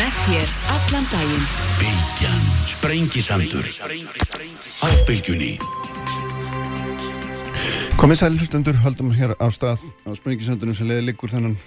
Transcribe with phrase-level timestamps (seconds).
[0.00, 1.42] Með þér allan daginn.
[1.76, 3.66] Bylgjan, sprengisandur.
[4.80, 5.50] Á bylgjunni.
[8.00, 11.58] Komið sæli hlustundur, haldum hér á stað á sprengisandunum sem leiði liggur þannan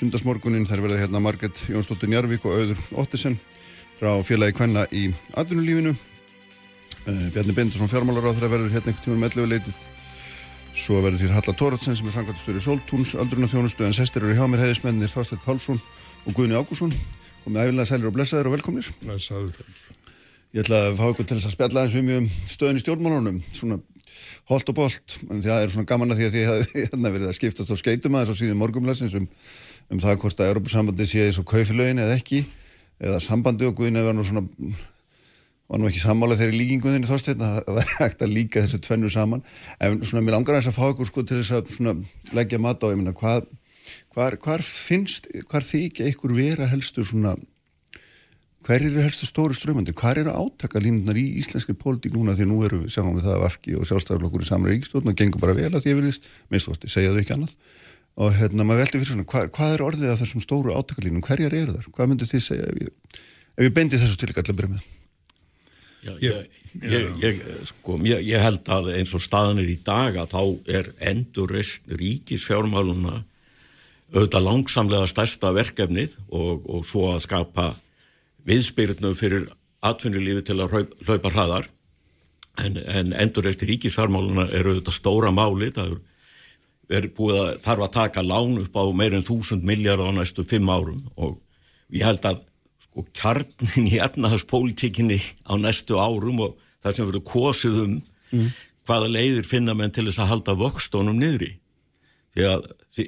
[0.00, 0.64] sundarsmorgunin.
[0.64, 3.36] Þær verða hérna Marget Jónsdóttir Njarvík og Auður Ottisen
[4.00, 5.92] frá félagi Kvenna í atvinnulífinu.
[7.04, 9.82] Uh, Bjarni Bindarsson fjármálaráð þeirra verður hérna einhvern tíma með leitið.
[10.72, 14.48] Svo verður hér Halla Tóratsen sem er frangatastöru Soltúns, öldruna þjónustu en sestir eru hjá
[14.48, 15.82] mér heiðismennir Þorstedt Pálsson
[16.24, 16.96] og Guðni Ágússon.
[17.42, 18.88] Komið æfilega sælir og blessaður og velkomnir.
[19.02, 19.56] Blessaður.
[20.54, 22.82] Ég ætla að fá ykkur til þess að spjalla eins við mjög um stöðin í
[22.82, 23.78] stjórnmálunum, svona
[24.52, 27.30] holt og bolt, en það er svona gaman að því að því að hérna verið
[27.30, 29.26] að skiptast á skeitum aðeins á síðan morgumlæsins um,
[29.90, 32.44] um það hvort að Europasambandi sé eins og kaufilögin eða ekki,
[33.02, 34.44] eða sambandi og Guðin eða nú svona,
[35.72, 39.10] var nú ekki sammála þeirri líkingunni þorstein að það er hægt að líka þessu tvennu
[39.10, 39.42] saman,
[39.80, 41.96] en svona mér langar að þess að fá ykkur sko til þess að svona
[42.36, 43.48] leggja mat á, ég minna, hvað,
[44.14, 47.34] hvar, hvar finnst, hvar þykja ykkur vera helstu svona
[48.62, 52.60] hver eru helstu stóru strömmandi, hver eru átaka línunar í íslenski pólitík núna því nú
[52.66, 55.56] eru við sjáum við það af afki og sjálfstæðarlokkur í samra ríkistofn og gengur bara
[55.58, 57.56] vel að því að verðist minnst þú átti, segja þau ekki annað.
[58.22, 61.24] Og hérna maður veldi fyrir svona, hva, hvað er orðið af þessum stóru átaka línum,
[61.24, 63.22] hverjar eru þar hvað myndir þið segja ef ég,
[63.56, 64.90] ef ég beindi þessu til ekki allir byrja með
[66.02, 70.72] Já, ég, ég, ég, sko, ég held að eins og staðanir í dag að þá
[70.76, 73.20] er endurist ríkisfjármáluna
[74.12, 77.68] auðvitað langsamlega stærsta verkefnið og, og svo að skapa
[78.48, 79.48] viðspyrnu fyrir
[79.82, 81.68] atvinnulífi til að hlaupa hraðar.
[82.60, 85.94] En, en endurreist í ríkisfjármáluna eru þetta stóra máli það
[86.92, 90.68] er búið að þarf að taka lán upp á meirinn þúsund miljard á næstu fimm
[90.68, 91.38] árum og
[91.88, 92.42] ég held að
[92.84, 95.16] sko kjarnin í efnahagspolítikinni
[95.48, 97.94] á næstu árum og það sem verður kosið um
[98.34, 98.50] mm.
[98.88, 101.54] hvaða leiðir finna menn til þess að halda vöxtónum niðri?
[102.36, 103.06] Því að því,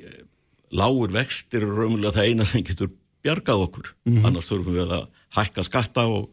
[0.75, 2.93] lágur vextir eru raunverulega það eina sem getur
[3.25, 4.27] bjargað okkur, mm -hmm.
[4.27, 6.31] annars þurfum við að hækka skatta og,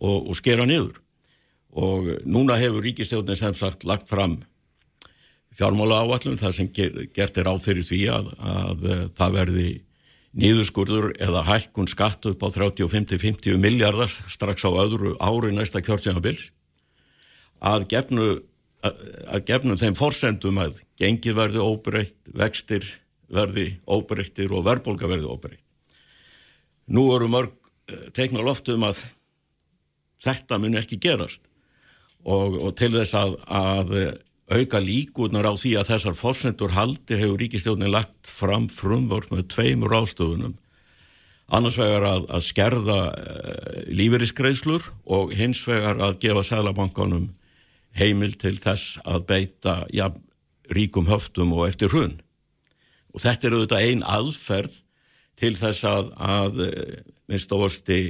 [0.00, 1.00] og, og skera niður.
[1.72, 4.42] Og núna hefur ríkistjóðin sem sagt lagt fram
[5.56, 9.68] fjármála áallum þar sem ger, gert er áfyrir því að, að, að það verði
[10.32, 16.50] niðurskurður eða hækkun skatt upp á 30-50-50 miljardar strax á öðru ári næsta kjörtjánabils
[17.60, 18.30] að gefnu
[18.82, 22.86] að gefnum þeim forsendum að gengi verði óbreytt, vextir
[23.32, 25.64] verði óbreyttir og verðbólka verði óbreytt.
[26.92, 27.54] Nú eru mörg
[27.88, 29.00] eh, teikna loftum að
[30.22, 31.42] þetta mun ekki gerast.
[32.22, 33.94] Og, og til þess að, að
[34.52, 39.94] auka líkunar á því að þessar fórsendur haldi hefur ríkistjónin lagt fram frumvort með tveimur
[40.02, 40.56] ástöfunum
[41.52, 47.30] annars vegar að, að skerða uh, lífeyriskreislur og hins vegar að gefa sælabankanum
[47.98, 50.08] heimil til þess að beita ja,
[50.72, 52.16] ríkum höftum og eftir hrun
[53.12, 54.76] og þetta er auðvitað ein aðferð
[55.40, 57.00] til þess að, að eh,
[57.30, 58.00] minnst óvasti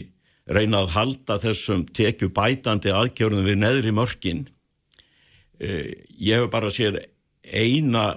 [0.52, 4.46] reyna að halda þessum tekju bætandi aðgjörnum við neðri mörkin.
[5.62, 7.00] Eh, ég hef bara séð
[7.42, 8.16] eina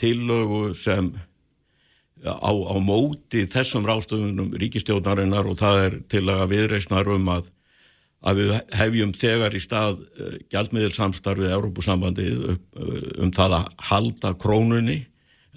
[0.00, 1.10] tillögu sem
[2.24, 7.50] á, á móti þessum rástöfunum ríkistjóðnarinnar og það er til að viðreysnar um að
[8.20, 10.00] að við hefjum þegar í stað
[10.52, 12.42] gjaldmiðilsamstarfið Európusambandið
[13.16, 14.98] um það að halda krónunni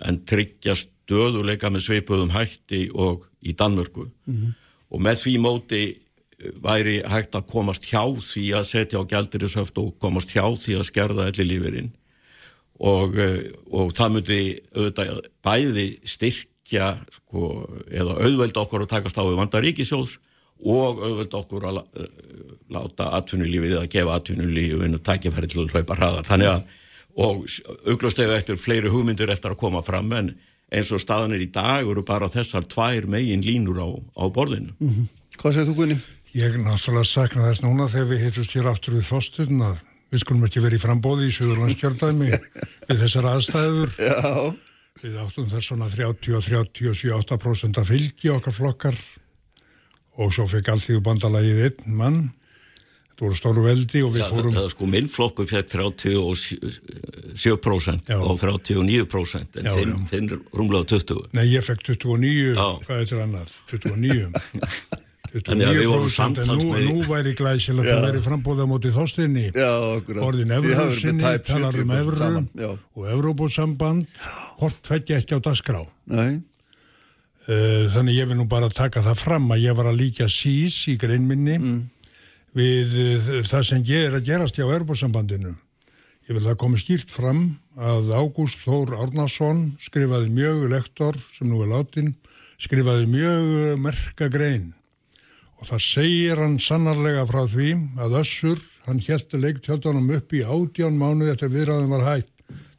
[0.01, 4.53] en tryggjast döðuleika með sveipuðum hætti og í Danmörku mm -hmm.
[4.89, 9.77] og með því móti eh, væri hægt að komast hjá því að setja á gældirisöft
[9.77, 11.91] og komast hjá því að skerða elli lífurinn
[12.79, 19.23] og, eh, og það myndi auðvitað bæði styrkja sko, eða auðveld okkur að takast á
[19.23, 20.17] við vandaríkisjóðs
[20.63, 22.07] og auðveld okkur að eh,
[22.71, 26.63] láta atvinnulífið að gefa atvinnulífinu tækifæri til að hlaupa hraðar þannig að
[27.15, 27.45] og
[27.89, 30.33] auglustegu eftir fleiri hugmyndir eftir að koma fram en
[30.73, 34.73] eins og staðanir í dag eru bara þessar tvær megin línur á, á borðinu.
[34.79, 35.07] Mm -hmm.
[35.37, 35.97] Hvað segir þú Gunni?
[36.33, 40.45] Ég náttúrulega sakna þess núna þegar við hittust hér aftur við þósturinn að við skulum
[40.45, 42.29] ekki verið í frambóði í Suðurlandskjöldæmi
[42.89, 43.89] við þessar aðstæður.
[43.97, 44.53] Já.
[45.03, 48.97] Við áttum þess svona 30-37-8% af fylgi okkar flokkar
[50.21, 52.19] og svo fekk allt í bandalagið einn mann
[53.13, 54.55] Þetta voru stóru veldi og við Já, fórum...
[54.55, 58.17] Það, sko, minn flokku fekk 37% já.
[58.17, 61.29] og 39% en já, þinn, þinn runglaði 20.
[61.37, 62.57] Nei, ég fekk 29,
[62.87, 63.53] hvað er þetta annað?
[63.69, 64.33] 29.
[65.35, 69.53] 29% en nú, nú væri glæsilegt að vera frambóða motið þóstinni
[70.17, 74.09] orðin Evrósinni, talar um Evró og Evróbúsamband
[74.57, 76.41] hort feggja ekki á dasgrá Nei.
[77.43, 80.87] Uh, Þannig ég vil nú bara taka það fram að ég var að líka sís
[80.89, 81.92] í greinminni mm
[82.57, 85.55] við eh, það sem er að gerast hjá erbúrsambandinu.
[86.23, 87.41] Ég vil það komi skýrt fram
[87.75, 92.13] að Ágúst Þór Árnason skrifaði mjög lektor sem nú er látin
[92.63, 94.71] skrifaði mjög merka grein
[95.59, 97.69] og það segir hann sannarlega frá því
[98.03, 102.31] að Össur, hann heldi leiktjöldunum upp í átján mánuð eftir viðræðum var hægt.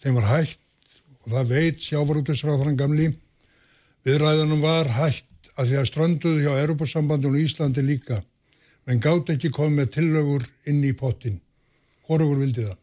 [0.05, 0.61] Þeim var hægt
[1.25, 3.07] og það veit sjávarútisráðan gamli.
[4.05, 8.21] Viðræðunum var hægt að því að stranduðu hjá Europasambandun og Íslandi líka.
[8.85, 11.39] Men gátt ekki komið með tillögur inn í pottin.
[12.05, 12.81] Hvorugur vildi það.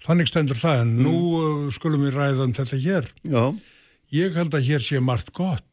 [0.00, 1.66] Þannig stendur það en nú mm.
[1.76, 3.10] skulum við ræða um þetta hér.
[3.22, 3.44] Já.
[4.10, 5.66] Ég held að hér sé margt gott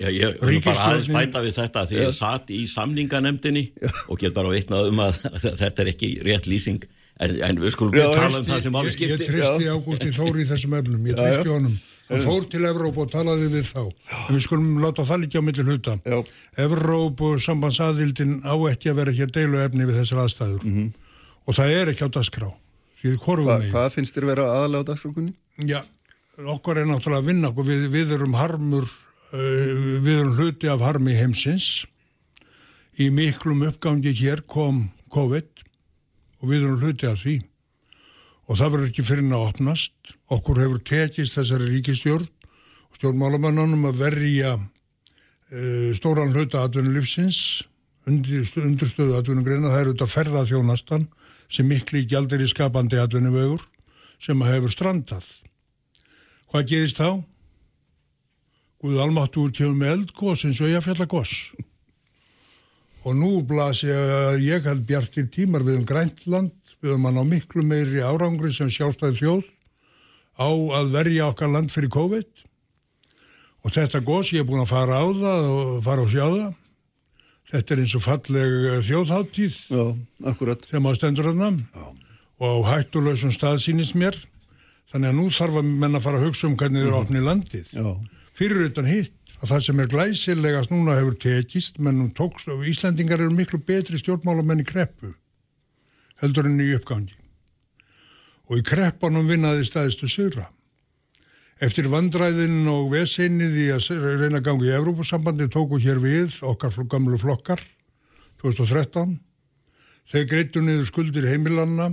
[0.00, 3.62] Já, ég vil bara aðeins bæta við þetta því ég satt í samninganemdini
[4.08, 5.18] og get bara veitnað um að
[5.60, 8.96] þetta er ekki rétt lýsing en, en við skulum við tala um það sem alveg
[8.96, 11.76] skipti Ég tristi Ágústi Þóri í þessum efnum ég tristi honum,
[12.08, 15.46] hann fór til Evróp og talaði við þá, en við skulum láta það líka á
[15.46, 15.98] milli hluta.
[16.66, 20.66] Evróp og sambandsadildin á ekki að vera hér deilu efni við þessar aðstæður.
[20.66, 20.90] Mm -hmm.
[21.46, 22.50] og það er ekki á dasgrá
[23.02, 25.32] Hva, Hvað finnst þér vera aðalega á dasgrákunni?
[25.66, 25.80] Já,
[26.38, 28.86] okkur er náttúrulega að vinna við, við erum harmur
[29.32, 31.86] Eh, við erum hluti af harmi heimsins.
[33.00, 35.62] Í miklum uppgangi hér kom COVID
[36.42, 37.38] og við erum hluti af því
[38.48, 44.00] og það verður ekki fyrir að opnast okkur hefur tekist þessari ríkistjórn og stjórnmálamannunum að
[44.02, 47.62] verja uh, stóran hluta atvinnulífsins
[48.08, 51.06] undir, undirstöðu atvinnugreina það er auðvitað ferðarþjónastan
[51.52, 53.64] sem miklu gjaldir í skapandi atvinnuvögur
[54.22, 55.30] sem hefur strandað
[56.52, 57.22] hvað gerist þá?
[58.82, 61.32] Guð almáttur kemur með eldgós eins og ég fjalla gós.
[63.06, 67.24] Og nú blasi að ég held bjartir tímar við um Græntland, við um hann á
[67.26, 69.50] miklu meiri árangri sem sjálfstæði þjóð
[70.38, 70.48] á
[70.78, 72.30] að verja okkar land fyrir COVID.
[73.62, 76.48] Og þetta gós, ég er búin að fara á það og fara á sjáða.
[77.52, 79.84] Þetta er eins og falleg eh, þjóðháttíð Já,
[80.70, 81.60] sem á stendur hann
[82.42, 84.16] og á hættulegsum stað sínist mér.
[84.90, 87.28] Þannig að nú þarf að menna að fara að hugsa um hvernig þið eru opnið
[87.28, 87.70] landið.
[87.76, 87.86] Já
[88.36, 93.20] fyrir utan hitt að það sem er glæsilegast núna hefur tekist mennum tókst og Íslandingar
[93.20, 95.12] eru miklu betri stjórnmálamenn í kreppu
[96.22, 97.18] heldur enn í uppgangi
[98.48, 100.48] og í kreppanum vinnaði staðistu syra
[101.62, 107.18] eftir vandræðin og veseinnið í að reyna gangi í Evrópusambandi tóku hér við okkar gamlu
[107.22, 107.62] flokkar
[108.42, 109.18] 2013
[110.10, 111.92] þeir greitu niður skuldir heimilanna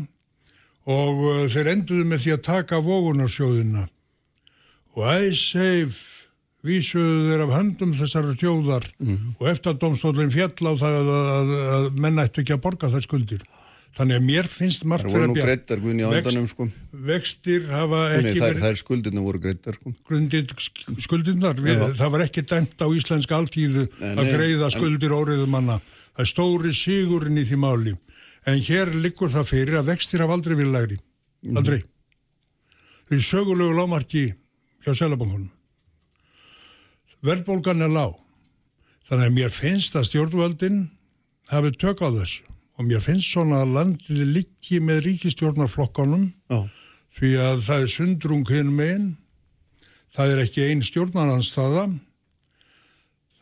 [0.89, 3.85] og uh, þeir enduðu með því að taka vógunarsjóðina
[4.97, 5.99] og æsseif
[6.65, 9.35] vísuðu þeir af höndum þessar tjóðar mm.
[9.37, 12.89] og eftir að domstólinn fjall á það að, að, að menna eftir ekki að borga
[12.91, 13.45] þær skuldir.
[13.97, 15.07] Þannig að mér finnst margt.
[15.07, 16.67] Það voru nú greitar guðin í ándanum sko.
[17.09, 18.61] Vextir hafa ekki Nei, verið...
[18.61, 19.93] Það er skuldinu voru greitar sko.
[20.07, 20.53] Grundið
[21.03, 21.61] skuldinar.
[21.65, 25.79] Við, það var ekki dæmt á íslenska alltíðu að greiða skuldir óriðum manna.
[26.13, 27.95] Það er stóri sigurinn í því máli.
[28.47, 30.99] En hér liggur það fyrir að vextir hafa aldrei vilja lægri.
[31.43, 31.59] Mhm.
[31.59, 31.79] Aldrei.
[31.81, 31.95] Mm.
[33.09, 34.27] Það er sögulegu lámarki
[34.85, 35.49] hjá selabankunum
[37.25, 38.15] verðbólgan er lág.
[39.09, 40.79] Þannig að mér finnst að stjórnvöldin
[41.49, 42.45] hafi tök á þessu
[42.79, 46.67] og mér finnst svona að landið liggi með ríkistjórnarflokkanum oh.
[47.17, 49.09] því að það er sundrung hinn meginn,
[50.15, 51.89] það er ekki einn stjórnarnanstaða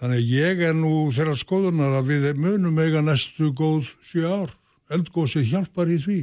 [0.01, 4.51] þannig að ég er nú þeirra skoðunar að við munum eiga næstu góð 7 ár,
[4.93, 6.19] eldgóðsig hjálpar í því.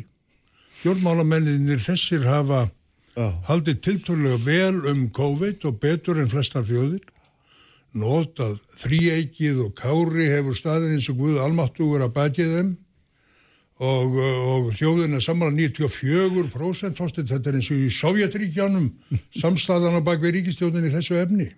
[0.81, 3.35] Stjórnmálamenninir þessir hafa oh.
[3.47, 7.03] haldið tilturlega vel um COVID og betur en flestar fjóðir
[7.95, 12.73] notað þrýeikið og kári hefur staðið eins og Guð almáttugur að bætið þeim
[13.85, 18.89] og, og þjóðin er saman 94% tóstið, þetta er eins og í Sovjetríkjánum
[19.43, 21.51] samstæðan á bakvið ríkistjóðin í þessu efni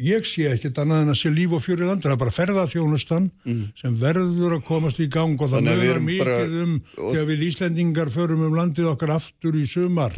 [0.00, 2.36] og ég sé ekkert annað en að sé líf og fjöri landur, það er bara
[2.38, 3.62] ferðarþjónustan mm.
[3.82, 8.46] sem verður að komast í gang og það mögur mikið um þegar við Íslendingar förum
[8.48, 10.16] um landið okkar aftur í sumar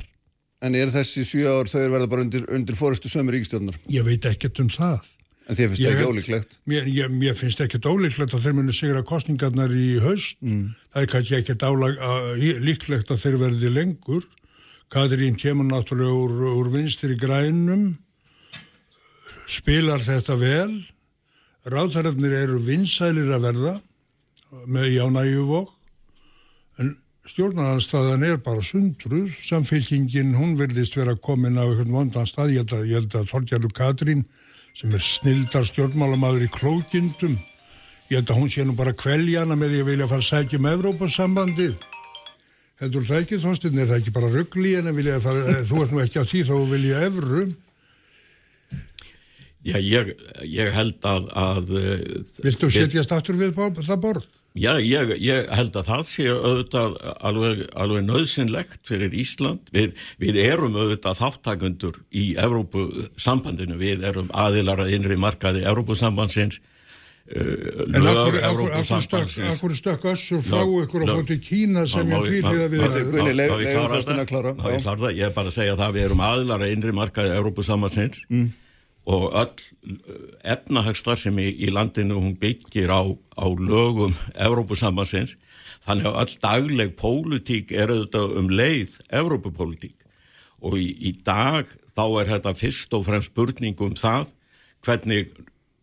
[0.63, 3.81] En er þessi sjú ár þau verða bara undir, undir fórustu sömur ríkistjóðnar?
[3.91, 5.09] Ég veit ekkert um það
[5.51, 6.55] En þér finnst það ekki ólíklegt?
[6.71, 10.39] Mér, ég, mér finnst ekki ólíklegt að þeir muni sigra kostningarnar í haust.
[10.45, 10.71] Mm.
[10.95, 14.25] Það er kannski ekki líklegt að þeir verði lengur.
[14.93, 17.95] Katrín kemur náttúrulega úr, úr vinstir í grænum,
[19.49, 20.73] spilar þetta vel.
[21.73, 23.77] Ráðþarðarnir eru vinsælir að verða
[24.67, 25.73] með jánægjuvokk.
[26.83, 26.93] En
[27.31, 29.33] stjórnarnarstaðan er bara sundruð.
[29.47, 32.53] Samfélkingin, hún verðist vera komin á einhvern vondan stað.
[32.57, 34.25] Ég held að, að Þorgjörður Katrín
[34.77, 37.39] sem er snildar stjórnmálamadur í klókindum.
[38.11, 40.61] Ég held að hún sé nú bara kveljana með því að vilja fara að sækja
[40.61, 41.89] um Evrópassambandið.
[42.83, 44.91] Heldur það ekki þóstinn, er það ekki bara ruggli en
[45.23, 47.45] fara, eh, þú ert nú ekki á því þá vilja Evru.
[49.63, 50.15] Já, ég,
[50.51, 51.29] ég held að...
[51.39, 51.69] að
[52.43, 54.27] Viltu setjast aftur við það borð?
[54.53, 59.71] Já, ég, ég held að það sé auðvitað alveg, alveg nöðsynlegt fyrir Ísland.
[59.73, 66.61] Við, við erum auðvitað þáttakundur í Evrópusambandinu, við erum aðilar að innri markaði Evrópusambandsins
[67.23, 72.73] Uh, en akkur stökk össur frá ykkur og fótt í Kína sem ég týrði að
[72.73, 72.81] við
[75.15, 75.95] Ég er bara að segja það?
[75.95, 78.49] Við erum aðlar að innri markaði Európusammansins mm.
[79.09, 85.35] Og öll uh, efnahagstar sem í, í landinu hún byggir á, á lögum Európusammansins
[85.83, 90.07] þannig að öll dagleg pólitík er auðvitað um leið Európupólitík
[90.63, 91.67] og í, í dag
[91.97, 94.31] þá er þetta fyrst og fremst spurning um það
[94.87, 95.33] hvernig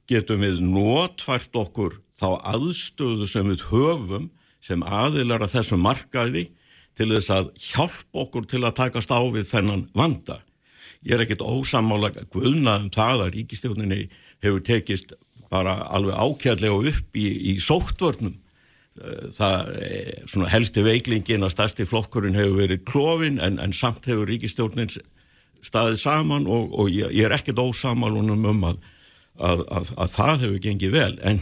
[0.09, 4.29] getum við notfært okkur þá aðstöðu sem við höfum
[4.63, 6.49] sem aðilar að þessum markaði
[6.97, 10.41] til þess að hjálpa okkur til að takast á við þennan vanda.
[11.07, 14.01] Ég er ekkit ósamálega guðnað um það að ríkistjóninni
[14.43, 15.15] hefur tekist
[15.49, 18.35] bara alveg ákjærlega upp í, í sóttvörnum.
[19.35, 24.91] Það er helsti veiklingin að stærsti flokkurinn hefur verið klófin en, en samt hefur ríkistjónin
[25.63, 28.83] staðið saman og, og ég, ég er ekkit ósamálunum um að
[29.39, 31.41] að, að, að það hefur gengið vel en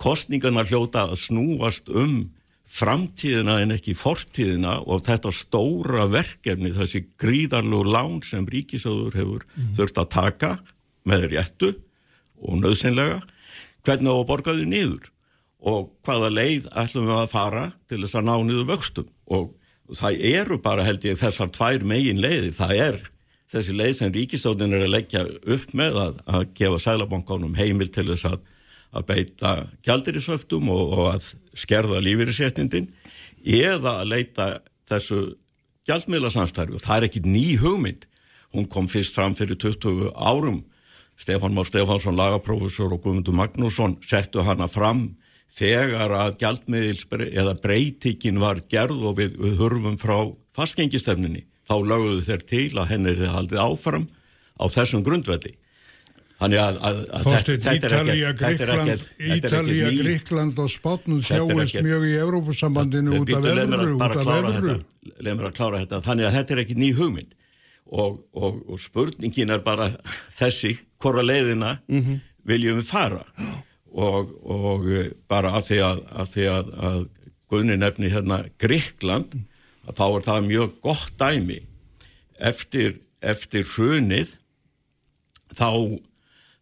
[0.00, 2.16] kostningarna hljóta að snúast um
[2.66, 9.74] framtíðina en ekki fortíðina og þetta stóra verkefni þessi gríðarlegu lán sem ríkisöður hefur mm.
[9.78, 10.52] þurft að taka
[11.06, 11.72] með réttu
[12.42, 13.20] og nöðsynlega
[13.86, 15.12] hvernig á að borga þau niður
[15.66, 19.54] og hvaða leið ætlum við að fara til þess að ná niður vöxtum og
[19.94, 22.98] það eru bara held ég þessar tvær megin leiðir, það er
[23.52, 25.22] þessi leið sem ríkistóðin er að leggja
[25.54, 28.40] upp með að, að gefa sælabankanum heimil til þess að,
[28.94, 29.52] að beita
[29.86, 32.90] kjaldirisöftum og, og að skerða lífeyriséttindin
[33.46, 34.46] eða að leita
[34.88, 35.20] þessu
[35.86, 38.06] gjaldmiðlasamstarfi og það er ekki ný hugmynd.
[38.54, 40.64] Hún kom fyrst fram fyrir 20 árum.
[41.16, 45.14] Stefán Már Stefánsson, lagaprófessor og Guðmundur Magnússon settu hana fram
[45.48, 50.18] þegar að gjaldmiðils eða breytikinn var gerð og við, við hurfum frá
[50.56, 54.06] fastgengistefninni þá lögðu þeir til að henni er haldið áfram
[54.60, 55.54] á þessum grundvelli.
[56.36, 57.52] Þannig að, að, að þetta,
[57.88, 57.94] er
[58.76, 59.04] ekkert...
[59.36, 63.46] Ítalija, Gríkland og Spátnum þjáist mjög í Eurófusambandinu út af.
[63.46, 66.02] Leð mér að klára þetta.
[66.04, 67.32] Þannig að þetta er ekki ný hugmynd.
[67.86, 69.88] Og, og, og spurningin er bara
[70.40, 72.20] þessi, hvora leiðina mm -hmm.
[72.52, 73.22] viljum við fara.
[73.96, 74.90] Og, og
[75.30, 77.06] bara af því að, að
[77.46, 79.36] Guðni nefni hérna Gríkland
[79.86, 81.60] að þá er það mjög gott dæmi
[82.42, 84.32] eftir, eftir hrunið
[85.54, 85.70] þá,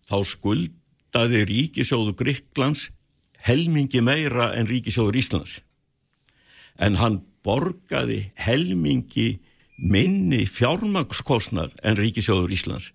[0.09, 2.89] þá skuldaði ríkisjóðu Gríklands
[3.45, 5.61] helmingi meira en ríkisjóður Íslands
[6.81, 9.39] en hann borgaði helmingi
[9.79, 12.93] minni fjármakskostnar en ríkisjóður Íslands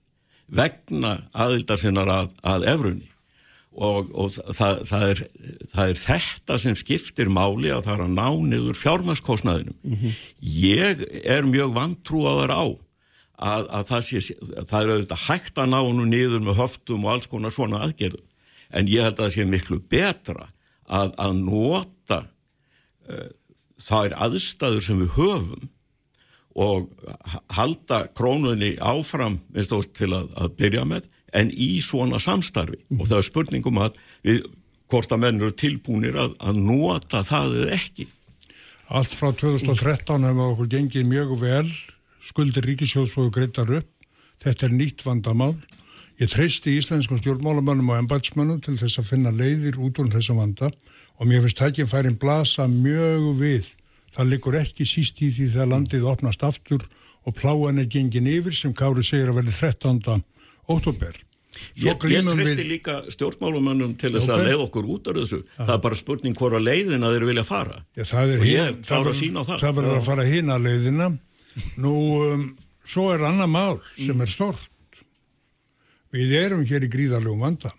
[0.49, 3.09] vegna aðildar sinnar að, að efrunni
[3.79, 5.21] og, og það, það, er,
[5.71, 9.77] það er þetta sem skiptir máli að það er að ná niður fjármaskostnaðinum.
[9.83, 10.15] Mm -hmm.
[10.39, 12.65] Ég er mjög vantrúaðar á
[13.39, 17.13] að, að það, sé, það er auðvitað hægt að ná nú niður með höftum og
[17.13, 18.25] alls konar svona aðgerðum
[18.75, 20.49] en ég held að það sé miklu betra
[20.85, 22.19] að, að nota
[23.09, 23.29] uh,
[23.81, 25.69] þær aðstæður sem við höfum
[26.59, 26.89] og
[27.55, 32.99] halda krónunni áfram til að, að byrja með en í svona samstarfi mm.
[32.99, 34.47] og það er spurningum að við,
[34.89, 38.07] hvort að menn eru tilbúinir að, að nota það eða ekki.
[38.89, 41.67] Allt frá 2013 hefur okkur gengið mjög vel,
[42.29, 43.89] skuldir ríkisjóðsfóðu greitar upp,
[44.43, 45.55] þetta er nýtt vandamál.
[46.19, 50.67] Ég treysti íslenskum stjórnmálamönnum og embætsmönnum til þess að finna leiðir út úr þessum vanda
[50.69, 53.69] og mér finnst ekki að færin blasa mjög við.
[54.15, 56.83] Það likur ekki síst í því þegar landið opnast aftur
[57.23, 60.23] og pláan er gengin yfir sem Kári segir að verði 13
[60.69, 61.23] óttúber
[61.79, 65.39] Ég, ég tristi líka stjórnmálumannum til þess að leið okkur út af þessu.
[65.57, 65.65] Aha.
[65.65, 67.79] það er bara spurning hvora leiðina þeir vilja fara.
[67.97, 71.09] Já, það er hin, það verður það, það verður að fara hína leiðina
[71.81, 72.47] nú um,
[72.85, 74.23] svo er annað mál sem mm.
[74.25, 75.03] er stort
[76.15, 77.73] við erum hér í gríðarlegum vanda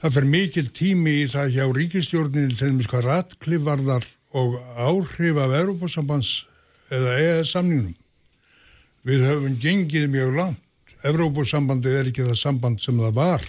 [0.00, 4.08] það fer mikil tími í það hjá ríkistjórnin til þess að ratklifvarðar
[4.40, 6.32] og áhrif af Európa-sambands
[6.90, 7.96] eða EES samningnum
[9.06, 10.66] við höfum gengið mjög langt
[11.06, 13.44] Evrópusambandið er ekki það samband sem það var.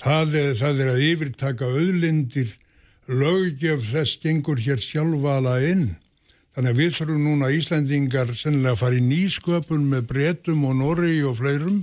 [0.00, 2.52] Það er, það er að yfirtaka auðlindir,
[3.10, 5.88] lögjöf þess gengur hér sjálfala inn.
[6.60, 11.14] Þannig að við þurfum núna Íslandingar sennilega að fara í nýsköpun með bretum og norri
[11.24, 11.78] og fleirum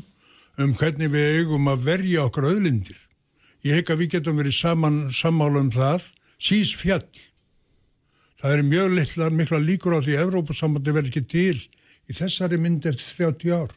[0.62, 3.00] um hvernig við eigum að verja okkar auðlindir.
[3.66, 6.06] Ég hef að við getum verið saman, sammála um það,
[6.38, 7.08] sís fjall.
[8.38, 12.60] Það er mjög litla, mikla líkur á því að Evrópusambandi verði ekki til í þessari
[12.62, 13.74] mynd eftir 30 ár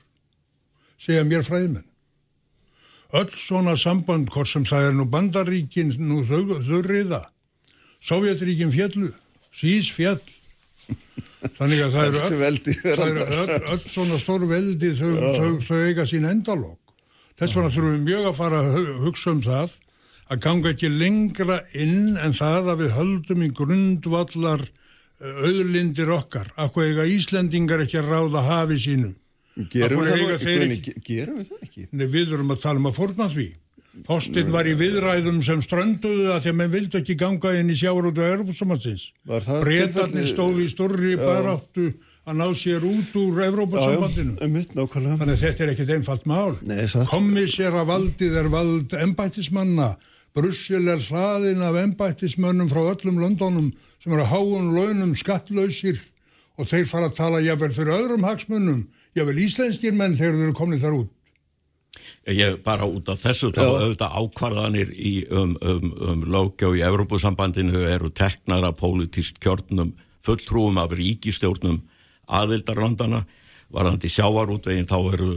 [1.00, 1.86] segja mér fræðmenn.
[3.16, 7.22] Öll svona samband, hvort sem það er nú bandaríkin, nú þurriða,
[8.04, 9.14] Sovjetríkin fjallu,
[9.48, 10.20] sís fjall
[11.56, 16.96] þannig að það eru öll, öll, svona stór veldi þau, þau, þau eiga sín endalók
[17.40, 19.78] þess vegna þurfum við mjög að fara að hugsa um það
[20.30, 26.52] að ganga ekki lengra inn en það að við höldum í grundvallar eh, auðlindir okkar.
[26.60, 29.10] Akkur eiga Íslendingar ekki að ráða hafi sínu?
[29.72, 30.94] Gerum við það ekki?
[31.06, 31.86] Gerum við það ekki?
[31.90, 33.48] Nei, við erum að tala um að forna því
[34.06, 37.76] Þorstinn var í viðræðum sem strönduðu að því að menn vildi ekki ganga inn í
[37.82, 39.08] á Európa-samhansins.
[39.26, 41.88] Bretarnir stóði í stórri baráttu
[42.22, 44.36] að ná sér út úr Európa-sambandinu.
[44.38, 46.54] Þannig að þetta er ekkert einfalt mál.
[47.10, 49.96] Kommissera valdið er vald embættismanna.
[50.38, 55.98] Brussel er hlaðin af embættismönnum frá öllum Londonum sem eru háun launum skattlausir
[56.60, 58.84] og þeir fara að tala jável fyrir öðrum hagsmönnum,
[59.18, 61.10] jável íslenskir menn þegar þeir eru komnið þar út.
[62.30, 67.84] Ég bara út af þessu þá auðvitað ákvarðanir í, um, um, um lögjá í Evrópusambandinu
[67.88, 69.94] eru teknar af pólitíst kjörnum
[70.24, 71.80] fulltrúum af ríkistjórnum
[72.30, 73.24] aðildarlandana
[73.72, 75.30] varðandi sjávarútveginn þá eru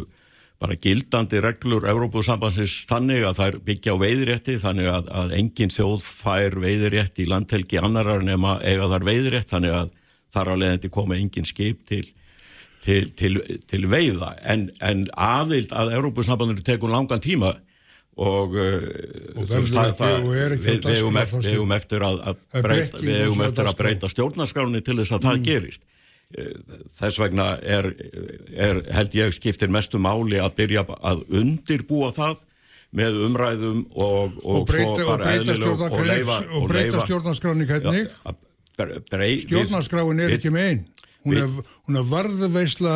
[0.63, 5.73] bara gildandi reglur Evrópusambansins þannig að það er byggja á veiðrétti þannig að, að engin
[5.73, 9.89] þjóð fær veiðrétt í landhelgi annarar nema eiga þar veiðrétt þannig að
[10.33, 12.05] þar á leðandi koma engin skip til
[12.83, 14.33] til, til, til veiða.
[14.49, 17.53] En, en aðild að Európusnabbandur tekur langan tíma
[18.13, 18.83] og, uh,
[19.39, 20.27] og það, það,
[20.61, 25.15] við hefum eftir, eftir að, að breyta, við hefum eftir að breyta stjórnarskráni til þess
[25.15, 25.29] að mm.
[25.29, 25.85] það gerist.
[26.33, 27.89] Uh, þess vegna er,
[28.53, 32.45] er held ég skiptir mestu máli að byrja að undirbúa það
[32.93, 38.11] með umræðum og, og, og breyta, svo bara eðlileg og leifa og breyta stjórnarskráni hvernig?
[39.47, 40.83] Stjórnarskráin er ekki með einn
[41.23, 42.95] hún er, hún er varðveisla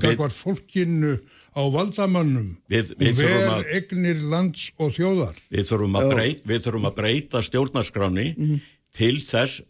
[0.00, 1.16] gagvar fólkinu
[1.54, 5.38] á valdamannum við, við og ver egnir lands og þjóðar.
[5.52, 8.62] Við þurfum að, breyta, við þurfum að breyta stjórnarskráni mm.
[8.96, 9.62] til þess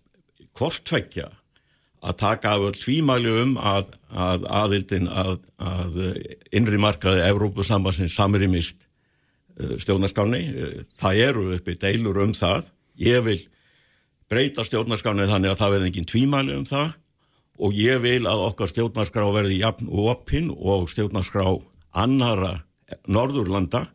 [0.56, 1.28] hvortveggja
[2.04, 6.00] að taka af öll tvímæli um að, að aðildin að, að
[6.56, 10.42] innri markaði Evrópusambassins samrýmist uh, stjórnarskráni
[10.96, 12.68] það eru uppi deilur um það.
[13.00, 13.40] Ég vil
[14.30, 16.92] breyta stjórnarskráni þannig að það verði engin tvímæli um það
[17.62, 21.46] og ég vil að okkar stjórnarskrá verði jafn og opinn og stjórnarskrá
[21.94, 22.56] annara
[23.06, 23.86] Norðurlanda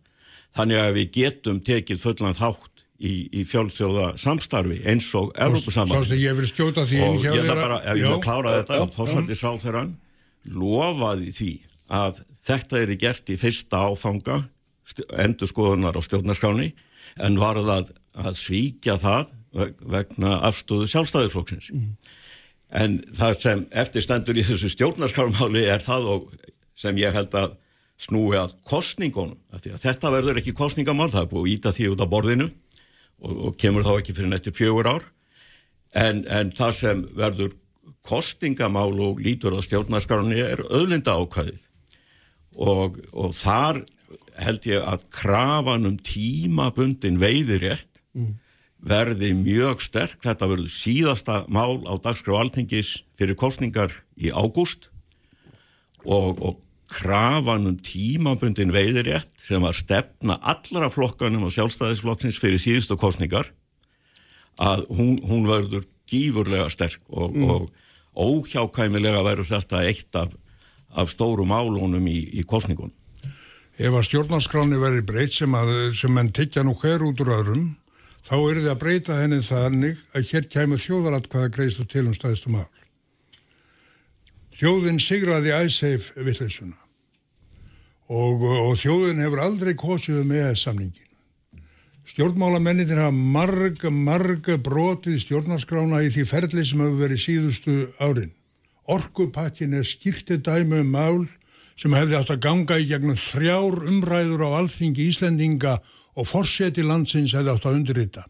[0.58, 6.14] þannig að við getum tekið fullan þátt í, í fjölþjóða samstarfi eins og Európusamar og
[6.16, 9.40] ég vil skjóta því og ég ætla bara, ef ég vil klára þetta að fórsvætti
[9.40, 9.86] sá þeirra
[10.56, 11.52] lofaði því
[12.00, 14.44] að þetta er gert í fyrsta áfanga
[15.22, 16.72] endur skoðunar á stjórnarskráni
[17.22, 19.34] en var það að svíkja það
[19.90, 21.72] vegna afstöðu sjálfstæðisflokksins.
[21.74, 21.94] Mm.
[22.70, 26.10] En það sem eftirstendur í þessu stjórnarskarmáli er það
[26.78, 27.56] sem ég held að
[28.00, 29.40] snúi að kostningunum.
[29.52, 33.34] Að þetta verður ekki kostningamál, það er búið að íta því út á borðinu og,
[33.34, 35.08] og kemur þá ekki fyrir nettur fjögur ár.
[35.98, 37.56] En, en það sem verður
[38.06, 41.66] kostningamál og lítur á stjórnarskarmáli er öðlinda ákvæðið.
[42.60, 43.82] Og, og þar
[44.40, 48.38] held ég að krafanum tímabundin veiðir rétt mm
[48.80, 54.88] verði mjög sterk, þetta verður síðasta mál á dagskrá alþingis fyrir kostningar í ágúst
[56.06, 63.52] og, og krafanum tímabundin veiðirétt sem að stefna allra flokkanum og sjálfstæðisflokksins fyrir síðustu kostningar
[64.60, 67.52] að hún, hún verður gífurlega sterk og, mm.
[67.52, 67.70] og
[68.20, 70.32] óhjákæmilega verður þetta eitt af,
[70.90, 72.96] af stóru málunum í, í kostningun.
[73.80, 75.54] Ef að stjórnarskráni verður breytt sem
[75.96, 77.70] sem enn tiggja nú hver út úr öðrum
[78.28, 82.58] þá er þið að breyta henni þannig að hér kemur þjóðaratkvæða greiðstu til um staðistum
[82.58, 82.70] mál.
[84.60, 86.76] Þjóðin sigraði æsseif vittleysuna
[88.10, 91.06] og, og þjóðin hefur aldrei kosið um samningin.
[92.10, 98.32] Stjórnmálamennitin hafa marg, marg brotið stjórnarskrána í því ferli sem hefur verið síðustu árin.
[98.90, 101.28] Orkupakkin er skýrtið dæmi um mál
[101.80, 107.36] sem hefði átt að ganga í gegnum þrjár umræður á alþingi Íslendinga og forseti landsins
[107.38, 108.26] hefði átt að undirrita.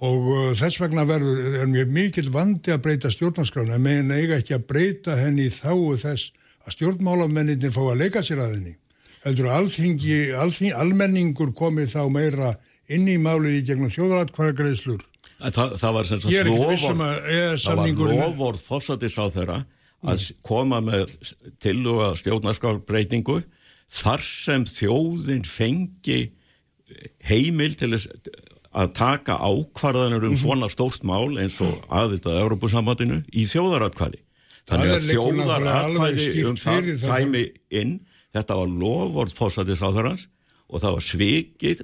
[0.00, 4.56] Og uh, þess vegna verður, er mjög mikil vandi að breyta stjórnarskrána, menn eiga ekki
[4.56, 6.30] að breyta henni í þáu þess
[6.64, 8.76] að stjórnmálamenninir fá að leika sér að henni.
[9.24, 12.54] Heldur að almenningur komið þá meira
[12.90, 15.04] inn í málið í gegnum þjóðaratkvæðagreðslur.
[15.40, 19.60] Það, það var sem sagt lofvort, lofvort fórsættis á þeirra
[20.00, 20.40] að mm.
[20.48, 21.14] koma með
[21.62, 23.38] tiluga stjórnarskálbreytingu
[23.90, 26.20] þar sem þjóðin fengi
[27.26, 30.40] heimil til að taka ákvarðanur um mhm.
[30.42, 34.20] svona stórt mál eins og aðvitað Európusambandinu í þjóðaratkvæði.
[34.70, 37.96] Þannig að þjóðaratkvæði um það kæmi inn,
[38.36, 40.28] þetta var lofvort fósættis á þarans
[40.70, 41.82] og það var svikið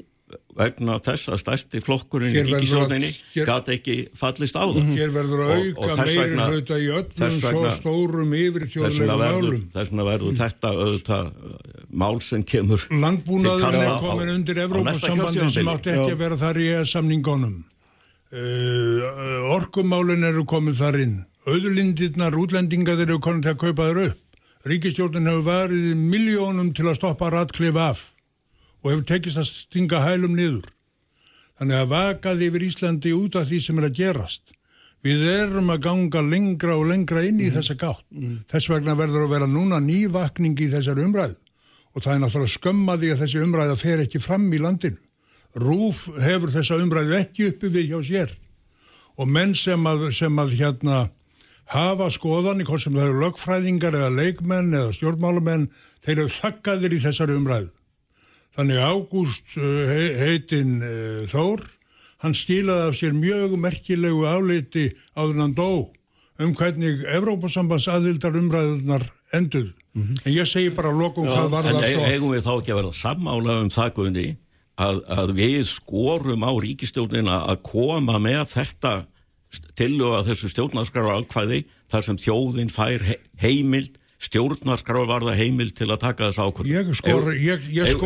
[0.57, 3.11] vegna þess að stærsti flokkurinn í ríkisjóninni
[3.47, 4.81] gæti ekki fallist á það.
[4.81, 4.97] Mhm.
[4.99, 9.61] Hér verður auka meiri hluta í öllum svo stórum yfir þjóðlegum málum.
[9.75, 11.55] Þess vegna verður þetta auðvitað uh,
[12.03, 16.69] mál sem kemur Landbúnaður er komin undir Evrópussambandi sem átti ekki að vera þar í
[16.91, 17.57] samningunum.
[18.35, 21.17] Uh, orkumálin eru komin þar inn.
[21.47, 24.23] Öðulindirnar, útlendingar eru komin til að kaupa þar upp.
[24.67, 28.09] Ríkistjórnin hefur varið miljónum til að stoppa ratklif af
[28.83, 30.69] og hefur tekist að stinga hælum niður.
[31.57, 34.45] Þannig að vakaði yfir Íslandi út af því sem er að gerast.
[35.07, 37.57] Við erum að ganga lengra og lengra inn í mm.
[37.57, 38.05] þessa gátt.
[38.13, 38.39] Mm.
[38.51, 41.37] Þess vegna verður að vera núna nývakning í þessar umræð
[41.97, 44.99] og það er náttúrulega skömmaði að þessi umræða fer ekki fram í landinu.
[45.57, 48.35] Rúf hefur þessa umræðu ekki uppi við hjá sér
[49.17, 50.99] og menn sem að, sem að hérna
[51.73, 55.71] hafa skoðan í hvort sem það eru lögfræðingar eða leikmenn eða stjórnmálumenn,
[56.05, 57.71] þeir eru þakkaðir í þessari umræðu.
[58.57, 61.65] Þannig Ágúst uh, heitin uh, Þór,
[62.25, 65.71] hann stílaði af sér mjög merkilegu áleiti áður hann dó
[66.41, 69.05] um hvernig Evrópasambands aðildar umræðunar
[69.37, 69.73] enduð.
[69.97, 70.25] Mm -hmm.
[70.25, 72.01] En ég segi bara lokum Já, hvað var það svo.
[72.01, 74.27] En eigum við þá ekki að vera sammála um það guðni
[74.77, 79.07] að, að við skorum á ríkistjóðina að koma með þetta
[79.79, 83.05] tilöga þessu stjórnarskar ákvæði þar sem þjóðin fær
[83.41, 87.27] heimild stjórnarskar var það heimild til að taka þess ákvæði ég skor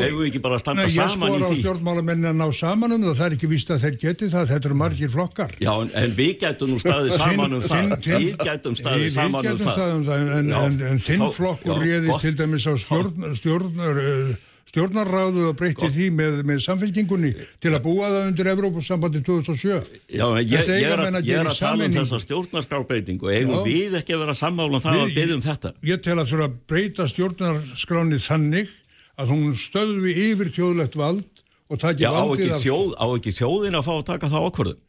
[0.02, 2.40] hefur við ekki bara að standa nei, saman í því ég skor á stjórnmálamennin að
[2.40, 5.14] ná saman um það það er ekki vist að þeir geti það, þetta eru margir
[5.14, 5.56] flokkar.
[5.62, 7.96] Já en, en við getum nú staðið saman um það.
[8.10, 10.86] við getum staðið saman um það.
[10.90, 17.30] en þinn flokkur réðist til dæmis á stjórnar stjórnarráðu og breytti því með, með samfélkingunni
[17.62, 19.70] til að búa það undir Evrópussambandi 2007
[20.14, 23.64] Já, ég, ég er að, ég er að tala um þessa stjórnarskrábreytingu og eigum Já.
[23.66, 25.72] við ekki að vera sammála um það að byggjum þetta?
[25.90, 28.76] Ég tel að þurfa að breyta stjórnarskráni þannig
[29.20, 33.84] að hún stöðvi yfir þjóðlegt vald og takja valdið af þjóð, Á ekki þjóðin að
[33.90, 34.80] fá að taka það ákvörðun?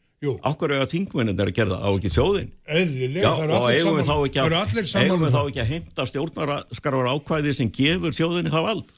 [0.46, 1.82] Akkur er að þingmennin er að gera það?
[1.82, 2.50] Á ekki þjóðin?
[2.70, 8.14] Eðlilega, Já, og eigum við þá ekki að, um að heimta stjórnarskarvar ákvæði sem gefur
[8.14, 8.92] þjóðinni það vald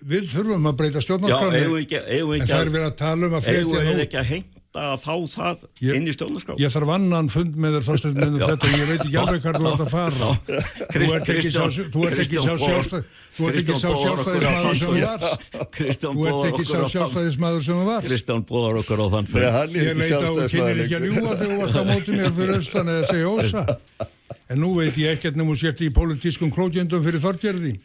[0.00, 3.94] við þurfum að breyta stjórnarskráni en það er verið að tala um að flytja nú
[4.02, 6.54] ekki að hengta að fá það ég, inn í stjórnarskrá?
[6.56, 9.66] ég þarf annan fund með þér fyrst með þetta ég veit ekki alveg hvað þú
[9.68, 10.30] ert að fara.
[10.92, 15.44] Þú ert ekki sá þú ert ekki sá sjálfstæðismadur sem þú varst.
[16.00, 18.08] þú ert ekki sá sjálfstæðismadur sem þú varst.
[18.08, 21.58] Kristján bóðar okkur á þann fyrir ég leita á kynir ekki að ljúa þegar þú
[21.60, 24.08] varst á móti mér fyrir austan eða segja ósa.
[24.48, 27.76] En nú veit ég ekkert nefnum setja í politískum klókjöndum fyrir þorgerði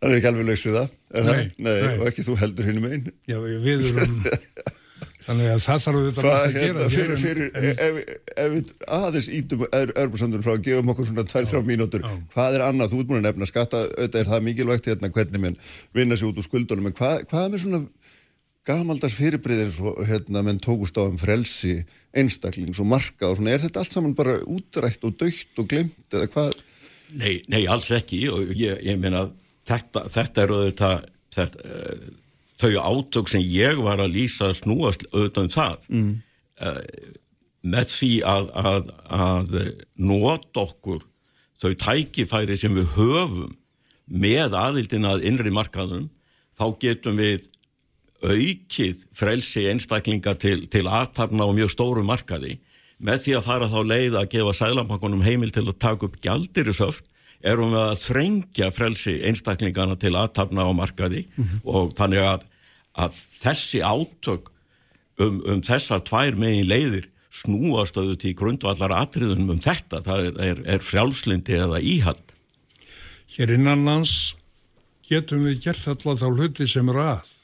[0.00, 2.80] hann er ekki alveg laus við það nei, nei, nei, og ekki þú heldur hinn
[2.82, 4.18] um einn já, við erum
[5.26, 9.28] þannig að það þarf auðvitað að hérna, gera fyrir, fyrir, en, ef, ef við aðeins
[9.34, 12.04] ítum örbursandunum frá að gefa okkur svona 2-3 mínútur,
[12.34, 12.92] hvað er annað?
[12.92, 15.56] Þú ert múin að nefna skatta, auðvitað er það mikilvægt hérna hvernig menn
[15.96, 17.82] vinna sér út úr skuldunum en hvað, hvað er með svona
[18.66, 21.80] gamaldags fyrirbreyðir svo hérna menn tókust á um frelsi
[22.14, 23.54] einstaklings og marka og svona?
[23.54, 26.62] Er þetta allt saman bara útrætt og dögt og glemt eða hvað?
[27.18, 28.24] Nei, nei alls ekki.
[28.34, 29.34] Og ég, ég meina að
[29.68, 31.04] þetta, þetta er auðvitað
[31.36, 32.08] þetta, uh,
[32.56, 36.10] þau átök sem ég var að lýsa snúast auðvitað um það mm.
[36.66, 36.80] uh,
[37.66, 39.54] með því að, að, að
[39.98, 41.04] nót okkur
[41.60, 43.56] þau tækifæri sem við höfum
[44.06, 46.06] með aðildin að innri markaðum
[46.56, 47.48] þá getum við
[48.24, 52.56] aukið frelsi einstaklinga til, til aðtapna og mjög stóru markaði
[52.96, 56.70] með því að fara þá leið að gefa sælamakkonum heimil til að taka upp gjaldir
[56.70, 57.04] í söft
[57.46, 61.60] erum við að þrengja frelsi einstaklingana til aðtapna á markaði mm -hmm.
[61.64, 62.46] og þannig að,
[62.94, 64.50] að þessi átök
[65.18, 70.40] um, um þessar tvær megin leiðir snúast auðvitað í grundvallar atriðunum um þetta, það er,
[70.48, 72.34] er, er frjálslindi eða íhald.
[73.36, 74.36] Hér innanlands
[75.06, 77.34] getum við gert alltaf þá hluti sem er að.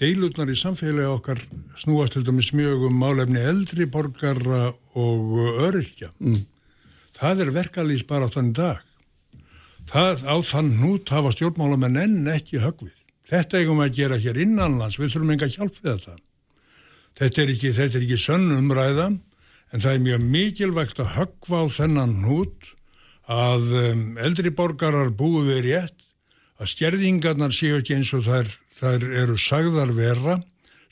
[0.00, 1.42] Deilurnar í samfélagi okkar
[1.78, 6.10] snúast til dæmis mjög um málefni eldri borgara og öryrkja.
[6.18, 6.40] Mm.
[7.18, 8.80] Það er verkalýs bara á þann dag.
[9.90, 12.98] Það á þann nút hafa stjórnmálamenn enn ekki högvið.
[13.32, 16.16] Þetta eigum að gera hér innanlands, við þurfum enga hjálp við þetta.
[17.18, 19.08] Þetta er ekki, þetta er ekki sönnumræða,
[19.72, 22.72] en það er mjög mikilvægt að högva á þennan nút
[23.32, 25.98] að um, eldri borgarar búi við rétt,
[26.60, 30.38] að stjerðingarnar séu ekki eins og þær, þær eru sagðar vera,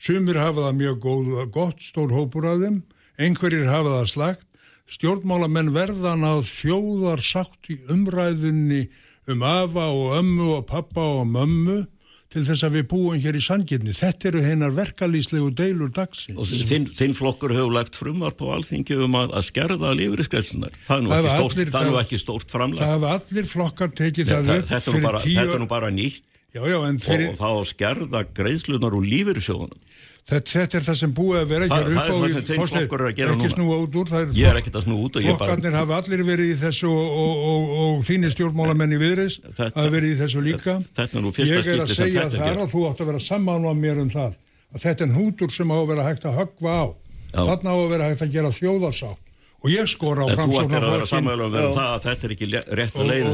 [0.01, 2.81] sumir hafa það mjög góð, gott, stór hópur af þeim,
[3.21, 4.47] einhverjir hafa það slagt,
[4.91, 8.85] stjórnmálamenn verðan að þjóðar sagt í umræðunni
[9.31, 11.83] um afa og ömmu og pappa og mömmu
[12.31, 13.93] til þess að við búum hér í sangirni.
[13.95, 16.37] Þetta eru hennar verkalýslegu deilur dagsins.
[16.39, 20.77] Og þinn, þinn flokkur hefur lagt frumar på alþingi um að, að skerða lífriskeslunar.
[20.79, 22.87] Það er nú ekki, allir, stórt, það, það, ekki stórt framlega.
[22.87, 25.37] Það hefur allir flokkar tekið það, það upp fyrir bara, tíu...
[25.41, 26.23] Þetta er nú bara nýtt
[26.55, 27.27] já, já, fyrir...
[27.33, 29.90] og þá skerða greiðslunar úr lífyrirsjóðunum
[30.29, 33.01] Þetta, þetta er það sem búið að vera Þa, það er það sem þeim flokkur
[33.01, 33.47] er að gera núna.
[33.73, 35.81] úr, er ég er ekkert að snú út flokkarnir bara...
[35.81, 40.13] hafa allir verið í þessu og, og, og, og þínir stjórnmálamenn í viðreist hafa verið
[40.13, 40.77] í þessu líka.
[40.93, 43.23] þetta er fyrsta skipti sem þetta er ég er að segja þú átt að vera
[43.25, 44.37] saman á mér um það
[44.71, 46.85] að þetta er hútur sem á að vera hægt að högva á.
[47.31, 49.30] Þarna á að vera hægt að gera þjóðarsátt
[49.61, 53.31] og ég skor á framsóknarflokkin um að þetta er ekki rétt að leiða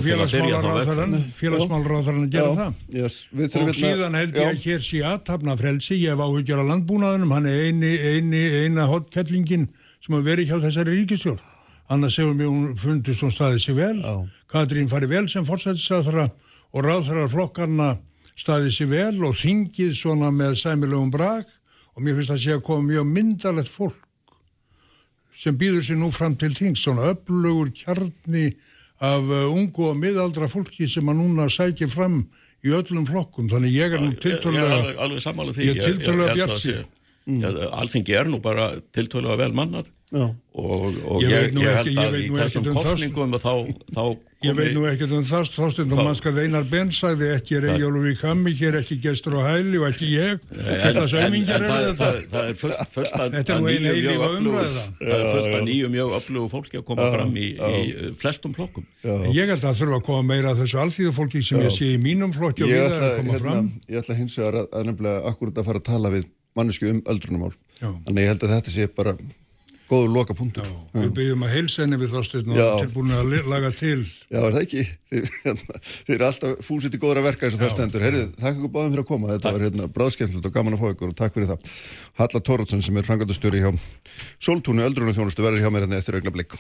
[1.38, 2.82] félagsmálráðarinn að gera það.
[2.92, 7.36] Yes, og síðan held ég að hér sé aðtapna frelsi, ég hef áhugjör að landbúnaðunum
[7.38, 9.70] hann er eini, eini, eina hotkellingin
[10.04, 11.46] sem hefur verið hjá þessari ríkistjórn
[11.88, 14.00] annars hefur mjög fundist hún staðið sér vel.
[14.02, 14.16] Já.
[14.52, 16.28] Katrín fari vel sem fórsættisáþra
[16.76, 17.94] og ráðþarar flokkarna
[18.38, 21.48] staðið sér vel og þingið svona með sæmilegum brak
[21.96, 24.04] og mér finnst að sé að koma mjög myndalegt fólk
[25.38, 28.50] sem býður sér nú fram til þings, svona öflugur kjarni
[28.98, 32.24] af uh, ungu og miðaldra fólki sem að núna sækja fram
[32.66, 34.96] í öllum flokkum, þannig ég er nú tiltölulega
[35.62, 36.86] ég er tiltölulega bjart sér
[37.28, 42.28] Alþingi er nú bara tiltölulega vel mannað og, og ég, ég, ég held að í
[42.32, 43.54] þessum um kostningum þá,
[43.92, 44.04] þá
[44.46, 48.14] Ég veit nú ekkert um það þástundum mannskað Einar Ben sagði ekki er Egilur í
[48.20, 50.44] kammi, hér ekki gestur á hæli og ekki ég.
[50.54, 52.10] Þetta sögmingir er þetta.
[52.30, 52.60] það er
[52.94, 57.10] fullt að nýju mjög öflugu það er fullt að nýju mjög öflugu fólki að koma
[57.16, 57.48] fram í
[58.22, 58.86] flestum flokkum.
[59.34, 61.90] Ég held að það þurfa að koma meira af þessu alþýðu fólki sem ég sé
[61.96, 63.74] í mínum flokki og við erum að koma fram.
[63.90, 67.52] Ég ætla hins vegar að nefnilega akkurat að fara að tala við mannesku um öldrunumál
[67.82, 69.18] þannig ég held að þetta sé bara
[69.88, 70.68] góður loka punktur.
[70.68, 74.00] Já, við byggjum að heilsenni við þástun og tilbúin að laga til.
[74.28, 74.84] Já, það ekki.
[75.08, 75.30] Þið,
[76.08, 78.06] þið eru alltaf fúsitt í góðra verka eins og það stendur.
[78.08, 79.32] Herrið, takk ykkur báðum fyrir að koma.
[79.32, 79.58] Þetta takk.
[79.58, 81.74] var hérna bráðskemmtilegt og gaman að fá ykkur og takk fyrir það.
[82.22, 83.72] Halla Tórótsson sem er frangatastjóri hjá
[84.44, 86.58] Soltúnu Öldrun og þjónustu verður hjá mér hérna eftir augna blikk.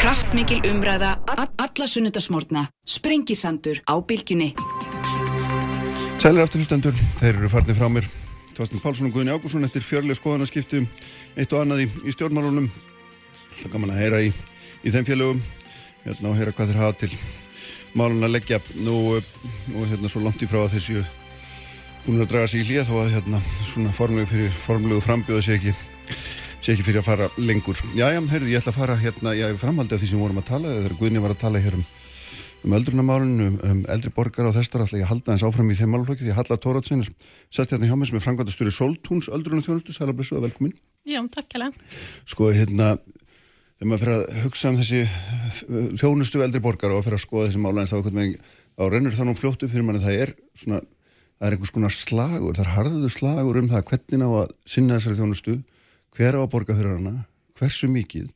[0.00, 4.54] Kraftmikil umræða, alla sunnudasmórna, sprengisandur á bylgjunni.
[6.20, 8.08] Sælir afturhustendur, þeir eru farnið frá mér
[8.56, 10.82] Tvastin Pálsson og Guðni Ágúrsson eftir fjörlega skoðanarskiptu
[11.36, 12.66] eitt og annað í, í stjórnmálunum.
[13.50, 14.32] Alltaf gaman að heyra í,
[14.84, 15.44] í þeim fjölugum
[16.04, 17.12] hérna og heyra hvað þeir hafa til
[17.94, 18.60] málun að leggja.
[18.86, 18.96] Nú,
[19.70, 21.00] nú hérna svo langt í frá að þessi
[22.06, 25.56] búin að draga sig í hlýja þó að hérna svona formlegu fyrir formlegu frambjóða sé
[25.58, 25.74] ekki
[26.60, 27.80] sé ekki fyrir að fara lengur.
[27.96, 30.48] Jæja, heyrðu, ég ætla að fara hérna, ég hef framhaldið af því sem vorum að
[30.50, 31.84] tala þegar Guðni var að tala hér um
[32.64, 35.76] um öldrunamálun, um, um eldri borgar og þessar ætla ég að halda eins áfram í
[35.78, 37.08] þeim málflokki því að Halla Tóratsen er
[37.48, 40.74] sett hérna hjá mig sem er frangvandastur í Soltúns öldrunarþjónustu Sæla Blessu og velkomin.
[41.08, 41.70] Já, takk hella
[42.28, 42.92] Sko hérna,
[43.78, 45.00] þegar maður fyrir að hugsa um þessi
[46.02, 47.96] þjónustu eldri borgar og fyrir að skoða þessi mála en þá,
[48.76, 50.82] þá rennur það nú fljóttu fyrir manni það er svona,
[51.40, 55.00] það er einhvers konar slagur, það er harðuðu slagur um það hvernig á að sinna
[55.00, 55.56] þessari þjónustu
[56.18, 57.24] hver á að borga fyrir hana,
[57.56, 58.28] hversu mikið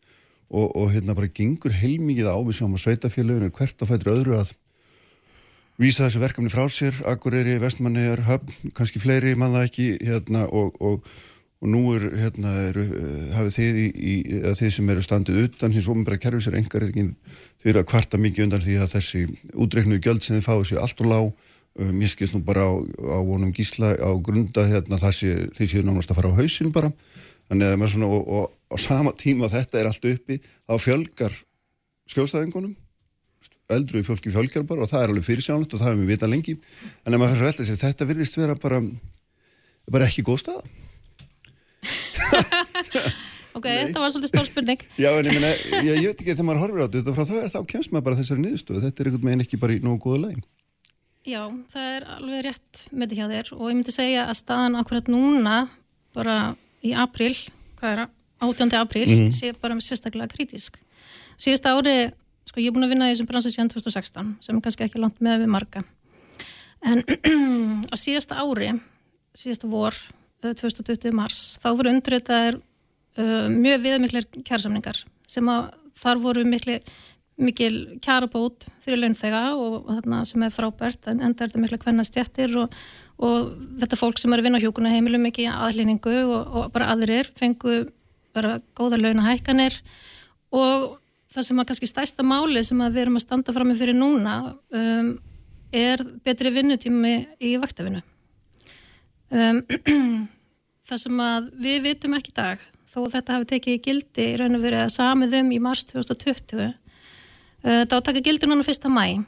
[0.55, 2.39] og, og hérna bara gengur heilmikið á.
[2.39, 4.55] Við sjáum að sveitafélaginu hvert að fættur öðru að
[5.81, 10.77] vísa þessu verkefni frá sér, Akureyri, Vestmanni er höfn, kannski fleiri manna ekki hérna og,
[10.79, 11.09] og,
[11.59, 14.15] og nú er hérna, eru, eh, hafið þið í, í
[14.61, 17.11] þið sem eru standið utan hins ofinbæra kerfis er engar þið
[17.73, 19.25] eru að kvarta mikið undan því að þessi
[19.67, 21.51] útreiknuðu gjöld sem þið fáið sér allt og lág.
[21.75, 25.81] Um, ég skilst nú bara á, á vonum gísla á grunda hérna, þessi, þið séu
[25.83, 26.93] náttúrulega að fara á hausin bara
[27.51, 31.35] þannig að svona og, og á sama tíma þetta er allt uppi þá fjölgar
[32.13, 32.75] skjóðstæðingunum
[33.73, 36.55] eldruði fólki fjölgar bara og það er alveg fyrirsjánlegt og það hefum við vitað lengi.
[37.05, 38.79] En ef maður fyrir að velta sér þetta virðist vera bara
[39.95, 40.61] bara ekki góð stað
[43.55, 43.85] Ok, Nei.
[43.85, 44.81] þetta var svolítið stór spurning.
[45.05, 45.51] Já, en ég, meina,
[45.87, 48.19] ég, ég veit ekki þegar maður horfir á þetta frá það þá kemst maður bara
[48.19, 48.81] þessari niðurstöðu.
[48.83, 50.47] Þetta er einhvern veginn ekki bara í nógu góða lægin
[51.25, 53.47] Já, það er alveg rétt með því hjá þér.
[53.55, 55.57] Og ég myndi segja að staðan akkurat núna
[56.17, 56.37] bara
[56.85, 57.33] í april,
[57.79, 58.13] hvað er það?
[58.45, 58.75] 18.
[58.77, 59.33] april, mm -hmm.
[59.33, 60.79] sé bara með sérstaklega kritísk.
[61.39, 62.13] Síðasta ári,
[62.45, 65.01] sko ég er búin að vinna í þessum bransi síðan 2016, sem er kannski ekki
[65.01, 65.85] langt með við marga.
[66.85, 67.03] En
[67.93, 68.75] á síðasta ári,
[69.35, 69.95] síðasta vor,
[70.43, 72.61] 2020 mars, þá voru undröðaðir
[73.17, 76.81] uh, mjög viðmiklir kjærsamningar sem að þar voru mikli,
[77.41, 82.61] mikil kjærabót fyrir launþega og þarna sem er frábært, en enda er þetta mikla hvernastjættir
[82.63, 82.77] og
[83.23, 86.89] og þetta fólk sem eru að vinna á hjókuna heimilu mikið aðlýningu og, og bara
[86.91, 87.85] aðrir fengu
[88.35, 89.77] bara góða launahækkanir.
[90.51, 90.97] Og
[91.35, 93.99] það sem að kannski stæsta máli sem að við erum að standa fram með fyrir
[93.99, 94.35] núna
[94.75, 95.15] um,
[95.75, 98.03] er betri vinnutími í vaktafinu
[99.35, 99.59] um,
[100.87, 104.63] það sem að við vitum ekki dag þó þetta hafi tekið gildi í raun og
[104.63, 106.71] verið að samiðum í mars 2020
[107.65, 109.25] uh, þá taka gildi núna fyrsta mæ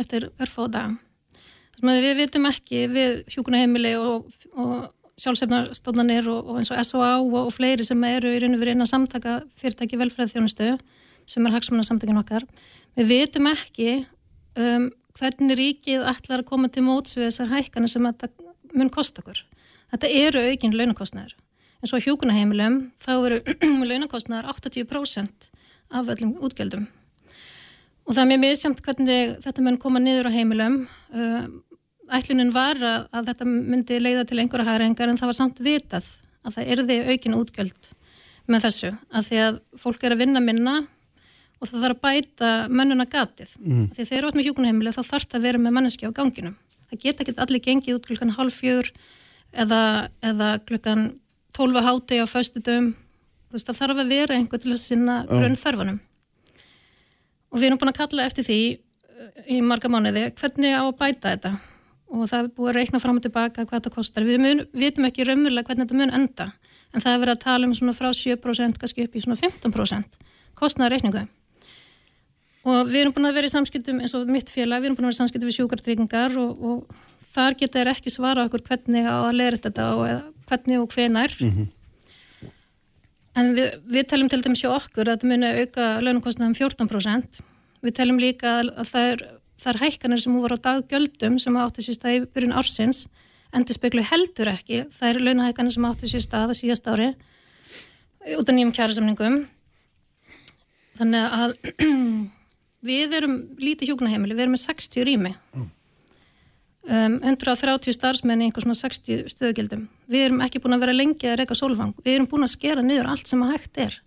[0.00, 0.88] eftir örfóða
[1.80, 4.90] við vitum ekki við hjúkunaheimili og, og
[5.20, 8.76] sjálfsefnarstofnanir og, og eins og SOA og, og fleiri sem eru í raun og verið
[8.76, 10.70] inn að samtaka fyrirtæki velfræðið þjónustu
[11.30, 12.46] sem er hagsmunarsamtökin okkar.
[12.98, 13.90] Við vitum ekki
[14.58, 14.88] um,
[15.18, 18.30] hvernig ríkið ætlar að koma til móts við þessar hækana sem þetta
[18.76, 19.44] mun kosta okkur.
[19.92, 21.36] Þetta eru aukinn launakostnæður.
[21.80, 23.40] En svo hjókunaheimilum þá eru
[23.90, 25.49] launakostnæður 80%
[25.90, 26.86] af öllum útgjöldum.
[28.06, 30.80] Og það er mjög misjamt hvernig þetta mun koma niður á heimilum.
[31.14, 31.46] Uh,
[32.14, 36.08] ætlunin var að, að þetta myndi leiða til einhverja hægrengar en það var samt vitað
[36.46, 37.90] að það erði aukin útgjöld
[38.50, 40.76] með þessu að því að fólk er að vinna minna
[41.60, 43.86] og það þarf að bæta mönnuna gatið mm.
[43.94, 46.56] því þegar þú ert með hjókunarheimileg þá þarf það að vera með manneski á ganginum
[46.88, 48.90] það geta ekki allir gengið út klukkan halv fjör
[49.52, 49.82] eða,
[50.24, 51.06] eða klukkan
[51.56, 52.26] tólfa háti á
[53.50, 56.00] föstudum það þarf að vera einhver til að sinna grunn þörfunum
[57.50, 58.60] og við erum búin að kalla eftir því
[59.50, 61.52] í marga mánuði hvernig á að bæta þetta
[62.10, 64.26] og það er búið að reikna fram og tilbaka hvað þetta kostar.
[64.26, 66.48] Við mun, vitum ekki raunverulega hvernig þetta mun enda
[66.90, 70.24] en það er verið að tala um svona frá 7% kannski upp í svona 15%
[70.58, 71.26] kostnaða reikningu.
[72.70, 75.06] Og við erum búin að vera í samskiptum eins og mitt félag, við erum búin
[75.06, 79.06] að vera í samskiptum við sjúkartryggingar og, og þar geta þér ekki svara okkur hvernig
[79.06, 81.36] á að leira þetta og hvernig og hvenar.
[81.40, 81.70] Mm -hmm.
[83.38, 87.42] En við, við teljum til dæmis hjá okkur að þetta muni auka launumkostnaðum 14%.
[87.80, 89.22] Við teljum líka að það er
[89.60, 93.04] þar hækkanir sem voru á daggjöldum sem átti sér stað í byrjun ársins
[93.56, 97.10] endur speklu heldur ekki það eru launahækkanir sem átti sér stað að síðast ári
[98.38, 99.40] út af nýjum kjærasamningum
[101.00, 101.54] þannig að
[102.90, 105.34] við erum lítið hjókunaheimili, við erum með 60 rými
[106.88, 111.42] um, 130 starfsmenni einhvers svona 60 stöðugildum við erum ekki búin að vera lengi að
[111.42, 114.00] reyka sólfang við erum búin að skera niður allt sem að hægt er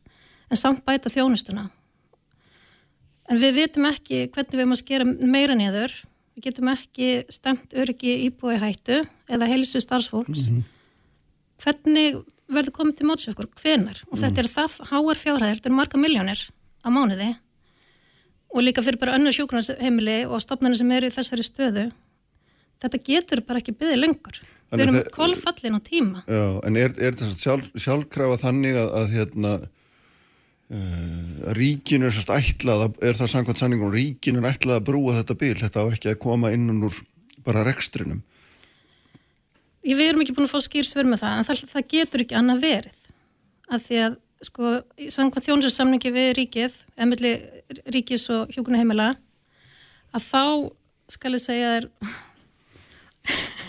[0.49, 1.69] en samt bæta þjónustuna
[3.31, 5.95] En við vitum ekki hvernig við erum að skera meira niður.
[6.33, 10.47] Við getum ekki stemt öryggi íbúi hættu eða helsu starfsfólks.
[10.47, 10.63] Mm -hmm.
[11.63, 13.47] Hvernig verður komið til mótsökur?
[13.61, 14.03] Hvenar?
[14.11, 16.41] Og þetta er það háar fjárhæðir, þetta er marga miljónir
[16.83, 17.35] á mánuði
[18.53, 21.91] og líka fyrir bara önnu sjókunarheimili og stopnarnir sem eru í þessari stöðu.
[22.83, 24.41] Þetta getur bara ekki byggðið lengur.
[24.73, 26.23] Við erum kvolfallin á tíma.
[26.27, 29.53] Já, en er, er þetta sjálf, sjálfkrafa þannig að, að hérna
[30.73, 35.35] Uh, ríkinu er sérst ætlað er það samkvæmt sanningum, ríkinu er ætlað að brúa þetta
[35.37, 36.95] bíl, þetta á ekki að koma innan úr
[37.45, 38.23] bara rekstrinum
[39.83, 42.37] Ég við erum ekki búin að fá skýrsverð með það, en það, það getur ekki
[42.39, 42.99] annað verið,
[43.67, 44.15] af því að
[44.47, 44.71] sko,
[45.17, 47.33] samkvæmt þjónusarsamningi við ríkið, emilli
[47.93, 49.09] ríkis og hjókunaheimila
[50.15, 50.43] að þá
[51.11, 51.89] skal ég segja er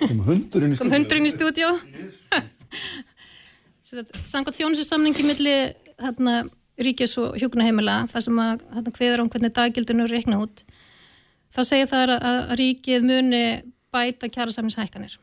[0.01, 1.71] kom hundurinn í stúdjó
[4.33, 5.57] samkvæmt þjónusarsamningi milli
[6.03, 6.41] hérna
[6.83, 8.65] ríkis og hjókunaheimila þar sem að
[8.97, 10.65] hveður á hvernig daggildinu reikna út
[11.55, 13.45] þá segir það að ríkið muni
[13.95, 15.15] bæta kjærasamnishækkanir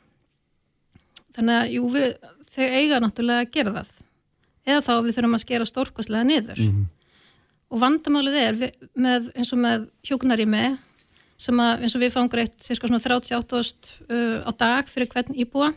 [1.36, 2.08] þannig að jú, við,
[2.52, 3.92] þau eiga náttúrulega að gera það.
[4.68, 6.62] Eða þá við þurfum að skera stórkoslega niður.
[6.62, 6.88] Mm -hmm.
[7.72, 10.66] og vandamálið er við, með, eins og með hjókunarými
[11.42, 15.34] sem að eins og við fáum greitt cirka svona 38 uh, á dag fyrir hvern
[15.34, 15.72] íbúa.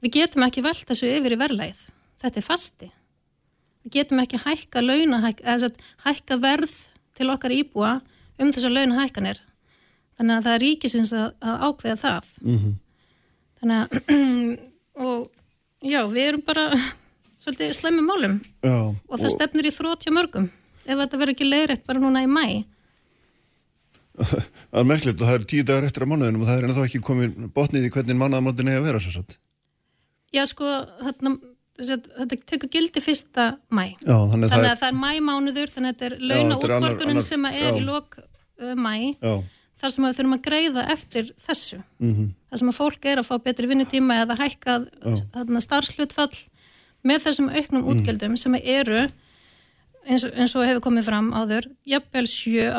[0.00, 1.88] Við getum ekki velt þessu yfir í verðlæð
[2.20, 2.88] þetta er fasti.
[3.84, 5.70] Við getum ekki hækka launahæk, eða
[6.04, 6.74] hækka verð
[7.16, 7.98] til okkar íbúa
[8.40, 9.40] um þessar launahækkanir.
[10.20, 12.32] Þannig að það er ríkisins að, að ákveða það.
[12.44, 12.74] Mm -hmm.
[13.60, 13.88] þannig að
[15.06, 15.30] og
[15.80, 16.66] já, við erum bara
[17.42, 18.40] svolítið slemmi málum.
[18.60, 18.76] Já,
[19.08, 19.36] og það og...
[19.36, 20.50] stefnir í þrótja mörgum.
[20.84, 22.64] Ef þetta verður ekki leiðrætt bara núna í mæ
[24.20, 26.88] Það er merkilegt og það er tíu dagar eftir að mánuðinum og það er ennþá
[26.88, 29.38] ekki komið botnið í hvernig mannaðamáttin er að vera svo satt
[30.30, 30.66] Já sko,
[31.02, 31.32] hérna
[31.80, 36.08] þetta tekur gildi fyrsta mæ já, þannig, þannig að það er mæmánuður þannig að þetta
[36.08, 37.72] er launaútborgunin sem er já.
[37.72, 39.34] í lok uh, mæ já.
[39.80, 42.30] þar sem við þurfum að greiða eftir þessu mm -hmm.
[42.50, 44.88] þar sem að fólk er að fá betri vinnutíma eða hækkað
[45.66, 46.32] starfslutfall
[47.06, 48.40] með þessum auknum útgjöldum mm.
[48.40, 49.06] sem eru
[50.10, 52.26] eins eins og hefur komið fram áður jafnvel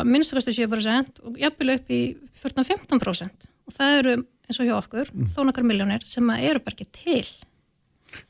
[0.07, 2.01] minnstugastu 7% og jafnvel upp í
[2.41, 5.29] 14-15% og það eru eins og hjá okkur mm.
[5.31, 7.25] þó nokkar miljónir sem eru bara ekki til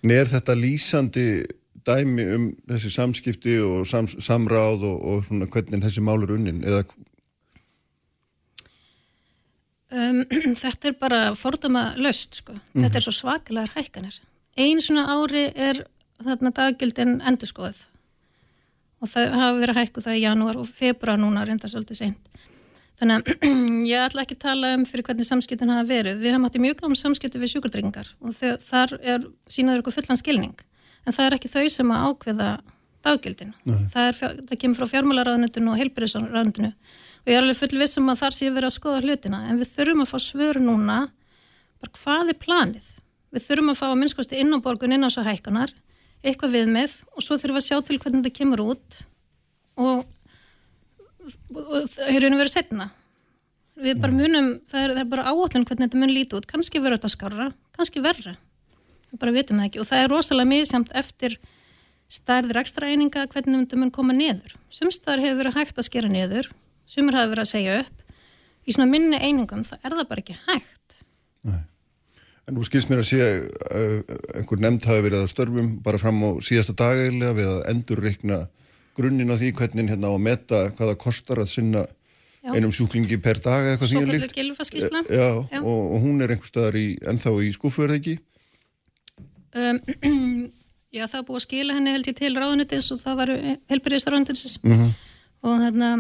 [0.06, 1.28] En er þetta lýsandi
[1.88, 6.62] dæmi um þessi samskipti og sam, samráð og, og svona hvernig þessi mál er unnin
[6.62, 6.84] eða
[9.90, 10.22] um,
[10.62, 12.58] Þetta er bara fordama löst sko.
[12.74, 12.86] Mm.
[12.86, 14.20] Þetta er svo svakalega hækkanir.
[14.62, 15.86] Einn svona ári er
[16.22, 17.88] þarna daggildin endurskoðuð
[19.02, 22.42] og það hafa verið hækkuð það í janúar og februar núna reyndar svolítið seint.
[23.02, 23.56] Þannig að
[23.92, 26.20] ég ætla ekki að tala um fyrir hvernig samskiptin hafa verið.
[26.22, 30.54] Við hefum áttið mjög gáðum samskipti við sjúkardrengar og þar er, sínaður ykkur fullan skilning.
[31.08, 32.50] En það er ekki þau sem að ákveða
[33.02, 33.56] daggildin.
[33.90, 36.70] Það, það kemur frá fjármálaráðnutinu og heilbyrðisráðnutinu
[37.22, 39.40] og ég er alveg fullvissum að þar sé verið að skoða hlutina.
[39.50, 41.00] En við þurfum að fá svör núna
[41.90, 42.90] hvað er planið?
[43.32, 45.72] Við þurfum að fá að minnskosti inn á borgun inn á svo hækkanar,
[46.22, 49.04] eitthvað viðmið og svo þurfum við að sjá til hvernig þetta kemur út
[49.82, 50.04] og
[51.22, 52.90] og það er raun og verið setna
[53.82, 56.82] við bara munum, það er, það er bara áallin hvernig þetta mun líti út, kannski
[56.82, 57.48] verður þetta skarra
[57.78, 58.36] kannski verra,
[59.10, 61.38] við bara vitum það ekki og það er rosalega miðsamt eftir
[62.12, 64.56] stærðir ekstra eininga hvernig þetta mun koma niður.
[64.74, 66.50] Sumstaðar hefur verið hægt að skera niður,
[66.90, 68.02] sumur hafi verið að segja upp
[68.68, 70.98] í svona minni einingum, það er það bara ekki hægt.
[71.48, 71.62] Nei.
[72.50, 74.00] En nú skilst mér að sé uh,
[74.40, 78.40] einhver nefnd hafi verið að störfum bara fram á síðasta dagægilega við að endurreikna
[78.98, 81.84] grunninn á því hvernig hérna á að meta hvaða kostar að sinna
[82.42, 82.56] Já.
[82.56, 84.24] einum sjúklingi per dag eða eitthvað því að líkt.
[84.26, 85.04] Svo gilfaskísla.
[85.06, 85.60] Já, Já.
[85.62, 88.16] Og, og hún er einhver staðar í, ennþá í skúfu, er það ekki?
[89.52, 89.80] Um,
[90.92, 93.30] Já, það búið að skila henni held ég til ráðunitins og það var
[93.72, 94.90] helbyrðisráðunitins mm -hmm.
[95.48, 95.92] og þarna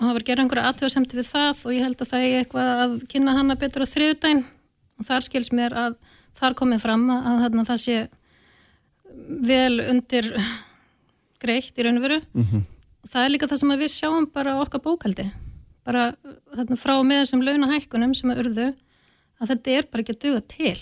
[0.00, 2.70] og það var gerð einhverja aðtöðasemti við það og ég held að það er eitthvað
[2.84, 4.42] að kynna hanna betur á þriðdæn
[5.00, 5.96] og þar skils mér að
[6.38, 7.96] þar komið fram að þarna það sé
[9.50, 10.28] vel undir
[11.42, 12.20] greitt í raun og veru.
[12.36, 12.62] Mm -hmm.
[13.02, 15.30] og það er líka það sem við sjáum bara okkar bókaldi.
[15.84, 16.12] Bara
[16.54, 18.68] þarna frá með þessum launahækkunum sem er urðu
[19.40, 20.78] að þetta er bara ekki að duga til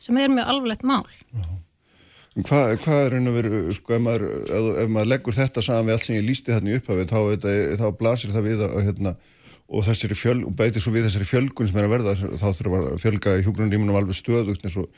[0.00, 1.04] sem er mjög alvarlegt mál.
[1.36, 1.60] Já.
[2.30, 4.24] Hvað hva er raun og veru, sko, ef maður,
[4.78, 7.48] ef maður leggur þetta saman við allt sem ég lísti hérna í upphafið, þá,
[7.80, 9.12] þá blasir það við að, hérna,
[9.70, 12.76] og þessari fjöl, og beitir svo við þessari fjölgun sem er að verða, þá þurfum
[12.78, 14.88] að fjölga í hjógrunarýmunum alveg stöðugt eins og,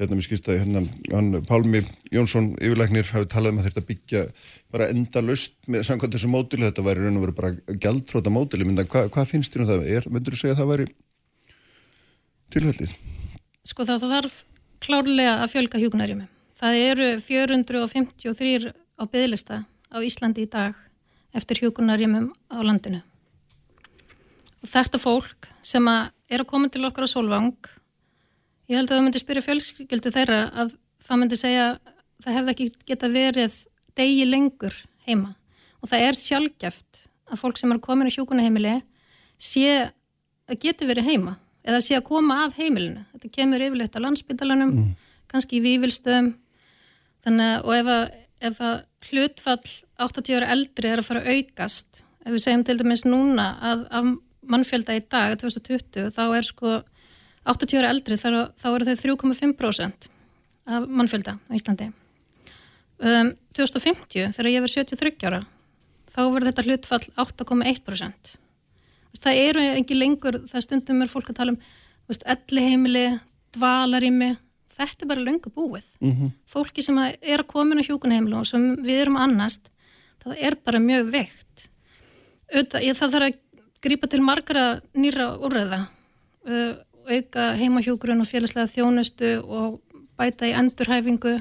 [0.00, 4.24] hérna, mér skýrst að, hérna, hann Pálmi Jónsson, yfirleiknir, hafi talað um að þetta byggja
[4.74, 8.68] bara enda löst með samkvæmt þessu módili, þetta væri raun og veru bara gældtróta módili,
[8.68, 9.86] mynda, hva, hvað finnst þér um það?
[9.96, 10.90] Er, myndur þú segja að það væri
[12.56, 12.98] tilhaldið?
[13.72, 14.44] Sko það, það þarf
[14.80, 20.76] klárlega að fjölga hjógrunarýmum Það eru 453 á bygglista á Íslandi í dag
[21.32, 23.00] eftir hjókunarjumum á landinu.
[24.60, 27.56] Og þetta fólk sem að er að koma til okkar á Solvang,
[28.70, 31.78] ég held að það myndi spyrja fjölskyldu þeirra að það myndi segja að
[32.20, 33.56] það hefði ekki geta verið
[33.98, 35.34] degi lengur heima.
[35.80, 38.76] Og það er sjálfgeft að fólk sem er komin á hjókunaheimili
[39.40, 39.90] sé
[40.50, 43.04] að geti verið heima eða sé að koma af heimilinu.
[43.14, 44.90] Þetta kemur yfirleitt á landsbytalanum, mm.
[45.30, 46.32] kannski í vývilstöðum
[47.28, 48.04] að, og ef að,
[48.48, 48.76] ef að
[49.10, 53.52] hlutfall 80 ára eldri er að fara að aukast, ef við segjum til dæmis núna
[53.72, 54.10] að af
[54.46, 56.74] mannfjölda í dag, 2020, þá er sko
[57.50, 60.10] 80 ára eldri, þá, þá eru þau 3,5%
[60.70, 61.90] af mannfjölda á Íslandi.
[63.00, 65.40] Um, 2050, þegar ég verð 73 ára,
[66.10, 68.36] þá verður þetta hlutfall 8,1%.
[69.20, 71.60] Það eru ekki lengur, það stundum er fólk að tala um
[72.10, 73.04] elli heimili,
[73.54, 74.34] dvalarimi,
[74.80, 76.32] þetta er bara löngu búið mm -hmm.
[76.46, 79.70] fólki sem er að komin á hjókunheimlu og sem við erum annast
[80.22, 81.68] það er bara mjög veikt
[82.50, 83.38] það þarf að
[83.84, 86.74] grípa til margra nýra úrreða uh,
[87.10, 89.80] auka heimahjókurun og félagslega þjónustu og
[90.20, 91.38] bæta í endurhæfingu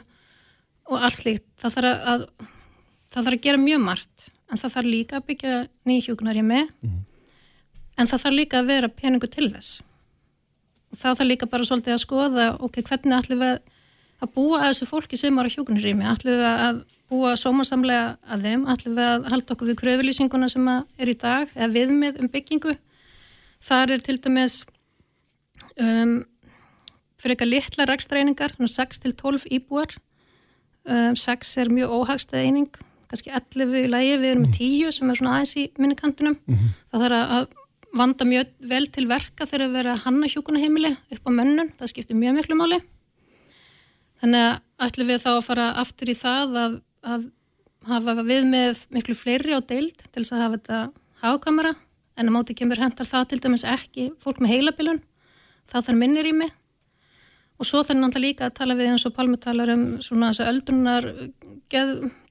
[0.90, 1.46] og allt slíkt.
[1.60, 2.26] Það þarf að,
[3.12, 6.74] það þarf að gera mjög margt en það þarf líka að byggja nýhjókunar í með.
[6.86, 7.06] Mm
[8.00, 9.82] en það þarf líka að vera peningu til þess.
[10.96, 13.60] Þá þarf líka bara svolítið að skoða ok, hvernig ætlum við
[14.20, 16.80] að búa að þessu fólki sem eru á hjókunarými ætlum við að
[17.10, 21.50] búa sómasamlega að þeim ætlum við að halda okkur við kröfulýsinguna sem er í dag,
[21.56, 22.76] eða viðmið um byggingu.
[23.66, 24.60] Þar er til dæmis
[25.76, 26.20] um,
[27.20, 29.98] fyrir eitthvað litla rækstreiningar 6-12 íbúar.
[30.86, 32.70] Um, 6 er mjög óhagstað eining
[33.10, 36.38] kannski 11 í lægi, við erum með 10 sem er svona aðeins í minnikantinum.
[36.46, 36.76] Mm -hmm.
[36.92, 37.48] það þarf að
[38.00, 41.92] vanda mjög vel til verka þegar við verðum að hanna hjókunaheimili upp á mönnun, það
[41.92, 42.80] skiptir mjög miklu máli.
[44.22, 47.30] Þannig að ætlum við þá að fara aftur í það að, að
[47.90, 50.80] hafa við með miklu fleiri á deild til þess að hafa þetta
[51.24, 51.76] hákamera
[52.20, 55.00] en á móti kemur hendar það til dæmis ekki fólk með heilabilun,
[55.72, 56.52] það þarf minnir í mig
[57.60, 60.48] og svo þannig náttúrulega líka að tala við eins og Palmi talar um svona þessu
[60.48, 61.08] öldrunar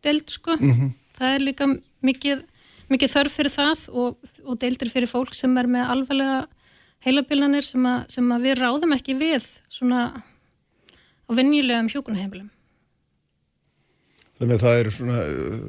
[0.05, 0.95] deild sko, mm -hmm.
[1.16, 1.66] það er líka
[2.01, 2.45] mikið
[2.89, 6.47] mikið þörf fyrir það og, og deildir fyrir fólk sem er með alveglega
[7.05, 10.23] heilabilanir sem, sem að við ráðum ekki við svona
[11.29, 12.49] á vennilegum hjókunarheimilum.
[14.39, 15.22] Þannig að það er svona,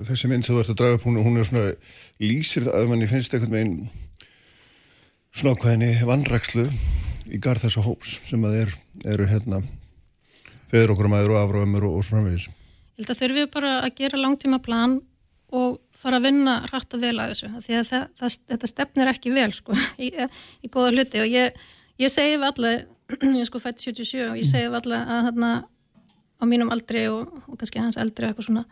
[0.06, 1.72] þessi mynd sem þú ert að draga upp, hún, hún er svona,
[2.22, 3.76] lýsir það að manni finnst eitthvað með einn
[5.34, 6.66] svona ákveðinni vannrækslu
[7.30, 8.76] í garð þessu hóps sem að er,
[9.14, 9.62] eru hérna
[10.70, 12.50] feður okkur maður og afráðumur og, og svona framvegis.
[13.00, 15.00] Ég held að þurfum við bara að gera langtíma plan
[15.56, 19.12] og fara að vinna rætt og vel að þessu því að það, það, þetta stefnir
[19.14, 20.12] ekki vel sko, í,
[20.62, 21.60] í góða hluti og ég,
[22.02, 22.76] ég segi við alla
[23.40, 25.52] ég sko fætti 77 og ég segi við alla að hérna
[26.40, 28.66] á mínum aldri og, og kannski hans eldri eitthvað svona.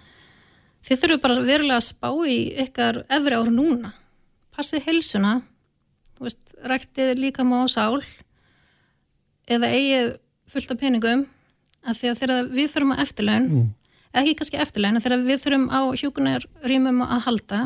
[0.88, 3.92] Þið þurfum bara verulega að spá í ykkar efri ára núna.
[4.56, 5.34] Passið helsuna
[6.22, 8.00] veist, ræktið líka má sál
[9.48, 10.14] eða eigið
[10.48, 11.26] fullt af peningum.
[11.88, 13.68] Að því að þegar við fyrir að eftirlaun mm.
[14.22, 17.60] ekki kannski eftirlegin þegar við þurfum á hjókunarrýmum að halda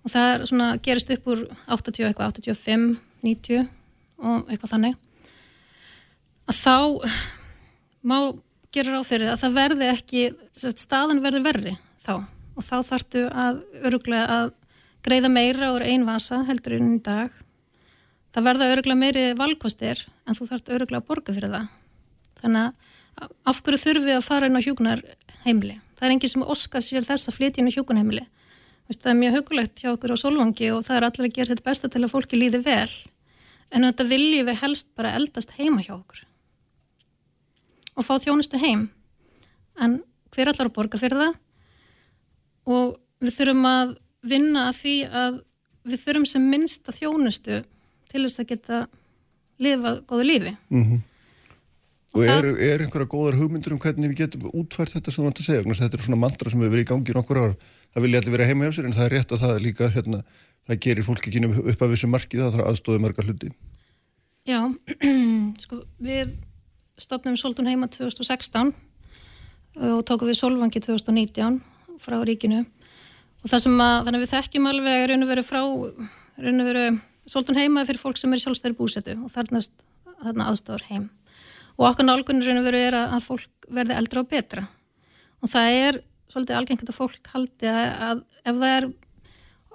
[0.00, 2.90] og það er svona gerist upp úr 80 eitthvað, 85,
[3.24, 3.68] 90
[4.20, 4.98] og eitthvað þannig
[6.50, 6.76] að þá
[8.02, 8.16] má
[8.74, 10.24] gera ráð fyrir að það verði ekki
[10.56, 12.14] staðan verði verri þá.
[12.58, 14.52] Og þá þartu að öruglega að
[15.06, 17.32] greiða meira úr einn vasa heldur inn í dag.
[18.34, 21.70] Það verða öruglega meiri valkostir en þú þart öruglega að borga fyrir það.
[22.40, 22.88] Þannig að
[23.50, 25.02] af hverju þurfum við að fara inn á hjókunar
[25.44, 28.26] heimili það er enginn sem oskar sér þess að flytja inn á hjókunar heimili
[28.90, 31.64] það er mjög hugulegt hjá okkur á solvangi og það er allir að gera sitt
[31.66, 32.90] besta til að fólki líði vel.
[33.70, 36.24] En þetta viljum við helst bara eldast heima hjá okkur
[37.96, 38.88] og fá þjónustu heim.
[39.80, 40.00] En
[40.34, 41.36] hver allar að borga fyrir það?
[42.70, 43.94] Og við þurfum að
[44.30, 45.38] vinna að því að
[45.90, 47.62] við þurfum sem minnsta þjónustu
[48.10, 48.80] til þess að geta
[49.60, 50.56] lifað góðu lífi.
[50.68, 51.06] Mm -hmm.
[52.10, 55.26] Og, og er, er einhverja góðar hugmyndur um hvernig við getum útvært þetta sem þú
[55.28, 55.62] vant að segja?
[55.62, 57.52] Þetta er svona mantra sem hefur verið í gangi nokkur ár.
[57.94, 60.22] Það vilja allir vera heima hjá sér en það er rétt að það líka hérna,
[60.66, 63.52] það gerir fólk ekki upp af þessu marki það þarf aðstóði marga hluti.
[64.48, 64.60] Já,
[65.62, 66.34] sko við
[67.00, 68.72] stopnum við Soltun heima 2016
[69.90, 71.60] og tókum við Solvangi 2019
[72.02, 72.64] frá ríkinu.
[73.40, 75.60] Og það sem að, þannig að við þekkjum alveg raun og veru frá,
[76.44, 76.84] raun og veru
[77.30, 79.72] Soltun heima fyrir fólk sem er sjálfstæri búsetu og þarnast
[80.20, 81.08] þarna aðstofar heim.
[81.78, 84.66] Og okkar nálgunir raun og veru er að fólk verði eldra og betra.
[85.40, 88.88] Og það er svolítið algengt að fólk haldi að, ef það er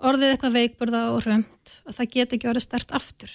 [0.06, 3.32] orðið eitthvað veikburða og römt að það geti ekki verið stert aftur.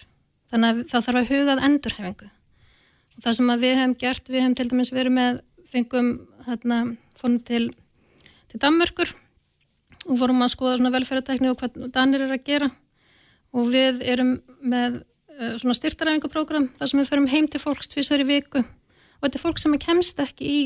[0.52, 2.30] Þannig að það þarf að hugað endurhefingu
[3.18, 5.40] það sem við hefum gert, við hefum til dæmis verið með,
[5.70, 6.12] fengum
[6.46, 6.78] hérna,
[7.18, 7.64] fórum til,
[8.50, 9.12] til Danmörkur
[10.06, 12.70] og fórum að skoða svona velferðartækni og hvað Danir er að gera.
[13.50, 18.22] Og við erum með uh, svona styrtaræfingaprogram þar sem við ferum heim til fólks tvísar
[18.22, 18.62] í viku.
[18.62, 20.62] Og þetta er fólk sem kemst ekki í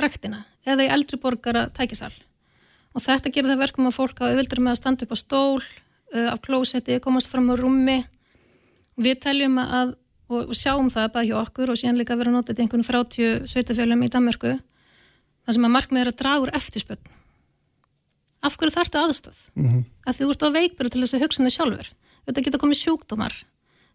[0.00, 2.14] ræktina eða í eldri borgara tækisal
[2.96, 5.60] og þetta gerir það verkum að fólk á auðvildur með að standa upp á stól,
[5.60, 7.98] uh, á klósetti, komast fram á rúmi.
[8.98, 9.94] Við teljum að
[10.28, 14.02] og sjáum það bara hjá okkur og síðan líka vera notið í einhvern 30 sveitafjölum
[14.04, 17.12] í Danmarku þar sem að markmið er að draga úr eftirspöld
[18.44, 19.84] af hverju þartu aðstöð mm -hmm.
[20.06, 21.88] að þú ert á veikbyrju til þess að hugsa um þig sjálfur.
[22.26, 23.34] Þetta geta komið sjúkdómar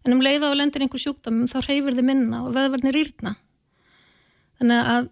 [0.04, 3.36] en um leiða og lendir einhver sjúkdómum þá reyfir þið minna og veðvarnir írna
[4.58, 5.08] þannig að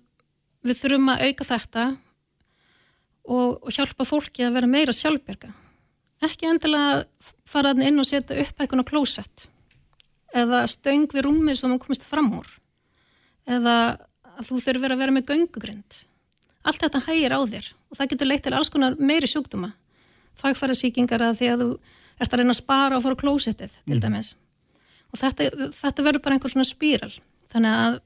[0.63, 1.85] við þurfum að auka þetta
[3.23, 5.53] og, og hjálpa fólki að vera meira sjálfberga
[6.23, 7.05] ekki endilega
[7.49, 9.49] fara inn og setja upp eitthvað klósett
[10.33, 12.49] eða stöng við rúmið sem þú komist fram úr.
[13.49, 13.77] Eða
[14.43, 16.03] þú þurfur að vera með göngugrind.
[16.63, 19.73] Allt þetta hægir á þér og það getur leitt til alls konar meiri sjúkduma
[20.39, 21.69] þagfæra síkingar að því að þú
[22.23, 24.03] ert að reyna að spara og fara á klósettið til mm.
[24.05, 24.33] dæmis.
[25.13, 27.13] Og þetta, þetta verður bara einhver svona spíral.
[27.53, 27.99] Þannig að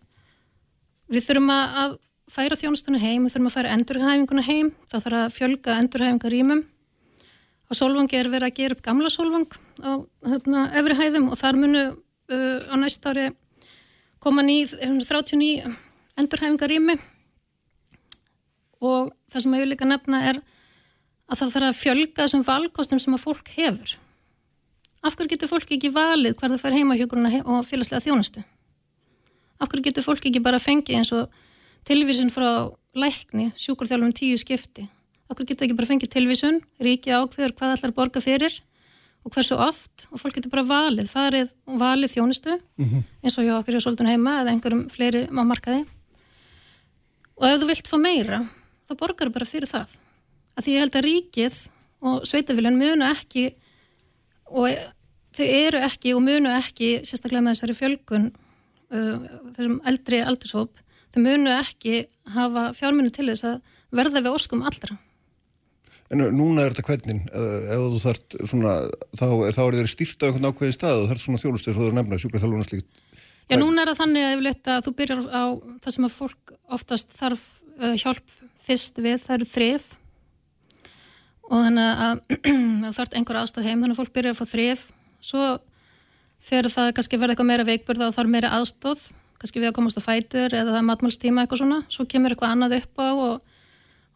[1.15, 1.99] við þurfum að
[2.33, 4.73] færa þjónustunni heim, við þurfum að færa endurhæfinguna heim.
[4.91, 6.65] Það þarf að fjölga endurhæfingar rýmum
[7.67, 9.47] á Solvangi er verið að gera upp gamla Solvang
[9.83, 9.91] á
[10.27, 11.85] hérna, efri hæðum og þar munu
[12.33, 13.31] uh, á næst ári
[14.23, 15.67] koma nýð 39
[16.17, 16.97] endurhæfingarými
[18.83, 20.41] og það sem ég vil líka nefna er
[21.27, 23.97] að það þarf að fjölga þessum valkostum sem að fólk hefur.
[25.07, 28.45] Af hverju getur fólk ekki valið hver það fær heimahjókuruna og félagslega þjónustu?
[29.61, 31.33] Af hverju getur fólk ekki bara fengið eins og
[31.87, 34.87] tilvísun frá lækni, sjúkurþjálfum tíu skipti?
[35.31, 38.61] Af hverju getur það ekki bara fengið tilvísun, ríkið ákveður hvað allar borga fyrir
[39.27, 40.07] og hversu oft?
[40.13, 43.03] Og fólk getur bara valið, farið og valið þjónustu mm -hmm.
[43.23, 45.85] eins og hjá okkur hjá Soltun heima eða einhverjum fleiri á markaði.
[47.37, 48.39] Og ef þú vilt fá meira
[48.89, 49.89] þá borgar þú bara fyrir það.
[50.57, 51.57] Að því ég held að ríkið
[52.01, 53.55] og sveitafélagin munu ekki
[54.47, 54.69] og
[55.37, 58.27] þau eru ekki og munu ekki sérstaklega með þessari fjölgun
[58.95, 59.17] uh,
[59.57, 60.79] þessum eldri aldurshóp
[61.13, 62.07] þau munu ekki
[62.37, 63.61] hafa fjárminu til þess að
[63.91, 64.99] verða við óskum allra
[66.15, 68.75] En núna er þetta hvernig, ef þú þart svona,
[69.19, 71.83] þá er, þá er þeir stýrt á einhvern ákveðin stað og þarf svona þjónustið svo
[71.83, 72.89] þú er nefnað, sjúkla þjálfuna slíkt.
[73.47, 75.45] Já, núna er það þannig að, að þú byrjar á
[75.83, 77.47] það sem að fólk oftast þarf
[78.01, 78.37] hjálp
[78.67, 79.89] fyrst við, það eru þrif
[81.47, 82.23] og þannig að
[82.87, 84.87] þú þart einhver aðstof heim, þannig að fólk byrjar að fá þrif,
[85.23, 85.45] svo
[86.47, 89.05] fer það kannski verða eitthvað meira veikburða og þarf meira aðstof,
[89.41, 92.57] kannski við að komast á fætur eða það er matmálstíma eitthvað svona, svo kemur eitthvað
[92.57, 93.56] annað upp á og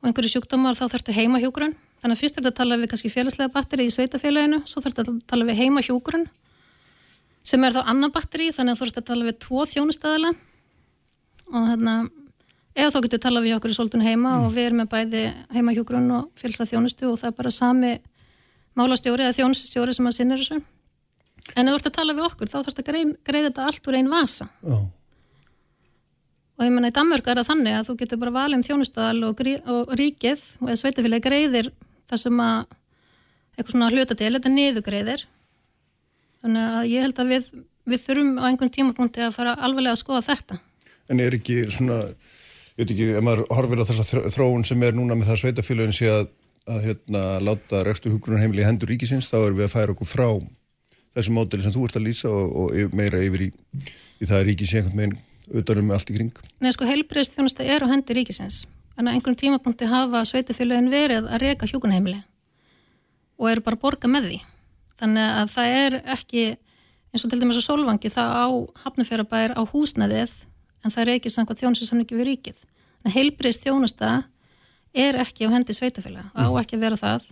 [0.01, 2.91] og einhverju sjúkdómar þá þarftu heima hjúgrun þannig að fyrst er þetta að tala við
[2.93, 6.25] kannski félagslega batteri í sveitafélaginu, svo þarftu að tala við heima hjúgrun
[7.45, 10.33] sem er þá annan batteri þannig að þarftu að tala við tvo þjónustæðala
[11.51, 12.11] og að
[12.79, 14.45] eða þá getur við talað við okkur í svolítun heima mm.
[14.47, 15.25] og við erum með bæði
[15.57, 17.97] heima hjúgrun og félagslega þjónustu og það er bara sami
[18.79, 20.61] málastjóri eða þjónustjóri sem að sinna þessu.
[21.59, 23.99] En ef þú ert að tala við okkur þá þarftu að greiða þetta allt úr
[23.99, 24.47] einn vasa.
[24.63, 24.87] Oh
[26.61, 29.21] og ég menna í Danmörk er það þannig að þú getur bara valið um þjónustadal
[29.31, 29.39] og,
[29.73, 31.71] og ríkið og eða sveitafélagi greiðir
[32.11, 32.59] það sem að
[33.55, 35.25] eitthvað svona hlutadel, þetta niðugreiðir
[36.45, 37.49] þannig að ég held að við,
[37.89, 40.61] við þurfum á einhvern tímapunkti að fara alveg að skoða þetta.
[41.11, 41.99] En er ekki svona,
[42.77, 45.97] ég veit ekki, ef maður horfir á þessa þróun sem er núna með það sveitafélagin
[45.97, 46.29] sé að,
[46.69, 50.29] að hérna, láta rekstu hugrunarheimili í hendur ríkisins, þá erum við að færa okkur frá
[51.17, 53.51] þessu módeli sem þú ert að lýsa og, og meira yfir í,
[54.21, 55.19] í það ríkis einhvern veginn
[55.51, 56.43] með allt í kring.
[56.61, 58.65] Nei, sko, heilbreyðst þjónusta er á hendi ríkisins
[58.99, 62.21] en á einhvern tímapunkti hafa sveitafélagin verið að reyka hjókunarheimili
[63.41, 64.41] og eru bara að borga með því.
[65.01, 66.43] Þannig að það er ekki,
[67.11, 68.47] eins og til dæmis á Solvangi, það á
[68.85, 70.35] hafnafjörabær á húsnæðið
[70.85, 72.61] en það ekki samkvæmt þjónustasamningi við ríkið.
[73.01, 74.11] Þannig að heilbreyðst þjónusta
[74.93, 77.27] er ekki á hendi sveitafélag, á ekki að vera það.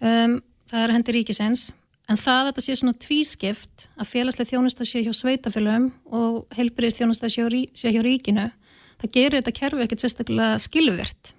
[0.00, 0.38] Um,
[0.70, 1.66] það er hendi ríkisens,
[2.10, 7.02] en það að þetta sé svona tvískipt að félagslega þjónusta sé hjá sveitafélagum og heilbreyðst
[7.02, 7.46] þjónusta sé,
[7.78, 8.48] sé hjá ríkinu,
[9.02, 11.34] það gerir þetta kerfi ekkert sérstaklega skilvert.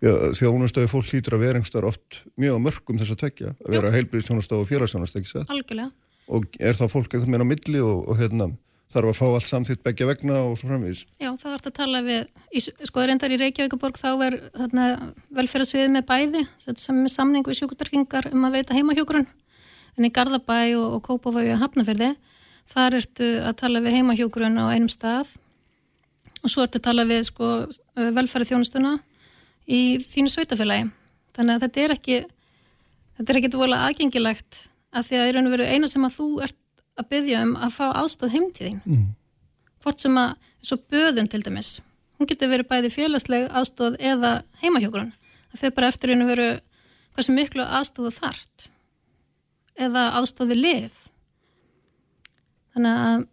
[0.00, 3.92] Já, þjónustöðu fólk hlýtur að vera einhverstaðar oft mjög mörgum þess að tvekja, að vera
[3.92, 5.52] heilbreyðst þjónusta og félagsþjónusta, ekki það?
[5.52, 5.90] Algjörlega.
[6.30, 8.48] Og er þá fólk einhvern veginn á milli og, og hérna
[8.90, 11.04] þarf að fá allt samþýtt begja vegna og svo framvís.
[11.20, 14.38] Já, það vart að tala við, í, sko reyndar í Reykjavíkuborg þá er
[15.36, 19.28] velferðarsviðið með bæði sem er samning við sjúkutarkingar um að veita heimahjókurun
[19.96, 22.10] en í Garðabæ og, og Kópavægi og Hafnafjörði
[22.70, 25.34] þar ertu að tala við heimahjókurun á einum stað.
[26.40, 27.48] Og svo ertu að tala við sko
[27.96, 28.98] velferðarþjónustuna
[29.70, 29.80] í
[30.10, 30.90] þínu sveitafélagi
[31.36, 32.18] þannig að þetta er ekki
[33.18, 36.16] þetta er ekki dvolega aðgengilegt að því að það er einu veru eina sem að
[36.16, 36.58] þú ert
[37.00, 39.06] að byggja um að fá aðstóð heimtíðin mm.
[39.84, 40.34] hvort sem að,
[40.74, 41.70] og böðun til dæmis
[42.18, 44.32] hún getur verið bæði félagsleg aðstóð eða
[44.64, 45.12] heimahjógrun
[45.52, 46.50] það fyrir bara eftir einu veru
[47.14, 48.68] hvað sem miklu aðstóðu þart
[49.80, 50.96] eða aðstóð við liv
[52.74, 53.26] þannig að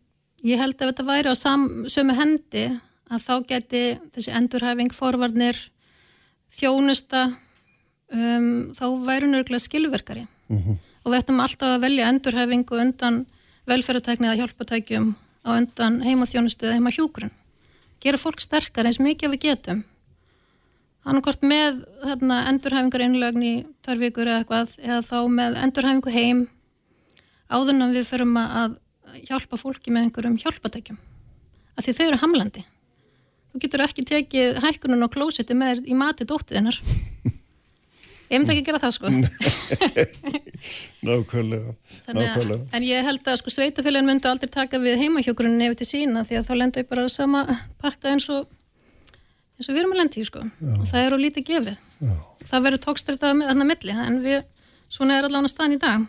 [0.48, 2.66] ég held að þetta væri á sam, sömu hendi
[3.08, 3.84] að þá geti
[4.16, 5.60] þessi endurhæfing, forvarnir
[6.52, 7.24] þjónusta
[8.14, 10.78] um, þá væri nörgulega skilverkari mm -hmm.
[11.04, 13.26] og við ættum alltaf að velja endurhæfingu undan
[13.68, 15.16] velferðartækni eða hjálpatækjum
[15.48, 17.32] á undan heimaþjónustu eða heimahjúgrun.
[18.04, 19.84] Gera fólk sterkar eins mikið við getum.
[21.08, 23.54] Annarkort með hérna, endurhæfingar innlögn í
[23.86, 26.42] tvær vikur eða eitthvað eða þá með endurhæfingu heim
[27.48, 28.76] áðurna við förum að
[29.28, 30.98] hjálpa fólki með einhverjum hjálpatækjum.
[31.78, 32.64] Af því þau eru hamlandi.
[33.54, 36.82] Þú getur ekki tekið hækkunum og klósetti með í mati dóttiðinnar.
[38.28, 39.10] Ég myndi ekki gera það sko
[41.08, 41.76] Nákvæmlega,
[42.12, 42.58] nákvæmlega.
[42.76, 46.42] En ég held að sko sveitafélagin myndi aldrei taka við heimahjókurinn nefnir til sína því
[46.42, 47.46] að þá lenda ég bara sama
[47.80, 48.50] pakka eins og
[49.58, 50.74] eins og við erum að lendi sko Já.
[50.76, 52.14] og það eru lítið gefið Já.
[52.52, 54.44] það verður tókstrætt að þarna milli en við,
[54.88, 56.06] svona er allavega staðan í dag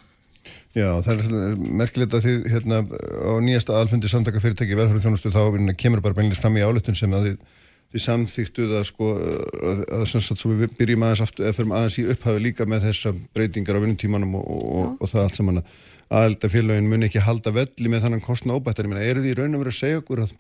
[0.76, 5.42] Já, það er merkilegt að því hérna á nýjasta alfundi samtaka fyrirtæki verður þjónustu þá
[5.80, 7.40] kemur bara beinlega fram í áletun sem að þið
[7.88, 12.05] því samþýttuð að sko að, að, að við byrjum aðeins aftur eða fyrir aðeins í
[12.12, 15.70] upphafi líka með þessa breytingar á vinnutímanum og, og, og það allt saman að
[16.18, 19.57] aðelda félagin mun ekki halda velli með þannan kostna óbættar, ég meina, eru því raun
[19.57, 20.34] og verið að segja okkur að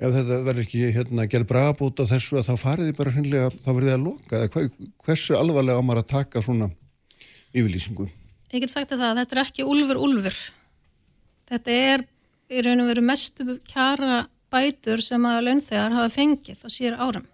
[0.00, 3.50] ef þetta verður ekki hérna gerð brabút á þessu að þá farið því bara hinnlega,
[3.60, 4.64] þá verður þið að loka eða
[5.04, 6.70] hversu alvarlega ámar að taka svona
[7.52, 8.08] yfirlýsingu?
[8.50, 10.38] Ég get sagt það, þetta er ekki ulfur ulfur
[11.50, 12.06] þetta er
[12.50, 17.26] í raun og verið mestu kjara bætur sem að launþegar hafa fengið á síður áram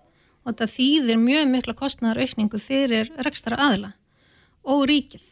[0.46, 3.92] og þetta þýðir mjög mikla kostnæðaraukningu fyrir rekstra aðila
[4.66, 5.24] og ríkið.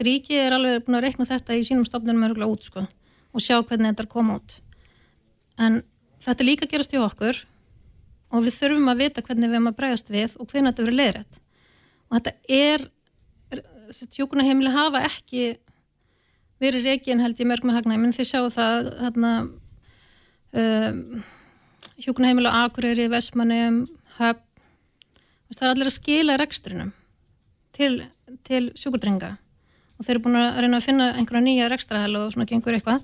[0.00, 2.84] Ríkið er alveg búin að rekna þetta í sínum stofnunum út sko,
[3.34, 4.60] og sjá hvernig þetta er koma út.
[5.58, 5.80] En
[6.24, 7.40] þetta líka gerast í okkur
[8.30, 10.98] og við þurfum að vita hvernig við erum að bregast við og hvernig þetta verður
[11.00, 11.40] leiðrætt.
[12.10, 12.86] Og þetta er,
[14.14, 15.44] tjókunarheimili hafa ekki
[16.60, 19.32] verið reygin held ég mörg með menn þið sjáu það hérna
[20.52, 21.22] um,
[22.04, 23.84] hjókunarheimilu Akureyri, Vesmanum,
[24.18, 24.46] Höfn.
[25.50, 26.90] Það er allir að skila rekstrinum
[27.74, 28.04] til,
[28.46, 29.32] til sjúkurdrenga
[29.98, 33.02] og þeir eru búin að reyna að finna einhverja nýja rekstrahæl og svona gengur eitthvað.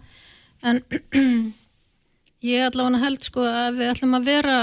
[0.63, 0.79] En
[2.47, 4.59] ég allavega held sko að við ætlum að vera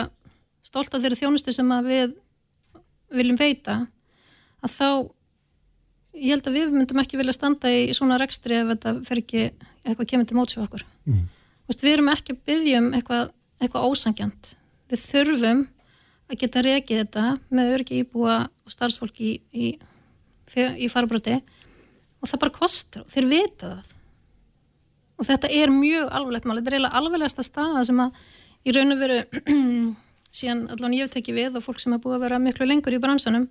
[0.64, 2.16] stolt af þeirri þjónustu sem við
[3.14, 3.84] viljum veita
[4.64, 4.88] að þá
[6.14, 9.46] ég held að við myndum ekki vilja standa í svona rekstri ef þetta fer ekki
[9.84, 10.84] eitthvað kemur til móts við okkur.
[11.10, 11.24] Mm.
[11.68, 14.54] Veist, við erum ekki að byggja um eitthvað, eitthvað ósangjant
[14.92, 15.64] við þurfum
[16.30, 19.74] að geta rekið þetta með örgi íbúa og starfsfólki í, í,
[20.54, 21.40] í farbröti
[22.22, 23.92] og það bara kostar og þeir vita það
[25.20, 28.24] og þetta er mjög mál, þetta er eiginlega alvarlegasta staða sem að
[28.64, 29.20] í raun og veru
[30.38, 33.02] síðan allan ég teki við og fólk sem er búið að vera miklu lengur í
[33.02, 33.48] bransanum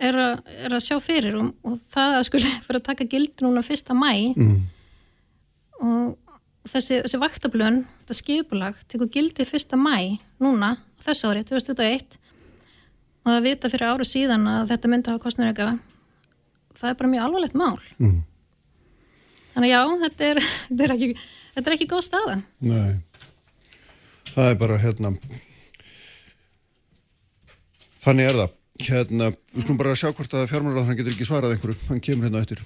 [0.00, 0.28] er, a,
[0.64, 3.96] er að sjá fyrir og, og það að skulle fyrir að taka gild núna fyrsta
[3.96, 4.58] mæ mm.
[5.84, 10.74] og þessi, þessi vaktablun, þetta skipulag tekur gildi fyrsta mæ núna
[11.04, 12.20] þessu ári, 2021
[13.24, 15.74] og að vita fyrir ára síðan að þetta myndi hafa kostnæðuröka
[16.74, 18.22] það er bara mjög alvarlegt mál mm.
[19.54, 21.10] Þannig já, þetta er, þetta er ekki
[21.54, 22.36] þetta er ekki góð staða.
[22.66, 22.92] Nei,
[24.32, 25.14] það er bara hérna.
[28.04, 31.54] Þannig er það hérna, við skulum bara sjá hvort að fjármálaráð hann getur ekki svarað
[31.54, 32.62] einhverju, hann kemur hérna eftir.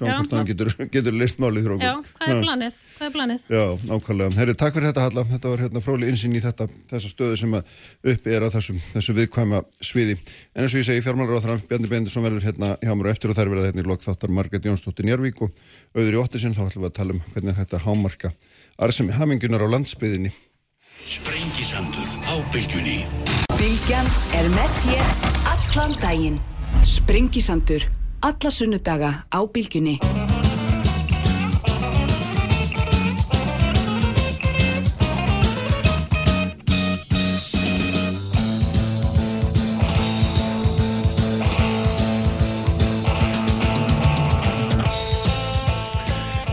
[0.00, 1.88] Sjá já, hvort hann getur, getur list málið þér okkur.
[1.88, 2.78] Já, hvað er planið?
[2.96, 3.42] Hvað er planið?
[3.52, 5.24] Já, nákvæmlega, herri, takk fyrir þetta Halla.
[5.34, 9.16] Þetta var hérna fróli insinn í þetta þessa stöðu sem uppi er á þessum, þessu
[9.18, 10.16] viðkvæma sviði,
[10.56, 13.34] en eins og ég segi fjármálaráð þar Bjarni Bendisson verður hérna hjá mér og eftir
[13.34, 14.32] og þær verða hérna í lok þáttar.
[14.32, 15.52] Margret Jónsdóttir Njárvík og
[15.92, 18.32] auður í óttisinn þá ætlum við að tala um hvernig þetta hámarka
[18.80, 20.32] arðsemi hamingunar á landsbyðinni
[21.04, 25.08] Sprengisandur á bylgjunni Bylgjan er með þér
[25.50, 26.36] allan daginn.
[26.88, 27.82] Sprengisandur,
[28.24, 29.98] alla sunnudaga á bylgjunni.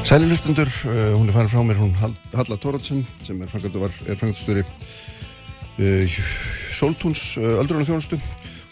[0.04, 5.17] Sælilustundur, uh, hún er farin frá mér, hún Halla Tóratsen sem er frangastöri uh,
[5.78, 8.18] Soltúns uh, öldrunarþjónustu.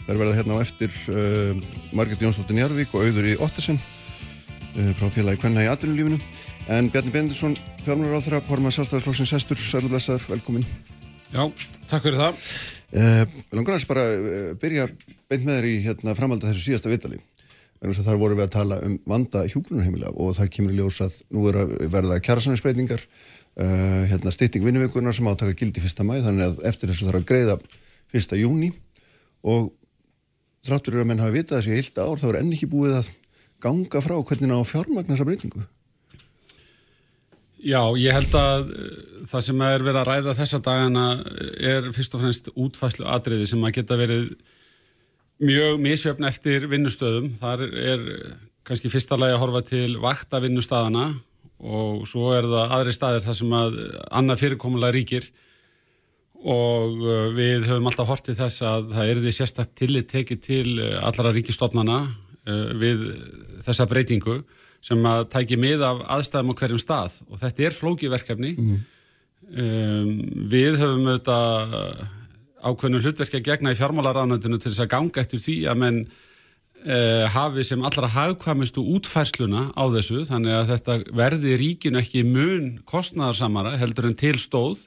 [0.06, 1.60] Það er verið hérna á eftir uh,
[1.94, 6.18] Margret Jónsdóttir Njarvík og auður í Ottesen uh, frá félagi Kvenna í atvinnulífinu.
[6.66, 7.54] En Bjarni Bendisson,
[7.86, 10.66] fjármjörður á þeirra, formar sástæðarslóksins Sestur, sælublesaður, velkomin.
[11.30, 11.44] Já,
[11.86, 12.40] takk fyrir það.
[13.54, 14.04] Langar aðeins bara
[14.58, 14.88] byrja
[15.30, 17.20] beint með þér í hérna, framhald að þessu síðasta vitali.
[17.86, 21.46] Þar vorum við að tala um vanda hjúgrunarheimilega og það kemur í ljós að nú
[21.52, 21.58] er
[21.92, 23.02] verða kjærasanninsbreytingar,
[23.60, 27.28] uh, hérna, stytting vinnuveikunar sem átaka gildi fyrsta mæð, þannig að eftir þessu þarf að
[27.30, 27.58] greiða
[28.12, 28.72] fyrsta júni
[29.46, 29.72] og
[30.66, 33.10] þráttur eru að menn hafa vitað þessi heilt ár þá er enn ekki búið að
[33.62, 35.64] ganga frá hvernig á fjármagnasa breytingu.
[37.66, 38.66] Já, ég held að
[39.26, 41.06] það sem er verið að ræða þessa dagana
[41.56, 44.28] er fyrst og fremst útfæslu atriði sem að geta verið
[45.42, 47.32] mjög misjöfn eftir vinnustöðum.
[47.40, 48.04] Þar er
[48.66, 51.08] kannski fyrsta lagi að horfa til vakta vinnustæðana
[51.60, 53.76] og svo er það aðri staðir þar sem að
[54.20, 55.28] annað fyrirkomulega ríkir.
[56.46, 60.66] Og uh, við höfum alltaf hortið þess að það er því sérstakt tillit tekið til
[60.76, 63.06] uh, allara ríkistofnana uh, við
[63.64, 64.42] þessa breytingu
[64.84, 67.16] sem að tæki mið af aðstæðum á hverjum stað.
[67.32, 68.76] Og þetta er flókiverkefni mm.
[69.64, 70.12] um,
[70.52, 71.74] við höfum auðvitað
[72.66, 76.00] ákveðnum hlutverki að gegna í fjármálaráðnöndinu til þess að ganga eftir því að menn
[76.86, 82.70] eh, hafi sem allra hagkvæmustu útfærsluna á þessu þannig að þetta verði ríkinu ekki mun
[82.88, 84.86] kostnæðarsamara heldur en til stóð.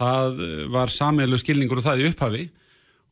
[0.00, 0.40] Það
[0.72, 2.46] var sameilu skilningur og það í upphafi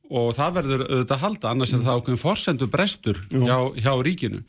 [0.09, 4.41] og það verður auðvitað halda annars er það ákveðin forsendu brestur hjá, hjá ríkinu.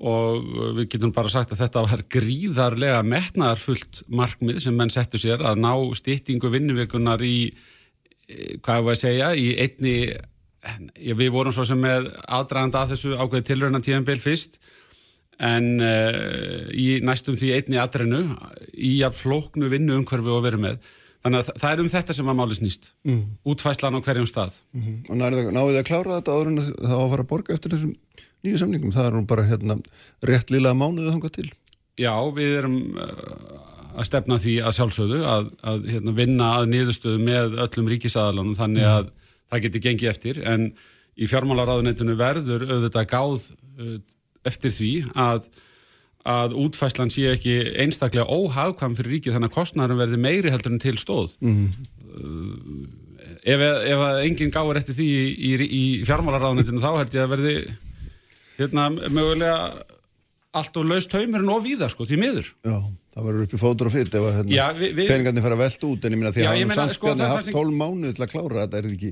[0.00, 0.46] Og
[0.78, 5.60] við getum bara sagt að þetta var gríðarlega metnaðarfullt markmið sem menn settu sér að
[5.60, 7.52] ná stýttingu vinnuveikunar í
[8.64, 9.94] hvað var að segja, í einni
[11.16, 14.60] við vorum svo sem með aðdraganda að þessu ákveði tilröna tíðanbíl fyrst
[15.40, 18.24] en uh, í næstum því einni aðrenu
[18.76, 20.80] í að flóknu vinnu umhverfi og veru með
[21.24, 23.22] þannig að það er um þetta sem að máli snýst mm.
[23.52, 24.98] útfæslan á hverjum stað mm -hmm.
[25.08, 27.74] Og náðu þið að klára þetta áður en það á að fara að borga eftir
[27.74, 27.94] þessum
[28.40, 29.76] nýju samningum, það er nú bara hérna,
[30.24, 31.48] rétt lila mánuðið þangað til
[32.00, 37.20] Já, við erum uh, að stefna því að sjálfsögðu að, að hérna, vinna að niðurstöðu
[37.24, 39.19] með öllum ríkisaðalunum þannig að mm.
[39.50, 40.70] Það geti gengið eftir en
[41.20, 43.98] í fjármálaráðunetinu verður auðvitað gáð uh,
[44.48, 45.50] eftir því að,
[46.30, 50.82] að útfæslan sé ekki einstaklega óhagkvæm fyrir ríkið þannig að kostnæðarum verði meiri heldur en
[50.82, 51.68] til stóð mm.
[52.14, 57.32] uh, ef, ef enginn gáður eftir því í, í, í fjármálaráðunetinu þá held ég að
[57.36, 57.54] verði
[58.60, 59.56] hérna mögulega
[60.56, 62.48] allt og laust haumurinn og víða sko, því miður.
[62.66, 62.76] Já,
[63.10, 66.20] það verður upp í fótur og fyrrt ef hérna, peningarnir fara veld út en ég
[66.20, 68.96] minna því að hann samt sko, haft 12 mánuð til að klára þetta, er þetta
[68.98, 69.10] ekki,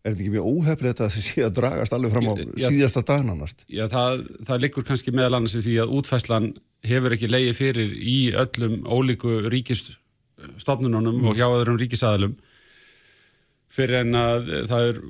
[0.00, 3.64] þetta ekki mjög óheflið að það sé að dragast alveg fram á já, síðasta dagnanast?
[3.70, 6.52] Já, það, það liggur kannski meðal annars í því að útfæslan
[6.90, 11.30] hefur ekki leiði fyrir í öllum ólíku ríkistofnununum mm.
[11.30, 12.34] og hjá öðrum ríkisaðalum
[13.70, 15.00] fyrir en að það er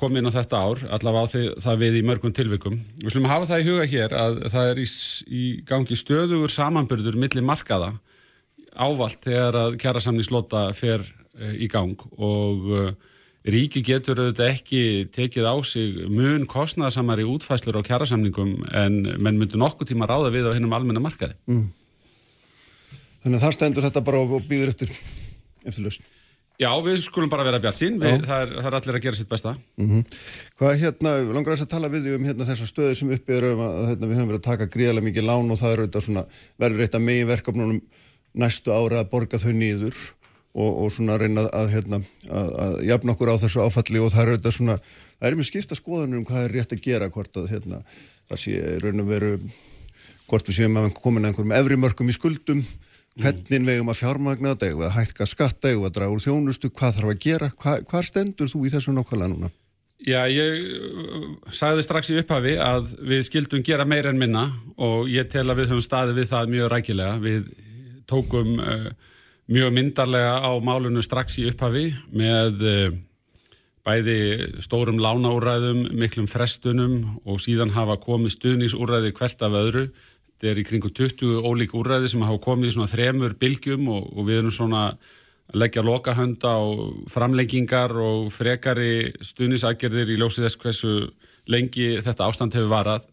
[0.00, 2.76] komin á þetta ár, allavega á því, það við í mörgum tilvikum.
[3.00, 4.88] Við slumum hafa það í huga hér að það er í,
[5.26, 7.94] í gangi stöðugur samanbyrður millir markaða
[8.76, 12.84] ávalt þegar að kjærasamningslota fer e, í gang og e,
[13.50, 14.84] ríki getur auðvitað ekki
[15.16, 20.52] tekið á sig mun kostnæðasamari útfæslur á kjærasamningum en menn myndur nokkuð tíma ráða við
[20.52, 21.38] á hennum almenna markaði.
[21.48, 21.68] Mm.
[23.24, 24.92] Þannig að það stendur þetta bara og býður eftir,
[25.64, 26.04] eftir lausn.
[26.60, 29.28] Já, við skulum bara vera bjart sín, það er, það er allir að gera sitt
[29.30, 29.54] besta.
[29.80, 30.16] Mm -hmm.
[30.60, 33.62] Hvað hérna, langar þess að tala við um hérna, þessar stöði sem uppi er um
[33.64, 36.24] að hérna, við höfum verið að taka gríðarlega mikið lán og það er auðvitað svona,
[36.60, 37.80] verður eitt af megin verkefnunum
[38.34, 39.96] næstu ára að borga þau nýður
[40.52, 44.22] og, og svona reyna að, hérna, að, að jafna okkur á þessu áfalli og það
[44.22, 44.76] er auðvitað svona,
[45.16, 47.80] það er mjög skipta skoðunum um hvað er rétt að gera hvort að hérna,
[48.28, 49.32] það sé raun og veru
[50.28, 52.64] hvort við séum að komin að einhverjum efri mörgum í skuldum
[53.18, 57.24] hvernig vegum að fjármagna þetta, eða hækka skatta eða draga úr þjónustu, hvað þarf að
[57.24, 59.50] gera Hva, hvað stendur þú í þessu nokkala núna?
[60.00, 64.46] Já, ég uh, sagði strax í upphafi að við skildum gera meira en minna
[64.80, 67.18] og ég tel að við höfum staðið við það mjög rækilega.
[67.20, 67.50] Við
[68.08, 68.86] tókum uh,
[69.52, 72.96] mjög myndarlega á málunum strax í upphafi með uh,
[73.84, 74.16] bæði
[74.64, 79.86] stórum lánaúræðum, miklum frestunum og síðan hafa komið stuðnísúræði hvert af öðru.
[80.40, 84.06] Þetta er í kringu 20 ólík úræði sem hafa komið í svona þremur bylgjum og,
[84.16, 84.84] og við erum svona
[85.52, 86.56] leggja lokahönd á
[87.12, 90.94] framlengingar og frekari stuðnisagerðir í ljósið þess hversu
[91.50, 93.04] lengi þetta ástand hefur varað.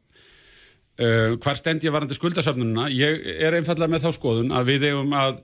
[0.96, 2.88] Uh, hvar stend ég varandi skuldasöfnununa?
[2.96, 5.44] Ég er einfallega með þá skoðun að við hefum að,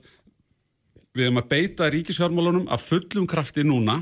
[1.12, 4.00] við hefum að beita ríkisfjármálunum að fullum krafti núna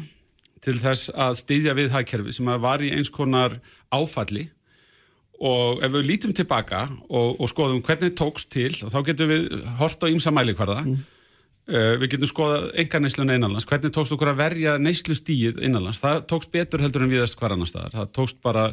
[0.63, 3.59] til þess að styðja við hagkerfi sem að var í eins konar
[3.91, 4.47] áfalli
[5.43, 9.49] og ef við lítum tilbaka og, og skoðum hvernig tókst til og þá getum við
[9.81, 10.85] hort á ímsa mælikvarða.
[10.87, 11.01] Mm.
[11.63, 13.67] Uh, við getum skoðað enga neysluna innanlands.
[13.71, 17.55] Hvernig tókst okkur að verja neyslu stíð innanlands, það tókst betur heldur en viðast hver
[17.55, 18.67] annar staðar, það tókst bara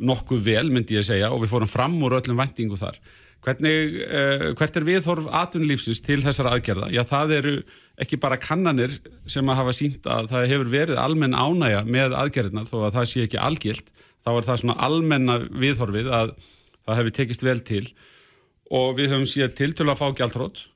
[0.00, 3.00] nokkuð vel myndi ég segja og við fórum fram úr öllum vendingu þar.
[3.44, 7.54] Hvernig, uh, hvert er viðhorf atvinnulífsins til þessara aðgerða, já það eru
[8.00, 8.98] ekki bara kannanir
[9.28, 13.10] sem að hafa sínt að það hefur verið almenn ánæja með aðgerðinar þó að það
[13.10, 13.92] sé ekki algilt
[14.24, 16.34] þá er það svona almenna viðhorfið að
[16.86, 17.86] það hefur tekist vel til
[18.70, 20.66] og við höfum séð til til að fá gjaldrótt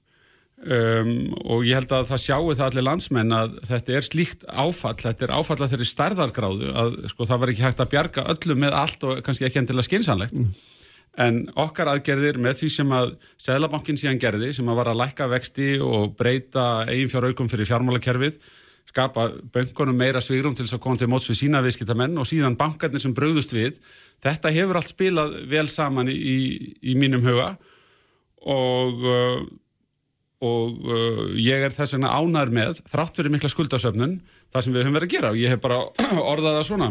[0.64, 4.94] Um, og ég held að það sjáu það allir landsmenn að þetta er slíkt áfall
[4.96, 8.56] þetta er áfall að þeirri stærðargráðu að sko það var ekki hægt að bjarga öllu
[8.62, 10.46] með allt og kannski ekki endilega skynsanlegt mm.
[11.26, 13.12] en okkar aðgerðir með því sem að
[13.44, 18.38] Sæðlabankin síðan gerði sem að var að lækka vexti og breyta eigin fjáraukum fyrir fjármálakerfið
[18.88, 22.58] skapa böngunum meira svigrum til þess að koma til móts við sína viðskiptamenn og síðan
[22.60, 23.80] bankarnir sem bröðust við.
[24.22, 26.38] Þetta hefur allt spilað vel saman í,
[26.78, 27.54] í mínum huga
[28.44, 29.44] og uh,
[30.44, 34.18] og uh, ég er þess vegna ánar með þrátt fyrir mikla skuldasöfnun
[34.52, 35.30] það sem við höfum verið að gera.
[35.32, 35.80] Og ég hef bara
[36.32, 36.90] orðað það svona.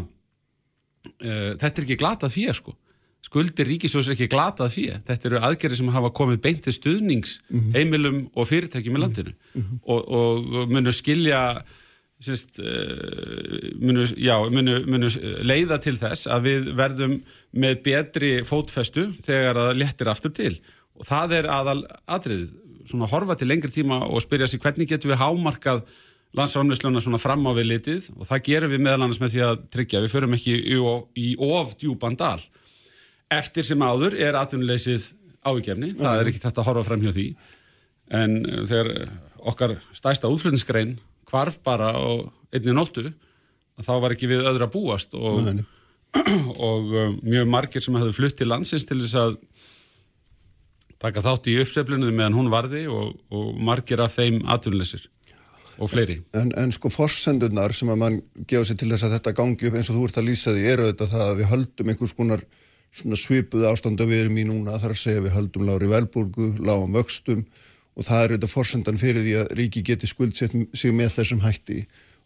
[1.19, 2.75] Uh, þetta er ekki glatað fyrir sko.
[3.23, 7.37] Skuldir ríkisjóðs er ekki glatað fyrir þetta eru aðgerri sem hafa komið beint til stuðnings
[7.45, 7.69] -hmm.
[7.77, 9.31] heimilum og fyrirtækjum í landinu.
[9.53, 9.79] Mm -hmm.
[9.83, 11.63] og, og munur skilja
[12.23, 15.09] Sist, uh, munu, já, munu, munu
[15.43, 17.17] leiða til þess að við verðum
[17.59, 20.53] með betri fótfestu þegar það lettir aftur til.
[20.95, 22.53] Og það er aðal atriðið
[22.87, 25.83] svona horfa til lengri tíma og spyrja sig hvernig getum við hámarkað
[26.37, 28.09] landsframleysluna svona fram á við litið?
[28.17, 30.79] Og það gerum við meðal annars með því að tryggja við förum ekki í,
[31.19, 32.39] í of djúban dal.
[33.33, 35.11] Eftir sem áður er atvinnuleysið
[35.43, 37.27] ávíkjefni, það er ekki þetta að horfa fram hjá því.
[38.13, 38.93] En uh, þegar
[39.53, 40.97] okkar stæsta útflutningsgrein
[41.33, 43.09] kvarf bara og einni nóttu
[43.81, 45.47] þá var ekki við öðru að búast og,
[46.69, 49.39] og um, mjög margir sem hafðu flutt til landsins til þess að
[51.03, 55.09] taka þátt í uppseflunum meðan hún varði og, og margir af þeim atvinnleysir
[55.81, 56.19] og fleiri.
[56.37, 59.79] En, en sko forsendunar sem að mann gefa sér til þess að þetta gangi upp
[59.79, 62.45] eins og þú ert að lýsa því eru þetta það að við höldum einhvers konar
[62.93, 66.93] svipuð ástand að við erum í núna þar að segja við höldum lári velburgu, lágum
[66.93, 67.41] vöxtum
[67.93, 71.83] og það eru þetta forsendan fyrir því að ríki geti skuldsett sig með þessum hætti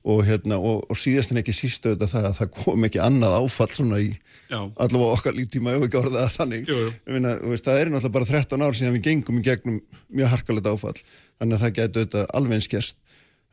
[0.07, 3.37] og, hérna, og, og síðast en ekki sístu þetta það að það kom ekki annað
[3.41, 4.11] áfall svona í
[4.47, 4.59] Já.
[4.59, 6.91] allavega okkar líftíma ef ekki orðað þannig jú, jú.
[7.09, 10.69] Finna, veist, það er náttúrulega bara 13 ár síðan við gengum í gegnum mjög harkalegt
[10.71, 13.01] áfall þannig að það getur þetta alveg skjast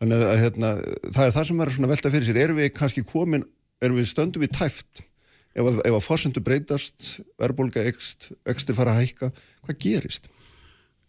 [0.02, 0.70] þannig að hérna,
[1.08, 3.44] það er það sem verður svona velta fyrir sér erum við kannski komin,
[3.82, 5.04] erum við stöndum við tæft
[5.54, 9.30] ef að, að fórsendu breytast verðbólga ekst, ekstir fara að hækka,
[9.66, 10.30] hvað gerist?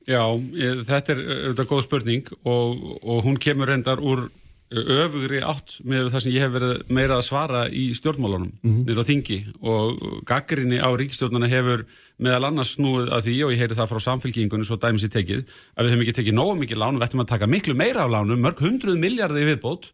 [0.05, 0.21] Já,
[0.53, 4.27] ég, þetta er auðvitað góð spurning og, og hún kemur endar úr
[4.75, 8.85] öfugri átt með það sem ég hef verið meira að svara í stjórnmálunum mm -hmm.
[8.89, 9.37] nýra á þingi.
[9.61, 11.85] Og gaggrinni á ríkistjórnuna hefur
[12.17, 15.43] meðal annars snúið að því og ég heyri það frá samfélkingunni svo dæmis í tekið
[15.75, 18.11] að við höfum ekki tekið nógu mikið lán við ættum að taka miklu meira af
[18.11, 19.91] lánum, mörg hundruð miljardi viðbót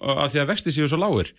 [0.00, 1.32] af því að vexti séu svo lágur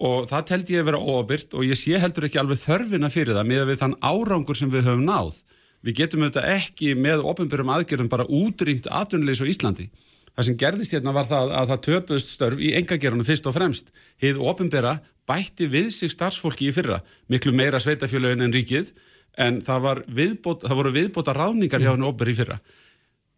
[0.00, 3.34] og það telt ég að vera óabyrt og ég sé heldur ekki alveg þörfina fyrir
[3.34, 5.42] það með við þann árangur sem við höfum náð
[5.84, 9.90] við getum auðvitað ekki með ofinbjörnum aðgerðum bara útrýmt atvinnulegs á Íslandi
[10.34, 13.92] Það sem gerðist hérna var það að það töpuðst störf í engagerunum fyrst og fremst.
[14.18, 14.96] Hið ofinbera
[15.30, 16.98] bætti við sig starfsfólki í fyrra,
[17.30, 18.90] miklu meira sveitafjölögin en ríkið,
[19.38, 22.58] en það, viðbót, það voru viðbóta ráningar hjá henni ofber í fyrra.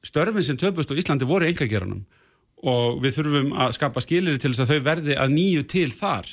[0.07, 2.07] Störfin sem töpuðst á Íslandi voru engagerunum
[2.67, 6.31] og við þurfum að skapa skilir til þess að þau verði að nýju til þar.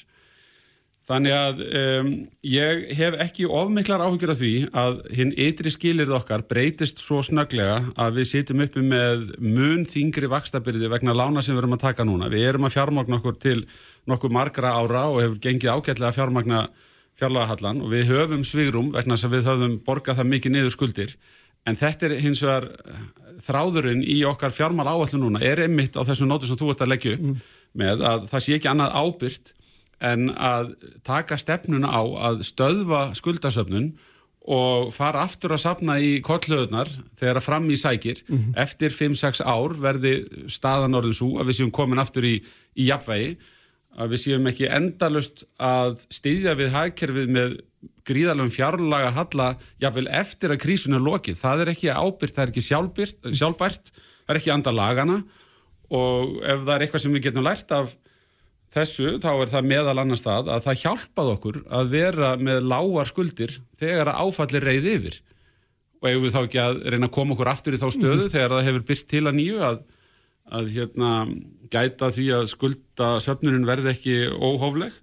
[1.03, 2.11] Þannig að um,
[2.47, 7.81] ég hef ekki ofmiklar áhengir af því að hinn ytri skilirð okkar breytist svo snöglega
[7.99, 12.07] að við sitjum uppi með mun þingri vakstabyrði vegna lána sem við erum að taka
[12.07, 12.31] núna.
[12.31, 13.59] Við erum að fjármagna okkur til
[14.07, 16.61] nokkuð margra ára og hefur gengið ágætlega að fjármagna
[17.19, 21.17] fjárlagahallan og við höfum svigrum vegna þess að við höfum borgað það mikið niður skuldir
[21.67, 23.03] en þetta er hins vegar eh,
[23.43, 26.93] þráðurinn í okkar fjármál áallu núna er einmitt á þessu nótu sem þú ert að
[26.93, 27.43] leggja upp mm.
[27.83, 29.53] með að það sé ekki annað ábyrgt
[30.03, 30.73] en að
[31.05, 33.93] taka stefnuna á að stöðva skuldasöfnun
[34.43, 36.89] og fara aftur að sapna í kollöðunar
[37.19, 38.55] þegar að fram í sækir mm -hmm.
[38.59, 42.41] eftir 5-6 ár verði staðan orðin svo að við séum komin aftur í,
[42.75, 43.37] í jafnvægi
[43.93, 47.55] að við séum ekki endalust að styðja við hagkerfið með
[48.07, 49.49] gríðalöfum fjárlaga halla
[49.79, 53.91] jáfnvel eftir að krísun er lokið það er ekki ábyrgt, það er ekki sjálfbært, sjálfbært
[53.93, 55.23] það er ekki andar lagana
[55.93, 57.95] og ef það er eitthvað sem við getum lært af
[58.73, 63.09] þessu þá er það meðal annar stað að það hjálpað okkur að vera með lágar
[63.11, 65.19] skuldir þegar að áfalli reyði yfir
[66.03, 68.33] og ef við þá ekki að reyna að koma okkur aftur í þá stöðu mm.
[68.33, 69.79] þegar það hefur byrt til að nýju að,
[70.59, 71.13] að hérna,
[71.71, 74.97] gæta því að skulda söfnurinn verði ekki óhófleg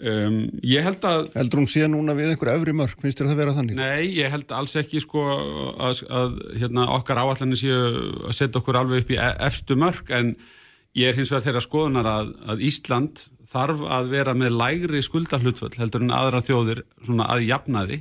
[0.00, 3.34] um, ég held að Heldur hún sé núna við einhver öfri mörg, finnst þér að
[3.34, 3.78] það vera þannig?
[3.82, 7.80] Nei, ég held alls ekki sko að, að hérna, okkar áallanir séu
[8.24, 10.36] að setja okkur alveg upp í e-, efstu mörg en
[10.94, 15.74] Ég er hins vegar þeirra skoðunar að, að Ísland þarf að vera með lægri skuldahlutvöld
[15.80, 16.84] heldur en aðra þjóðir
[17.24, 17.98] að jafnaði.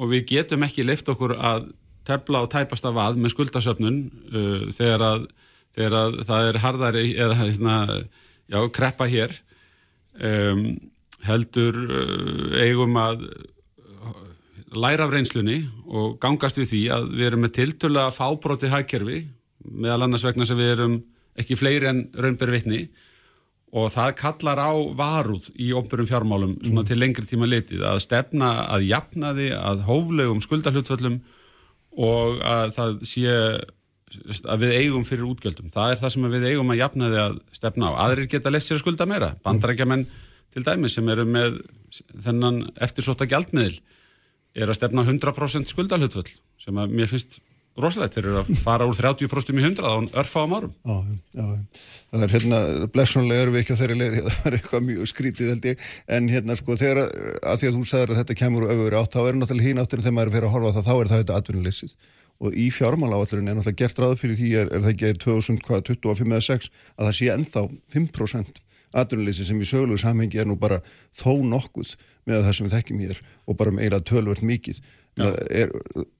[0.00, 1.68] Og við getum ekki leift okkur að
[2.08, 3.98] tefla og tæpast af að með skuldasöfnun
[4.32, 5.28] uh, þegar, að,
[5.76, 7.76] þegar að það er hardari eða hérna,
[8.48, 9.36] já, kreppa hér.
[10.16, 10.64] Um,
[11.28, 13.28] heldur uh, eigum að
[14.72, 15.60] læra af reynslunni
[15.92, 19.26] og gangast við því að við erum með tiltöla fábróti hagkerfi
[19.62, 21.02] meðal annars vegna sem við erum
[21.38, 22.82] ekki fleiri en raunberi vitni
[23.72, 26.88] og það kallar á varúð í ofnbjörnum fjármálum svona mm.
[26.90, 31.22] til lengri tíma litið að stefna að jafna því að hóflegum skuldahlutföllum
[32.02, 33.38] og að það sé
[34.44, 35.70] að við eigum fyrir útgjöldum.
[35.72, 37.92] Það er það sem við eigum að jafna því að stefna á.
[38.04, 39.30] Aðrir geta sér að skulda meira.
[39.44, 40.04] Bandarækjaman
[40.52, 41.62] til dæmi sem eru með
[42.24, 43.78] þennan eftirsóta gjaldmiðil
[44.52, 46.28] er að stefna 100% skuldahlutföll
[46.60, 47.40] sem að mér finnst
[47.80, 49.92] rosalegt, þeir eru að fara úr 30% í 100 á
[50.22, 50.72] örfáum árum.
[50.84, 50.96] Já,
[51.32, 51.44] já,
[52.12, 52.58] það er hérna,
[52.92, 56.32] blessunlega erum við ekki á þeirri leið, það er eitthvað mjög skrítið held ég, en
[56.32, 59.22] hérna sko þegar að því að þú sagður að þetta kemur og öfur átt þá
[59.22, 61.38] er náttúrulega hín átturinn þegar maður er fyrir að horfa það þá er það þetta
[61.40, 61.96] atvinnuleysið.
[62.42, 66.44] Og í fjármáláallurinn er náttúrulega gert ráð fyrir því er, er það ekki 2025 eða
[66.48, 67.64] 6 að það sé ennþá
[67.94, 68.61] 5%
[68.92, 70.80] atvinnuleysi sem í söglu samhengi er nú bara
[71.16, 71.94] þó nokkuð
[72.28, 74.82] með það sem við þekkjum hér og bara meira tölvört mikið.
[75.20, 75.72] Er,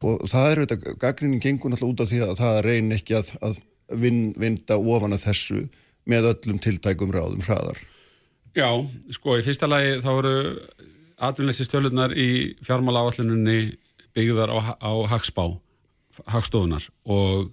[0.04, 3.30] og það er þetta gaggrinnin gengur náttúrulega út af því að það reyn ekki að,
[3.40, 3.60] að
[4.02, 5.62] vin, vinda ofan að þessu
[6.08, 7.78] með öllum tiltækum ráðum hraðar.
[8.52, 8.68] Já,
[9.16, 10.36] sko í fyrsta lagi þá eru
[11.22, 12.28] atvinnleysi stölunar í
[12.64, 13.72] fjármála áallinunni
[14.12, 15.46] byggðar á, á hagspá
[16.28, 17.48] hagstofunar og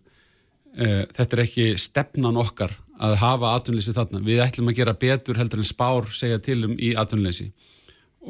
[0.76, 4.22] e, þetta er ekki stefnan okkar að hafa atvinnleysi þarna.
[4.26, 7.52] Við ætlum að gera betur heldur en spár segja til um í atvinnleysi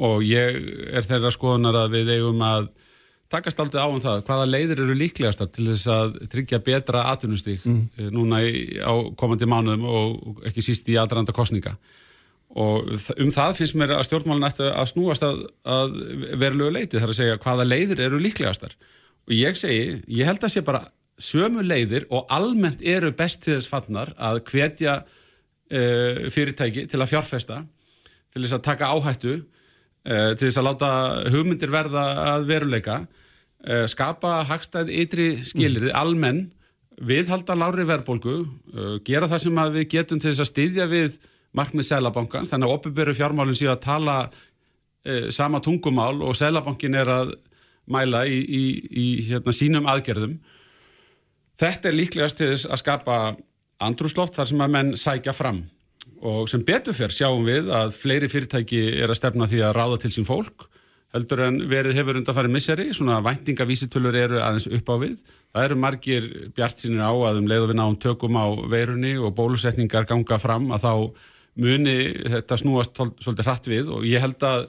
[0.00, 0.60] og ég
[0.94, 2.68] er þeirra skoðunar að við eigum að
[3.30, 7.64] takast aldrei á um það, hvaða leiðir eru líklegastar til þess að tryggja betra atvinnustík
[7.66, 7.80] mm.
[7.98, 11.76] Eh, núna í, á komandi mánuðum og ekki síst í aðranda kostninga
[12.58, 12.88] og
[13.22, 15.92] um það finnst mér að stjórnmálun ætti að snúast að, að
[16.40, 18.74] verulegu leiti þar að segja hvaða leiðir eru líklegastar.
[19.30, 20.80] Og ég segi, ég held að sé bara
[21.20, 27.12] sömu leiðir og almennt eru best til þess fannar að hvetja uh, fyrirtæki til að
[27.14, 27.62] fjárfesta
[28.30, 30.92] til þess að taka áhættu uh, til þess að láta
[31.34, 35.98] hugmyndir verða að veruleika uh, skapa hagstæð ytri skilirði, mm.
[36.00, 36.46] almenn
[37.00, 38.34] viðhalda lári verðbólgu
[39.08, 41.14] gera það sem við getum til þess að styðja við
[41.56, 44.16] markmið Sælabankans, þannig að opiböru fjármálinn síðan að tala
[45.32, 47.32] sama tungumál og Sælabankin er að
[47.88, 50.36] mæla í, í, í hérna, sínum aðgerðum
[51.60, 53.20] þetta er líklegast til þess að skapa
[53.80, 55.62] andrúsloft þar sem að menn sækja fram.
[56.20, 60.02] Og sem betur fyrr sjáum við að fleiri fyrirtæki er að stefna því að ráða
[60.02, 60.68] til sín fólk
[61.14, 65.24] heldur en verið hefur undan farið misseri, svona væntingavísitölur eru aðeins upp á við.
[65.50, 69.16] Það eru margir bjart sínir á að um leið og við náum tökum á veirunni
[69.18, 70.92] og bólusetningar ganga fram að þá
[71.60, 71.96] muni
[72.36, 73.90] þetta snúast svolítið hratt við.
[73.90, 74.68] Og ég held að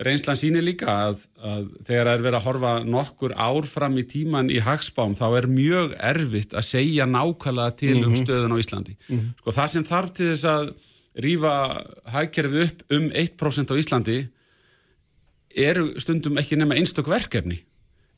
[0.00, 4.06] reynslan sínir líka að, að þegar það er verið að horfa nokkur ár fram í
[4.08, 8.06] tíman í hagspám þá er mjög erfitt að segja nákvæmlega til mm -hmm.
[8.06, 8.22] um mhm.
[8.22, 8.96] stöðun á Íslandi.
[9.08, 9.34] Mm -hmm.
[9.38, 10.72] Sko það sem þarf til þess að
[11.14, 11.54] rýfa
[12.08, 14.18] hagkerfið upp um 1% á Íslandi
[15.54, 17.60] eru stundum ekki nema einstök verkefni.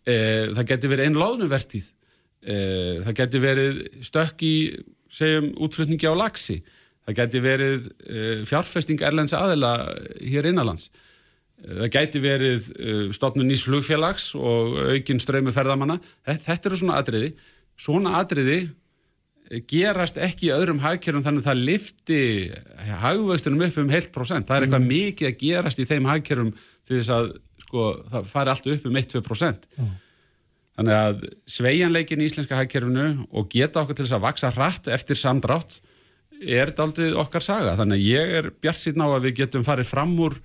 [0.07, 0.15] E,
[0.55, 1.91] það getur verið einn láðnuvertíð,
[2.45, 2.57] e,
[3.07, 4.55] það getur verið stökk í,
[5.11, 6.61] segjum, útflutningi á lagsi,
[7.07, 9.73] það getur verið e, fjárfesting erlends aðela
[10.21, 10.91] hér innanlands,
[11.65, 12.71] það getur verið
[13.17, 15.99] stofnun nýs flugfélags og aukinn ströymu ferðamanna.
[16.27, 17.35] Þetta eru svona atriði.
[17.81, 18.59] Svona atriði
[19.69, 22.21] gerast ekki í öðrum hagkerfum þannig að það lifti
[23.03, 24.49] hagvöxtunum upp um heilt prosent.
[24.49, 24.95] Það er eitthvað mm.
[24.95, 27.29] mikið að gerast í þeim hagkerfum til þess að
[27.67, 29.69] sko, það fari alltaf upp um 1-2%.
[29.77, 29.93] Mm.
[30.75, 35.21] Þannig að sveianleikin í íslenska hagkerfunu og geta okkur til þess að vaksa hratt eftir
[35.21, 35.79] samdrátt
[36.41, 37.77] er þetta aldrei okkar saga.
[37.79, 40.41] Þannig að ég er bjart síðan á að við getum farið fram úr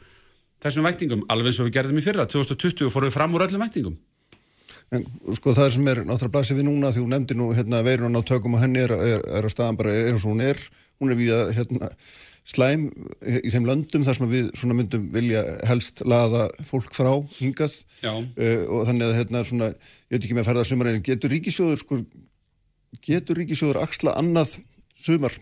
[0.64, 2.28] þessum væntingum, alveg eins og við gerðum í fyrra.
[2.30, 4.00] 2020 fórum við fram úr öllum væntingum.
[4.96, 5.04] En
[5.38, 8.22] sko það sem er náttúrulega blasið við núna því hún nefndi nú hérna veirun á
[8.26, 10.58] tökum og henni er, er, er að staðan bara er eins og hún er
[11.00, 11.92] hún er við að hérna
[12.50, 12.88] slæm
[13.22, 17.76] í þeim löndum þar sem við svona myndum vilja helst laða fólk frá hingað
[18.08, 19.70] uh, og þannig að hérna svona,
[20.10, 22.00] ég veit ekki með að ferða sumar en getur ríkisjóður sko
[23.06, 24.58] getur ríkisjóður axla annað
[24.98, 25.36] sumar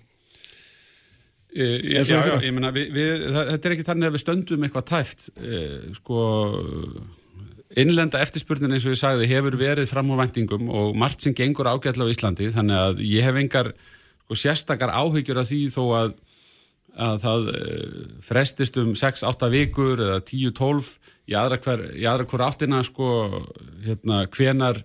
[1.55, 5.61] Já, já, ég menna þetta er ekki þannig að við stöndum eitthvað tæft e,
[5.95, 6.23] sko
[7.79, 11.69] innlenda eftirspurnin eins og ég sagði hefur verið fram á vendingum og margt sem gengur
[11.71, 16.13] ágætla á Íslandi þannig að ég hef engar sko, sérstakar áhyggjur af því þó að,
[17.07, 20.91] að það uh, frestist um 6-8 vikur eða 10-12
[21.27, 23.09] í aðra hver, í aðra hver áttina sko
[23.87, 24.83] hérna hvenar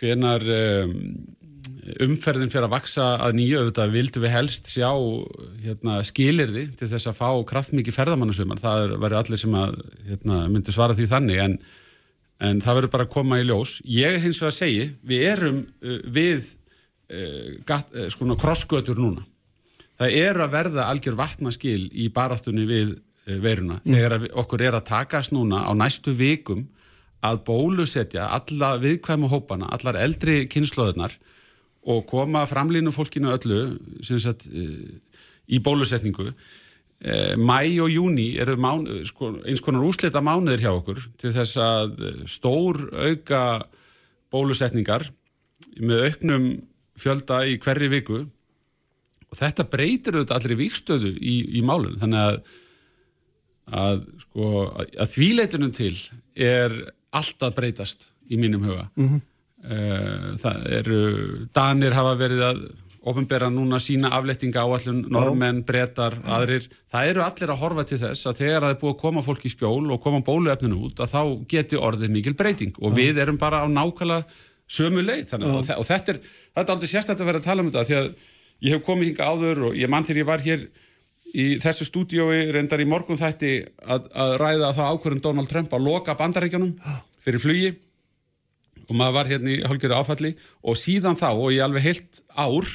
[0.00, 0.96] hvenar um,
[2.04, 4.90] umferðin fyrir að vaksa að nýju auðvitað vildu við helst sjá
[5.64, 9.76] hérna, skilirði til þess að fá kraftmikið ferðamannasumar, það verður allir sem að
[10.08, 11.58] hérna, myndi svara því þannig en,
[12.48, 13.76] en það verður bara að koma í ljós.
[13.84, 16.50] Ég hins vegar segi, við erum uh, við
[17.12, 19.24] uh, uh, sko krossgötur núna.
[20.00, 22.94] Það er að verða algjör vatnaskil í baráttunni við
[23.30, 23.94] veruna, mm.
[23.94, 26.64] þegar okkur er að takast núna á næstu vikum
[27.20, 31.18] að bólusetja alla viðkvæmu hópana, allar eldri kynnslóðunar
[31.88, 33.60] og koma framlýnum fólkinu öllu
[34.04, 35.00] sagt, eh,
[35.48, 36.32] í bólusetningu.
[37.00, 41.56] Eh, mæ og júni eru mán, sko, eins konar úslita mánuðir hjá okkur til þess
[41.56, 43.64] að eh, stór auka
[44.30, 45.08] bólusetningar
[45.80, 46.50] með auknum
[47.00, 48.26] fjölda í hverri viku.
[49.30, 52.42] Og þetta breytir auðvitað allir í vikstöðu í, í málun þannig að
[53.70, 55.94] að, sko, að þvíleitunum til
[56.34, 56.74] er
[57.14, 58.88] alltaf breytast í mínum huga.
[58.96, 59.20] Mm -hmm.
[59.60, 61.00] Eh, það eru,
[61.52, 62.60] Danir hafa verið að
[63.10, 66.66] ofinbera núna sína aflettinga áallun, normenn, brettar, aðrir.
[66.92, 69.46] Það eru allir að horfa til þess að þegar það er búið að koma fólk
[69.48, 72.76] í skjól og koma bóluefninu út að þá geti orðið mikil breyting.
[72.80, 74.28] Og við erum bara á nákvæmlega
[74.70, 75.24] sömu leið.
[75.32, 76.20] Þannig, og, og þetta er,
[76.56, 78.10] er aldrei sérstaklega að vera að tala um þetta því að
[78.60, 80.66] ég hef komið hinga áður og ég mann þegar ég var hér
[81.30, 85.86] í þessu stúdiói reyndar í morgun þætti að, að ræða það ákverðum Donald Trump að
[85.86, 86.74] loka bandaríkjanum
[87.22, 87.70] fyrir flugi
[88.90, 90.32] og maður var hérna í hálfgerðu áfalli
[90.66, 92.66] og síðan þá og í alveg heilt ár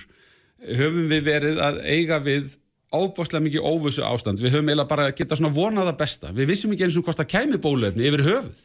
[0.66, 2.56] höfum við verið að eiga við
[2.96, 6.32] ábáslega mikið óvössu ástand við höfum eiginlega bara getað svona vonaða besta.
[6.32, 8.64] Við vissum ekki eins og hvort það kæmi bólefni yfir höfuð.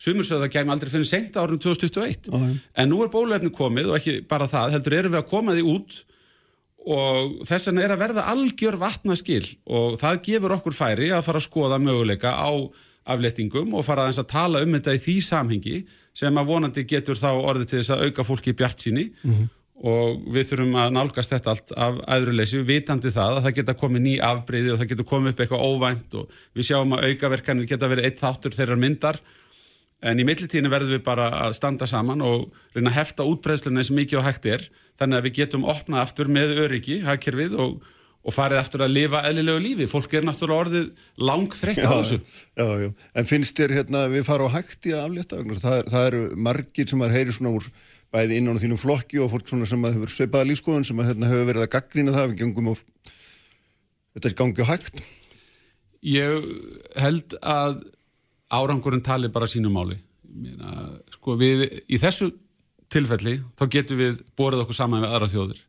[0.00, 2.54] Sumursögða það kæmi aldrei fyrir sent árið 2021 uh -huh.
[2.76, 5.64] en nú er bólefni komið og ekki bara það heldur erum við að koma því
[5.74, 6.04] út
[6.86, 11.38] og þess vegna er að verða algjör vatnaskil og það gefur okkur færi að fara
[11.38, 12.52] að skoða möguleika á
[13.04, 15.76] aflettingum og fara að tala um þetta í því samhengi
[16.16, 19.32] sem að vonandi getur þá orðið til þess að auka fólki í bjart síni mm
[19.32, 19.50] -hmm.
[19.92, 24.02] og við þurfum að nálgast þetta allt af æðruleysi, vitandi það að það geta komið
[24.06, 27.88] ný afbreyði og það geta komið upp eitthvað óvænt og við sjáum að aukaverkanir geta
[27.88, 29.20] verið eitt þáttur þeirrar myndar
[30.00, 33.92] en í millitíðinu verðum við bara að standa saman og reyna að hefta útbreyðsluna eins
[33.92, 37.82] mikið og hægt er þannig að við getum opnað aftur með öryggi, hagkerfið og
[38.20, 39.86] og farið eftir að lifa eðlilegu lífi.
[39.88, 40.88] Fólk er náttúrulega orðið
[41.28, 42.18] langþreytt á þessu.
[42.60, 42.90] já, já.
[43.16, 46.90] En finnst þér hérna við fara á hægt í að aflétta það, það eru margir
[46.90, 47.70] sem að heyri svona úr
[48.10, 51.30] bæði innan á þínum flokki og fólk sem að hefur sveipaða lífskoðun sem að hérna,
[51.30, 52.36] hefur verið að gaggrýna það
[52.74, 52.84] og
[54.10, 55.02] þetta er gangið hægt.
[56.10, 56.46] Ég
[56.98, 57.82] held að
[58.50, 60.00] árangurinn tali bara sínum máli.
[60.30, 62.30] Meina, sko við í þessu
[62.90, 65.60] tilfelli þá getum við borðið okkur saman með aðra þjóðir.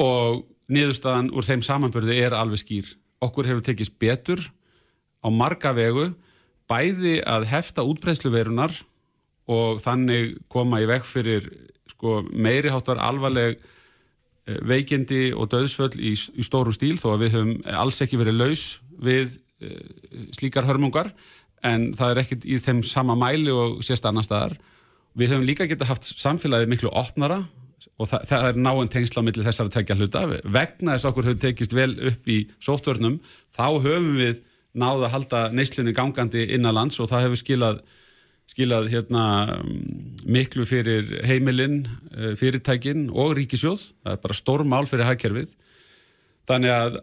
[0.00, 2.92] Og niðurstaðan úr þeim samanbörði er alveg skýr.
[3.20, 4.42] Okkur hefur tekist betur
[5.20, 6.10] á marga vegu
[6.70, 8.72] bæði að hefta útbreyðsluverunar
[9.50, 11.48] og þannig koma í veg fyrir
[11.90, 17.36] sko, meiri háttar alvarleg eh, veikindi og döðsföll í, í stórum stíl þó að við
[17.36, 18.64] höfum alls ekki verið laus
[19.00, 19.74] við e,
[20.36, 21.10] slíkar hörmungar
[21.66, 24.54] en það er ekkit í þeim sama mæli og sérst annar staðar.
[25.18, 27.42] Við höfum líka geta haft samfélagið miklu opnara
[27.96, 30.24] og það, það er náinn tengsla á milli þessara tvekja hluta.
[30.44, 33.18] Vegna þess að okkur hefur tekist vel upp í sóttvörnum
[33.56, 34.42] þá höfum við
[34.76, 37.80] náða að halda neyslunni gangandi innanlands og það hefur skilað,
[38.50, 39.24] skilað hérna,
[40.26, 41.82] miklu fyrir heimilinn,
[42.14, 45.56] eh, fyrirtækin og ríkisjóð, það er bara storm mál fyrir hagkerfið.
[46.50, 47.00] Þannig að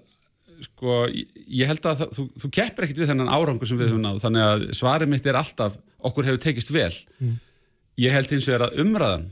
[0.66, 4.06] sko, ég held að það, þú, þú keppir ekkit við þennan árangur sem við höfum
[4.06, 4.22] náð.
[4.24, 5.78] Þannig að svarið mitt er alltaf
[6.08, 6.94] okkur hefur tekist vel.
[7.22, 7.36] Mm.
[7.98, 9.24] ég held hins vegar að umræðan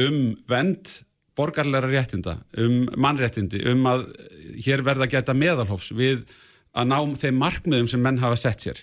[0.00, 1.00] um vend
[1.34, 4.06] borgarleira réttinda, um mannréttindi, um að
[4.64, 6.22] hér verða að geta meðalhófs við
[6.74, 8.82] að ná þeim markmiðum sem menn hafa sett sér.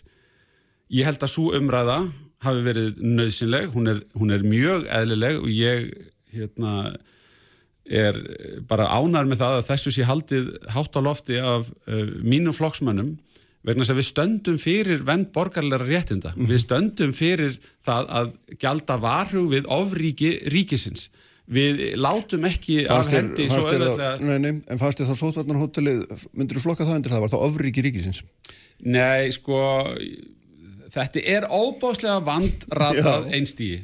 [0.92, 2.02] Ég held að svo umræða
[2.44, 5.92] hafi verið nöðsynleg, hún er, hún er mjög eðlileg og ég
[6.34, 6.96] hérna,
[7.86, 8.18] er
[8.68, 13.16] bara ánar með það að þessu sé haldið hátt á lofti af uh, mínum flokksmönnum
[13.68, 16.34] vegna þess að við stöndum fyrir vend borgarleira réttinda.
[16.36, 16.48] Mm.
[16.50, 18.32] Við stöndum fyrir það að
[18.62, 21.10] gjalda varhug við ofríki ríkisins
[21.52, 26.04] við látum ekki af hendi svo auðvitað Nei, nei, en fannst þið þá sótvarnarhóttelið
[26.38, 28.22] myndir þú flokka það undir það, var það ofriki ríkisins?
[28.86, 29.62] Nei, sko
[30.92, 33.82] þetta er óbáslega vandratað einstígi,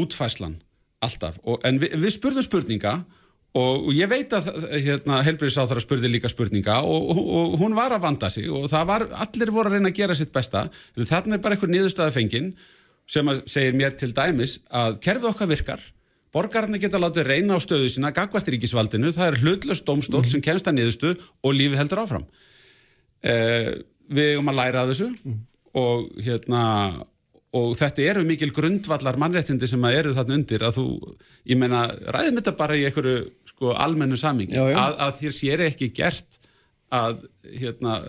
[0.00, 0.58] útfæslan
[1.04, 3.20] alltaf, og, en við, við spurðum spurninga og,
[3.54, 4.48] og ég veit að
[4.82, 9.06] hérna, helbriðsáþara spurði líka spurninga og, og hún var að vanda sig og það var,
[9.26, 10.66] allir voru að reyna að gera sitt besta,
[10.96, 12.54] þannig er bara einhver niðurstaða fengin
[13.06, 15.84] sem segir mér til dæmis að kerfið okkar virkar
[16.34, 20.32] Borgararnir geta látið reyna á stöðu sína gagvart ríkisvaldinu, það er hlutlöst domstól mm -hmm.
[20.32, 21.10] sem kemst að niðurstu
[21.42, 22.24] og lífi heldur áfram.
[23.22, 23.70] Eh,
[24.10, 25.38] við erum að læra af þessu mm.
[25.74, 26.62] og, hérna,
[27.54, 30.86] og þetta eru mikil grundvallar mannréttindi sem eru þarna undir að þú,
[31.50, 33.20] ég meina, ræðum þetta bara í einhverju
[33.52, 36.40] sko, almennu samingi, að, að þér sér ekki gert
[36.94, 37.22] að
[37.60, 38.00] hérna,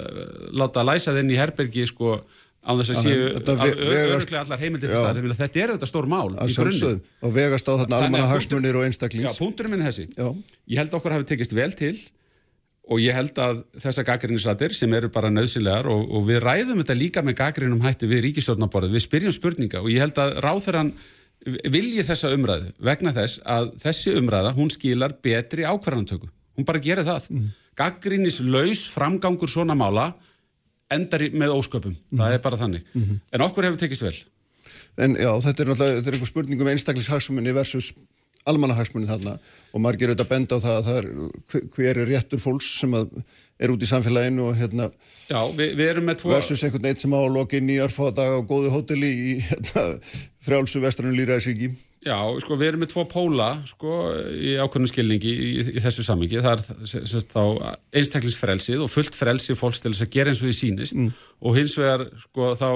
[0.53, 2.17] láta læsa þenni í herbergi sko
[2.65, 6.57] á þess að séu öruglega allar heimildir til það, þetta er auðvitað stór mál í
[6.57, 7.01] grunnum.
[7.22, 9.27] Og vegast á þarna almanna hagsmunir og einstaklings.
[9.30, 10.07] Já, punkturinn minn er þessi.
[10.17, 10.31] Já.
[10.73, 11.93] Ég held okkur hafi tekist vel til
[12.86, 16.98] og ég held að þessa gaggrinnisrættir sem eru bara nöðsynlegar og, og við ræðum þetta
[16.99, 20.94] líka með gaggrinnum hætti við ríkistjórnaborðið, við spyrjum spurninga og ég held að ráþæran
[21.45, 26.30] vilji þessa umræðu vegna þess að þessi umræða, hún skilar betri ákvarðantöku.
[26.56, 27.28] Hún bara gerir það.
[27.34, 27.49] Mm.
[27.76, 30.14] Gaggrinnislaus framgangur svona mála
[30.94, 33.20] endar með ósköpum, mm það er bara þannig mm -hmm.
[33.34, 34.16] en okkur hefur tekist vel
[34.98, 37.94] En já, þetta er náttúrulega, þetta er einhver spurning um einstaklishagsmunni versus
[38.49, 39.38] almannahagsmunni þarna
[39.73, 43.73] og margir auðvitað benda á það að það er hver er réttur fólks sem er
[43.73, 44.89] út í samfélaginu og hérna
[45.30, 48.47] já, við, við erum með tvo versus einhvern veit sem á að í örfáðadag á
[48.47, 49.85] góðu hóteli í hérna,
[50.43, 51.73] frjálsu vestranu Lýraðsíki
[52.05, 53.93] Já, sko við erum með tvo póla sko
[54.38, 59.17] í ákveðnum skilningi í, í, í þessu samingi, það er semst þá einstaklingsfrelsið og fullt
[59.17, 61.07] frelsið fólks til þess að gera eins og því sínist mm.
[61.41, 62.67] og hins vegar sko þá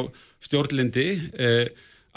[0.47, 1.05] stjórnlindi
[1.37, 1.69] eh,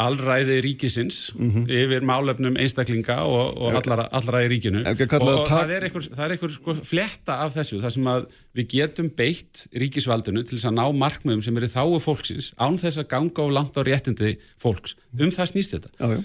[0.02, 1.64] allræði ríkisins mm -hmm.
[1.70, 4.82] yfir málefnum einstaklinga og, og allra, í ríkinu.
[4.84, 8.68] og það er einhver, það er einhver sko, fletta af þessu þar sem að við
[8.76, 13.08] getum beitt ríkisvaldinu til þess að ná markmiðum sem eru þáu fólksins án þess að
[13.08, 14.96] ganga og langt á réttindi fólks.
[15.18, 15.90] Um það snýst þetta.
[15.98, 16.22] Já, já.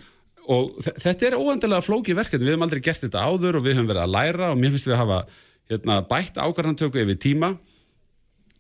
[0.48, 3.90] Og þetta er óendilega flóki verkefni, við hefum aldrei gert þetta áður og við hefum
[3.90, 5.20] verið að læra og mér finnst við að hafa
[5.68, 7.50] hérna, bætt ákvarðantöku yfir tíma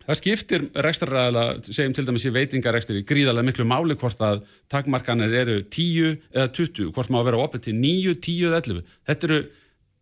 [0.07, 5.57] það skiptir rekstraræðala, segjum til dæmis í veitingarekstri gríðarlega miklu máli hvort að takmarkanir eru
[5.63, 9.39] 10 eða 20 hvort má vera opið til 9, 10 eða 11 þetta eru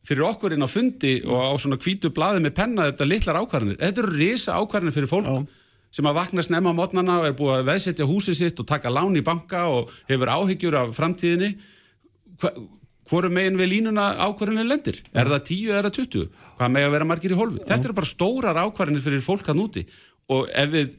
[0.06, 3.80] fyrir okkur inn á fundi og á svona kvítu blaði með penna þetta litlar ákvarðanir,
[3.82, 5.40] þetta eru risa ákvarðanir fyrir fólk Já.
[5.98, 8.94] sem að vakna snemma á mótnana og er búið að veðsetja húsið sitt og taka
[8.94, 11.56] lán í banka og hefur áhyggjur af framtíðinni
[13.10, 15.02] hvoru megin við línuna ákvarðinni lendir?
[15.14, 17.62] Er það 10 eða 20 hvað með að vera margir í hólfi?
[17.62, 17.72] Ja.
[17.74, 19.86] þetta eru bara stórar ákvarðinir fyrir fólk að núti
[20.34, 20.96] og ef við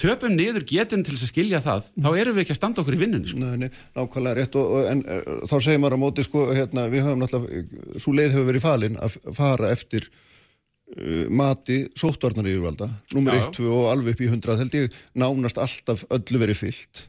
[0.00, 2.96] töpum niður getum til þess að skilja það þá erum við ekki að standa okkur
[2.96, 3.40] í vinnunni sko.
[3.40, 4.58] Nei, nákvæmlega rétt.
[4.60, 8.16] Og, og en, uh, þá segir maður á móti sko hérna, við höfum náttúrulega svo
[8.16, 13.90] leið hefur verið falin að fara eftir uh, mati sóttvarnar yfirvalda nummer 1, 2 og
[13.94, 17.06] alveg upp í 100 held ég nánast alltaf öllu verið fyllt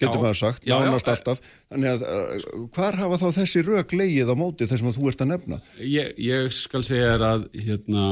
[0.00, 1.42] getur maður sagt, já, nánast já, alltaf.
[1.70, 5.24] Þannig að uh, hvar hafa þá þessi rauk leið á móti þessum að þú ert
[5.24, 5.60] að nefna?
[5.84, 8.06] Ég, ég skal segja að hérna,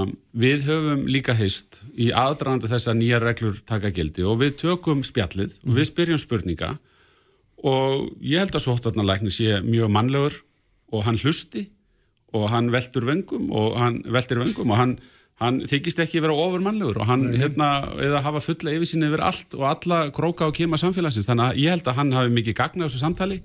[0.45, 5.03] við höfum líka heist í aðdraðandi þess að nýja reglur taka gildi og við tökum
[5.07, 6.77] spjallið og við spyrjum spurninga.
[7.67, 10.43] Og ég held að sóttvarnalækni sé mjög mannlegur
[10.95, 11.67] og hann hlusti
[12.37, 14.99] og hann veldur vengum og hann veldir vengum og hann
[15.39, 17.39] hann þykist ekki vera ofurmannlegur og hann Nei.
[17.39, 17.69] hérna,
[18.03, 21.29] eða hafa fulla yfirsýn yfir allt og alla króka og kema samfélagsins.
[21.31, 23.39] Þannig að ég held að hann hafi mikið gagna á þessu samtali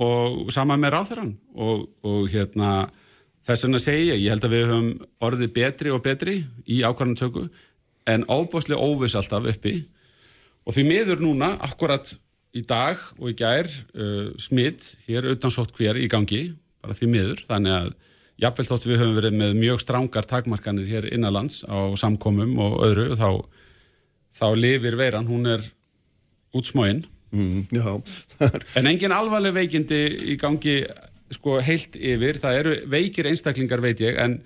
[0.00, 2.88] og sama með ráþarann og, og hérna
[3.44, 4.90] þess vegna segja, ég held að við höfum
[5.28, 7.48] orðið betri og betri í ákvarðantöku
[8.08, 9.82] en ábúslega óvis alltaf uppi.
[10.64, 12.14] Og því miður núna, akkurat
[12.56, 16.52] í dag og í gær uh, smitt hér utan sótt hver í gangi,
[16.82, 17.92] bara því miður, þannig að
[18.42, 23.14] Jafnveld þótt við höfum verið með mjög strángar takmarkanir hér innanlands á samkomum og öðru
[23.18, 23.28] þá,
[24.34, 25.62] þá lifir veiran, hún er
[26.56, 27.68] útsmóinn mm,
[28.78, 30.02] en engin alvarleg veikindi
[30.32, 30.80] í gangi
[31.32, 34.40] sko heilt yfir, það eru veikir einstaklingar veit ég en,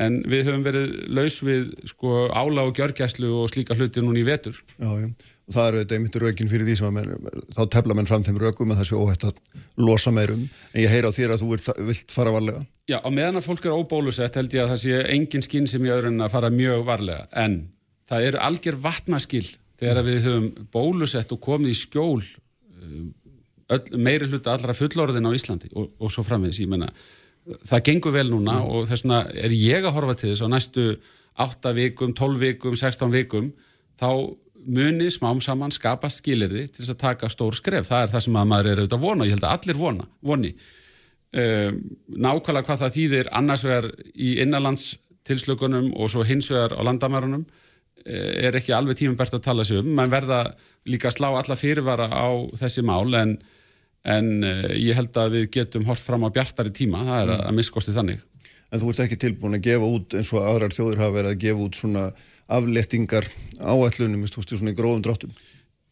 [0.00, 4.28] en við höfum verið laus við sko ála og gjörgæslu og slíka hluti núna í
[4.28, 4.56] vetur.
[4.78, 7.96] Já, já, og það eru þetta einmitt rökin fyrir því sem að menn, þá tefla
[7.96, 9.38] menn fram þeim rökum að það sé óhætt að
[9.80, 10.42] losa meirum,
[10.72, 12.64] en ég heyra á þér að þú vilt, vilt fara varlega.
[12.88, 15.88] Já, á meðan að fólk er óbólusett held ég að það sé engin skinn sem
[15.88, 17.60] ég öðrun að fara mjög varlega, en
[18.08, 19.46] það eru algjör vatnaskil
[19.78, 22.22] þegar við höfum bólusett og komið í skjól
[23.68, 26.90] öll, meiri hluta allra fullorðin á Íslandi og, og svo framvegis, ég menna
[27.68, 28.72] það gengur vel núna mm.
[28.72, 30.86] og þess vegna er ég að horfa til þess á næstu
[31.38, 33.52] 8 vikum, 12 vikum, 16 vikum
[33.98, 34.10] þá
[34.66, 38.40] muni smám saman skapa skilirði til þess að taka stór skref, það er það sem
[38.40, 41.78] að maður er auðvitað vona og ég held að allir vona, voni um,
[42.26, 44.88] nákvæmlega hvað það þýðir annars vegar í innanlands
[45.28, 47.44] tilslökunum og svo hins vegar á landamærunum
[48.06, 50.46] eh, er ekki alveg tímum bært að tala sig um, mann verða
[50.88, 53.38] líka að slá alla fyrirvara á þessi mál en
[54.08, 57.44] en uh, ég held að við getum hort fram á bjartari tíma, það er mm.
[57.48, 58.24] að miskosti þannig.
[58.68, 61.42] En þú ert ekki tilbúin að gefa út eins og aðrar þjóður hafa verið að
[61.44, 62.02] gefa út svona
[62.48, 65.36] aflettingar áallunum þú veist, svona í gróðum dráttum?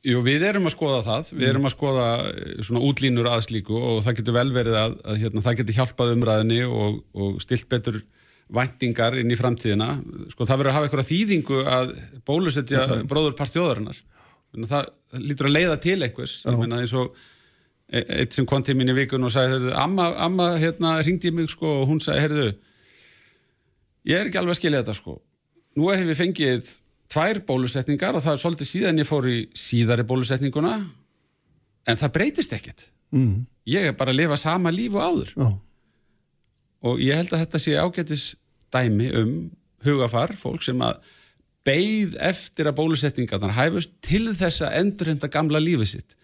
[0.06, 1.50] Jú, við erum að skoða það, við mm.
[1.50, 5.44] erum að skoða eh, svona útlínur aðslíku og það getur vel verið að, að hérna,
[5.46, 8.02] það getur hjálpað umræðinni og, og stilt betur
[8.56, 9.88] væntingar inn í framtíðina.
[10.30, 11.96] Sko það verður að hafa eitthvað þýðingu að
[12.28, 13.98] bólusetja bróðurpart þjóðarinnar.
[14.70, 17.16] Það lítur að leiða til einhvers, ég meina eins og
[17.86, 21.30] E, eitt sem kom til mín í vikun og sagði, heyrðu, amma, amma hérna ringdi
[21.30, 22.46] mig sko og hún sagði, heyrðu
[24.10, 25.14] ég er ekki alveg að skilja þetta sko
[25.76, 26.70] nú hef ég fengið
[27.12, 30.74] tvær bólusetningar og það er svolítið síðan ég fór í síðari bólusetninguna
[31.86, 33.44] en það breytist ekkert mm.
[33.70, 35.54] ég er bara að lifa sama líf og áður oh.
[36.90, 38.26] og ég held að þetta sé ágætis
[38.74, 39.36] dæmi um
[39.86, 40.98] hugafar, fólk sem að
[41.66, 46.16] beigð eftir að bólusetningarnar hæfust til þess að endurhemta gamla lífið sitt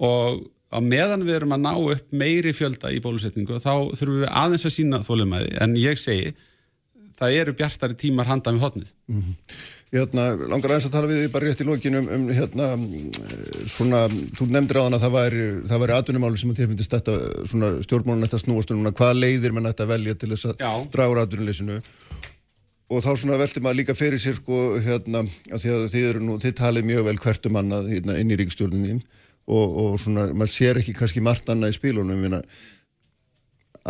[0.00, 4.30] og á meðan við erum að ná upp meiri fjölda í bólusetningu þá þurfum við
[4.42, 6.34] aðeins að sína þólumæði en ég segi
[7.20, 9.60] það eru bjartari tímar handa með hodnið mm -hmm.
[9.90, 12.66] Hérna, langar aðeins að tala við bara rétt í lókinu um, um hérna,
[13.66, 14.04] svona,
[14.38, 17.14] þú nefndir á þann að það væri, það væri atvinnumáli sem þér finnst þetta,
[17.50, 20.62] svona stjórnmálun þetta snúast um hvað leiðir mann þetta velja til þess að
[20.94, 21.80] draga úr atvinnuleysinu
[22.90, 26.22] og þá svona veldi maður líka fyrir sér sko, hérna, að því að þið eru
[26.22, 29.00] nú, þið talið mjög vel hvertum annað hérna, inn í ríkstjórninni
[29.50, 32.38] og, og svona, maður sér ekki kannski margt annað í spílunum en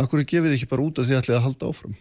[0.01, 2.01] akkur er gefið ekki bara út að þið ætlið að halda áfram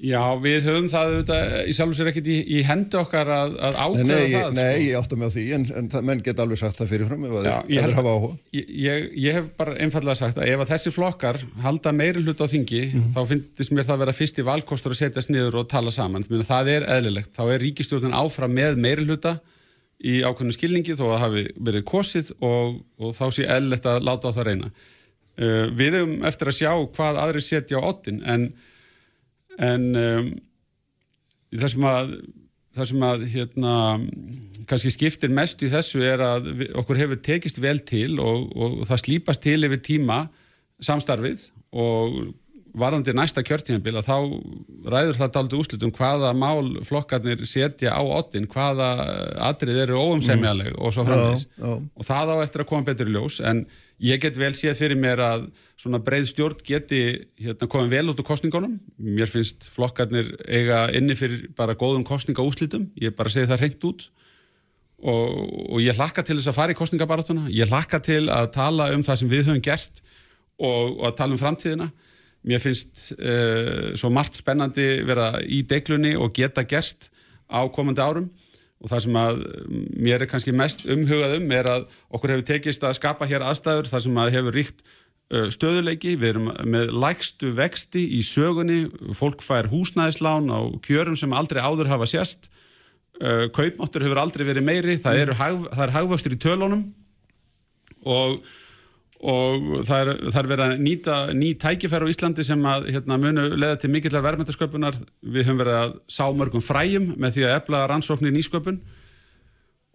[0.00, 3.56] Já, við höfum það auðvitað, í sjálf og sér ekkert í, í hendi okkar að,
[3.68, 4.54] að ákveða nei, það.
[4.56, 4.84] Nei, sko.
[4.86, 7.34] ég átta mig á því, en, en menn geta alveg sagt það fyrirfram ef
[7.68, 8.30] þeir hafa áhuga.
[8.56, 12.40] Ég, ég, ég hef bara einfallega sagt að ef að þessi flokkar halda meiri hlut
[12.40, 13.12] á þingi, mm -hmm.
[13.12, 16.24] þá finnst mér það að vera fyrst í valkostur að setjast niður og tala saman.
[16.24, 17.34] Það er eðlilegt.
[17.36, 19.36] Þá er ríkistjórnun áfram með meiri hluta
[20.00, 24.32] í ákveðinu skilningi þó að hafi verið kosið og, og þá sé eðlert að láta
[24.32, 24.72] á það reyna.
[25.40, 28.48] Uh, við hefum eftir að sjá hvað aðri setja á ottin en,
[29.60, 30.28] en um,
[31.60, 32.12] það sem að,
[32.78, 33.76] það sem að hérna,
[34.70, 38.80] kannski skiptir mest í þessu er að við, okkur hefur tekist vel til og, og,
[38.82, 40.22] og það slípast til yfir tíma
[40.80, 42.22] samstarfið og
[42.76, 44.16] varðandi næsta kjörtímanbíl að þá
[44.94, 48.90] ræður það daldi úslutum hvaða mál flokkarnir setja á ottin, hvaða
[49.50, 50.78] atrið eru óumsemjaleg mm.
[50.78, 53.64] og svo framins og það á eftir að koma betur í ljós en
[54.00, 55.48] ég get vel séð fyrir mér að
[55.80, 57.00] svona breið stjórn geti
[57.40, 62.88] hérna, komið vel út úr kostningunum mér finnst flokkarnir eiga inni fyrir bara góðum kostningaúslutum
[63.00, 64.06] ég bara segi það reynd út.
[65.00, 65.28] Og,
[65.72, 69.04] og ég hlakka til þess að fara í kostningabaratuna ég hlakka til að tala um
[69.04, 70.02] það sem við höfum gert
[70.60, 71.86] og, og að tala um framtíðina.
[72.44, 77.08] Mér finnst uh, svo margt spennandi vera í deglunni og geta gerst
[77.48, 78.28] á komandi árum
[78.80, 79.42] og það sem að
[80.00, 83.90] mér er kannski mest umhugað um er að okkur hefur tekist að skapa hér aðstæður
[83.90, 84.84] þar sem að hefur ríkt
[85.30, 91.60] stöðuleiki, við erum með lægstu vexti í sögunni, fólk fær húsnæðislán á kjörum sem aldrei
[91.62, 92.48] áður hafa sérst,
[93.54, 96.82] kaupmáttur hefur aldrei verið meiri, það, eru, það er hagvöxtur í tölunum.
[98.08, 98.40] Og
[99.20, 103.18] og það er, það er verið að nýta ný tækifæri á Íslandi sem að hérna,
[103.20, 107.56] munu leða til mikillar verðmættasköpunar við höfum verið að sá mörgum fræjum með því að
[107.58, 108.78] efla rannsóknir nýsköpun.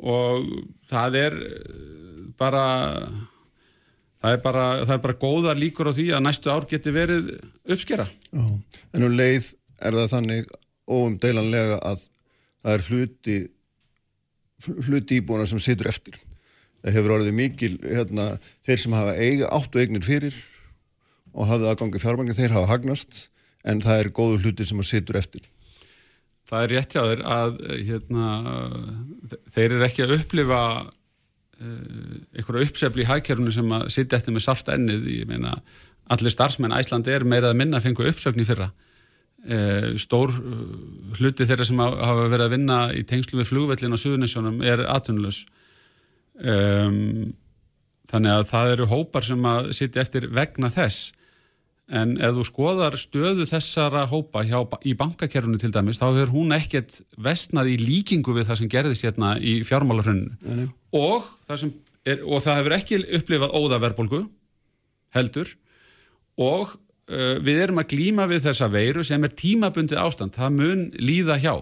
[0.05, 0.45] Og
[0.91, 1.37] það er
[2.37, 2.65] bara
[4.21, 7.33] það er bara, það er bara góða líkur á því að næstu ár geti verið
[7.65, 8.05] uppskera.
[8.29, 8.45] Já,
[8.93, 9.49] en um leið
[9.81, 10.53] er það þannig
[10.85, 12.05] óumdeilanlega að
[12.61, 13.39] það er hluti
[14.65, 16.21] hluti íbúna sem situr eftir
[16.85, 18.27] það hefur orðið mikil hérna,
[18.65, 20.37] þeir sem hafa eiga áttu eignir fyrir
[21.33, 23.25] og hafið aðgangi fjármangin þeir hafa hagnast
[23.65, 25.47] en það er góðu hluti sem að situr eftir.
[26.45, 27.55] Það er rétt hjá þeir að
[27.87, 28.27] hérna,
[29.49, 34.45] þeir eru ekki að upplifa uh, einhverja uppsefli í hækjörnu sem að sitja eftir með
[34.45, 35.09] salt ennið.
[35.23, 35.55] Ég meina
[36.13, 38.69] allir starfsmenn Æslandi er meirað að minna að fengu uppsögn í fyrra.
[39.45, 39.57] E,
[40.01, 40.31] stór
[41.17, 45.43] hluti þeirra sem hafa verið að vinna í tengslu við flugvellin á Suðunisjónum er atvinnulus
[46.39, 47.35] um,
[48.11, 51.11] þannig að það eru hópar sem að sitja eftir vegna þess.
[51.85, 54.57] En ef þú skoðar stöðu þessara hópa hjá,
[54.89, 59.05] í bankakerfunu til dæmis þá hefur hún ekkert vestnað í líkingu við það sem gerðist
[59.05, 60.65] hérna í fjármálarhönnu
[60.97, 61.27] og,
[62.25, 64.23] og það hefur ekki upplifað óðaverbolgu
[65.13, 65.53] heldur.
[66.41, 70.85] Og uh, við erum að glýma við þessa veiru sem er tímabundið ástand, það mun
[70.97, 71.53] líða hjá.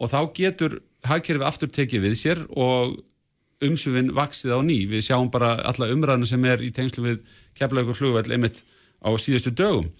[0.00, 2.96] Og þá getur hagkerfið aftur tekið við sér og
[3.68, 4.78] umsufin vaksið á ný.
[4.90, 7.22] Við sjáum bara alla umræðinu sem er í tengslu við
[7.58, 8.64] keflaugur flugveld einmitt
[9.04, 9.90] á síðustu dögum.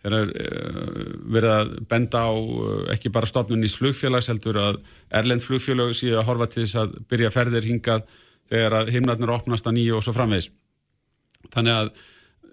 [0.00, 1.02] Þeir eru uh,
[1.36, 4.80] verið að benda á uh, ekki bara stofnun í flugfélags heldur að
[5.12, 8.08] Erlend flugfélag séu að horfa til þess að byrja ferðir hingað
[8.50, 10.48] þegar að himnarnir opnast að nýju og svo framvegs.
[11.52, 11.92] Þannig að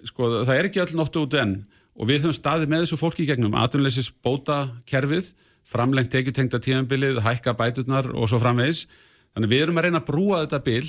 [0.10, 1.58] sko, það er ekki öll nóttu út enn
[1.98, 5.32] og við höfum staðið með þessu fólki í gegnum aðunleysis bóta kerfið,
[5.68, 8.86] framlengt tekjutengta tímanbilið, hækka bæturnar og svo framvegs
[9.38, 10.88] Þannig við erum að reyna að brúa þetta bil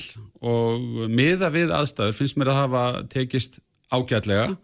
[0.48, 3.58] og miða við aðstæður finnst mér að hafa tekist
[3.92, 4.54] ágætlega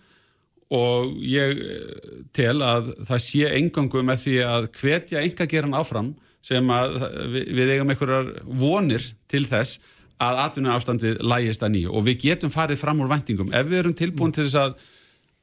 [0.72, 6.14] og ég eh, tel að það sé engangu með því að hvetja enga geran áfram
[6.44, 6.96] sem að
[7.34, 9.82] við eigum einhverjar vonir til þess
[10.24, 11.92] að atvinna ástandið lægist að nýju.
[11.92, 14.74] Og við getum farið fram úr vendingum ef við erum tilbúin til þess að,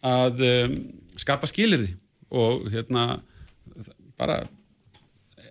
[0.07, 0.75] að um,
[1.21, 1.93] skapa skilir því
[2.41, 3.05] og hérna
[4.17, 4.41] bara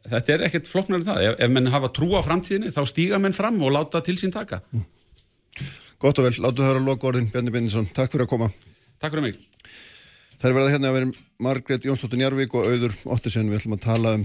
[0.09, 3.21] þetta er ekkert floknar en það, ef, ef menn hafa trú á framtíðinni þá stíga
[3.23, 4.63] menn fram og láta til sín taka.
[4.73, 4.87] Mm.
[6.01, 8.51] Gott og vel, látu það vera loka orðin Bjarni Bindinsson, takk fyrir að koma.
[9.03, 9.41] Takk fyrir mig.
[10.41, 11.11] Það er verið hérna að vera
[11.45, 14.25] Margret Jónsdóttir Njarvík og Auður Óttisson, við ætlum að tala um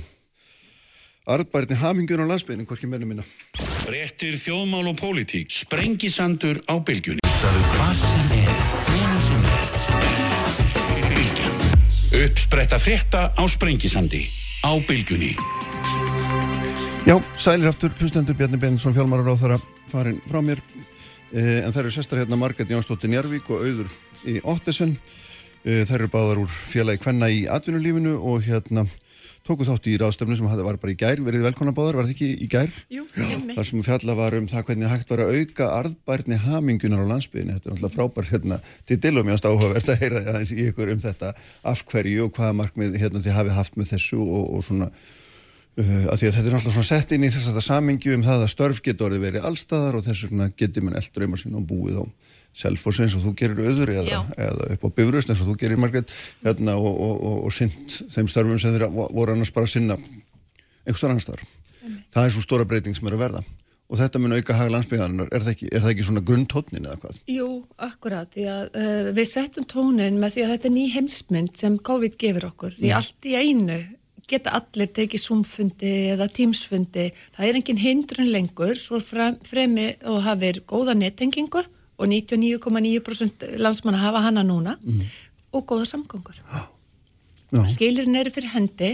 [1.35, 3.25] arðbæriðni hamingun á landsbygðinu, hvorki menni minna.
[3.91, 5.51] Réttir þjóðmál og pólitík.
[5.51, 7.25] Sprengisandur á bylgjunni.
[7.25, 9.65] Það er hvað sem er, hvena sem er.
[11.11, 11.61] Bylgjan
[12.23, 14.23] Uppspretta frétta á Sprengisandi
[14.65, 15.35] á bylgjunni.
[17.05, 19.57] Já, sælir aftur, hlustendur Bjarni Bensson, fjálmarar á þara
[19.91, 20.61] farin frá mér.
[21.33, 23.91] Eh, en það eru sestar hérna Marget Jónsdóttir Njarvík og auður
[24.25, 24.95] í Ottesen.
[25.65, 28.87] Eh, það eru báðar úr félagi Kvenna í atvinnulífinu og hérna
[29.45, 32.29] tóku þátt í ráðstöfnu sem var bara í gær verið velkona báðar, var það ekki
[32.41, 32.71] í gær?
[32.93, 37.11] Jú, þar sem fjalla var um það hvernig hægt var að auka arðbærni hamingunar á
[37.11, 38.57] landsbygðinu, þetta er náttúrulega frábær hérna,
[38.89, 41.35] til dilum ég ást áhugavert að heyra í ykkur um þetta,
[41.73, 44.89] af hverju og hvaða markmið hérna, þið hafi haft með þessu og, og svona
[45.75, 48.13] Uh, að því að þetta er alltaf svona sett inn í þess að það samingju
[48.15, 51.41] um það að störf getur orðið verið allstaðar og þess vegna getur mann eldur einmar
[51.41, 52.03] sín og búið á
[52.55, 55.81] selfos eins og þú gerir auður eða, eða upp á bifröst eins og þú gerir
[55.81, 56.13] margætt
[56.45, 59.99] hérna, og, og, og, og synd þeim störfum sem þeirra voru annars bara að sinna
[60.85, 61.45] einhverstað annar starf.
[61.81, 62.01] Mm.
[62.15, 63.45] Það er svo stóra breyting sem er að verða
[63.85, 67.19] og þetta mun auka haga landsbyggðarinnar, er, er það ekki svona grunntónin eða hvað?
[67.29, 67.49] Jú,
[67.85, 71.77] akkurat, því að uh, við settum tónin með því að þetta er ný heimsmynd sem
[71.89, 72.95] COVID gefur okkur, því mm.
[72.97, 73.77] allt í einu
[74.25, 77.11] geta allir tekið sumfundi eða tímsfundi.
[77.35, 81.61] Það er engin hindrun lengur svo fremi og hafið góða nettengingu
[81.97, 85.05] og 99,9% landsmanna hafa hana núna mm.
[85.55, 86.39] og góða samgöngur.
[87.71, 88.91] Skilirinn eru fyrir hendi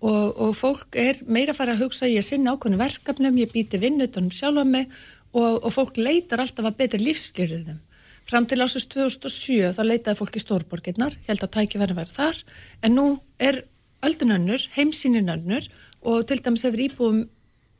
[0.00, 3.80] og, og fólk er meira að fara að hugsa ég sinna ákveðinu verkefnum, ég býti
[3.80, 4.88] vinnutunum sjálf á mig
[5.32, 7.80] og, og fólk leitar alltaf að betra lífsgerðum.
[8.28, 12.16] Fram til ásins 2007 þá leitaði fólk í stórborginnar, held að tæki verið að vera
[12.16, 12.40] þar,
[12.86, 13.06] en nú
[13.42, 13.62] er
[14.06, 15.68] öldunönnur, heimsýninönnur
[16.08, 17.22] og til dæmis hefur íbúum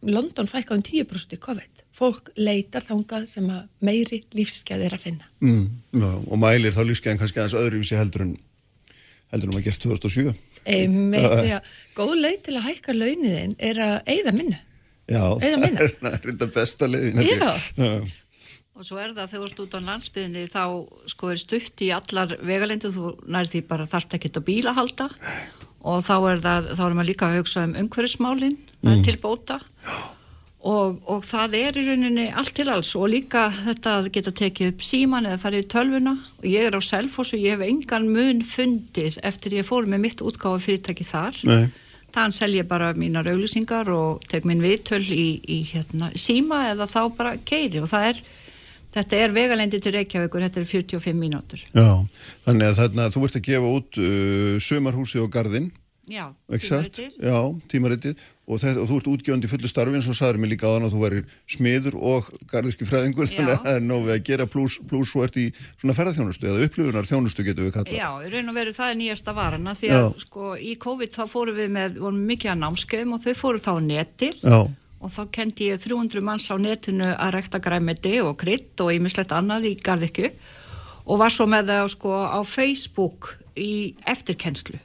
[0.02, 1.82] London fækkað um 10% í COVID.
[1.96, 5.26] Fólk leitar þangað sem að meiri lífsgæði er að finna.
[5.44, 5.66] Mm,
[6.00, 8.38] já, og mælir þá lífsgæðin kannski aðeins öðruvísi heldur en
[9.30, 10.32] heldur en maður gert 2007.
[11.10, 14.58] Með því að góð leið til að hækka launiðin er að eigða minnu.
[15.10, 17.22] Já, það er, er þetta besta leiðin.
[17.26, 17.52] Já.
[17.76, 17.92] Já.
[18.80, 20.64] Og svo er það þegar þú ert út á landsbyðinni þá
[21.12, 25.10] sko er stutt í allar vegalendu, þú nær því bara þarft ekki að bíla halda
[25.90, 29.04] og þá er það, þá er maður líka að hugsa um umhverfismálinn mm.
[29.06, 29.60] til bóta
[30.60, 34.72] og, og það er í rauninni allt til alls og líka þetta að geta tekið
[34.74, 38.10] upp síman eða farið í tölvuna og ég er á selfos og ég hef engan
[38.12, 41.70] mun fundið eftir ég fór með mitt útgáfa fyrirtæki þar Nei.
[42.12, 46.90] þann selj ég bara mínar auglýsingar og tek minn viðtöl í, í hérna, síma eða
[46.90, 48.22] þá bara keiri og það er
[48.90, 51.60] Þetta er vegalendi til Reykjavíkur, þetta er 45 mínútur.
[51.70, 51.90] Já,
[52.46, 55.68] þannig að þarna, þú ert að gefa út uh, sömarhúsi og gardinn.
[56.08, 57.16] Já, tímaritið.
[57.20, 57.36] Já,
[57.68, 60.94] tímaritið og, og þú ert útgjöndi fullu starfi eins og sagður mér líka þann að
[60.94, 61.20] þú væri
[61.54, 65.38] smiður og gardirski fræðingur, þannig að það er nógu að gera pluss plus svo ert
[65.38, 65.46] í
[65.76, 68.00] svona ferðarþjónustu eða upplifunar þjónustu getur við kallað.
[68.00, 70.24] Já, raun og veru það er nýjasta varana því að Já.
[70.24, 73.74] sko í COVID þá fórum við með, vorum mikið að námskeum og þau fóru þá
[73.84, 74.40] netir.
[74.40, 74.60] Já
[75.00, 79.32] og þá kendi ég 300 manns á netinu að rekta græmiti og krydd og ímislegt
[79.32, 80.28] annað í Garðikju
[81.08, 84.76] og var svo með það sko, á Facebook í eftirkennslu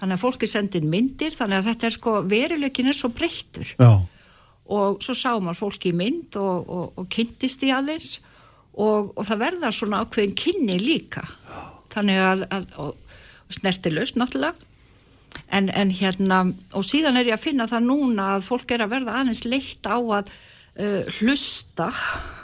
[0.00, 3.72] þannig að fólki sendir myndir þannig að þetta er sko, veruleikin er svo breyttur.
[3.78, 3.92] Já.
[4.66, 8.16] og svo sá maður fólki í mynd og, og, og kynntist í aðeins
[8.74, 11.22] og, og það verðar svona ákveðin kynni líka.
[11.94, 12.90] Þannig að, að
[13.56, 14.56] snertilust náttúrulega.
[15.52, 16.40] En, en hérna
[16.74, 19.86] og síðan er ég að finna það núna að fólk er að verða aðeins leitt
[19.86, 20.30] á að
[20.80, 21.88] uh, hlusta.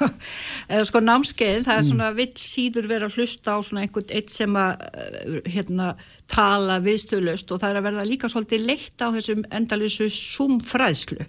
[0.72, 4.32] Eða sko námskeiðin það er svona vill síður vera að hlusta á svona einhvern eitt
[4.32, 5.92] sem að uh, hérna
[6.32, 11.26] tala viðstöðlust og það er að verða líka svolítið leitt á þessum endalísu sumfræðslu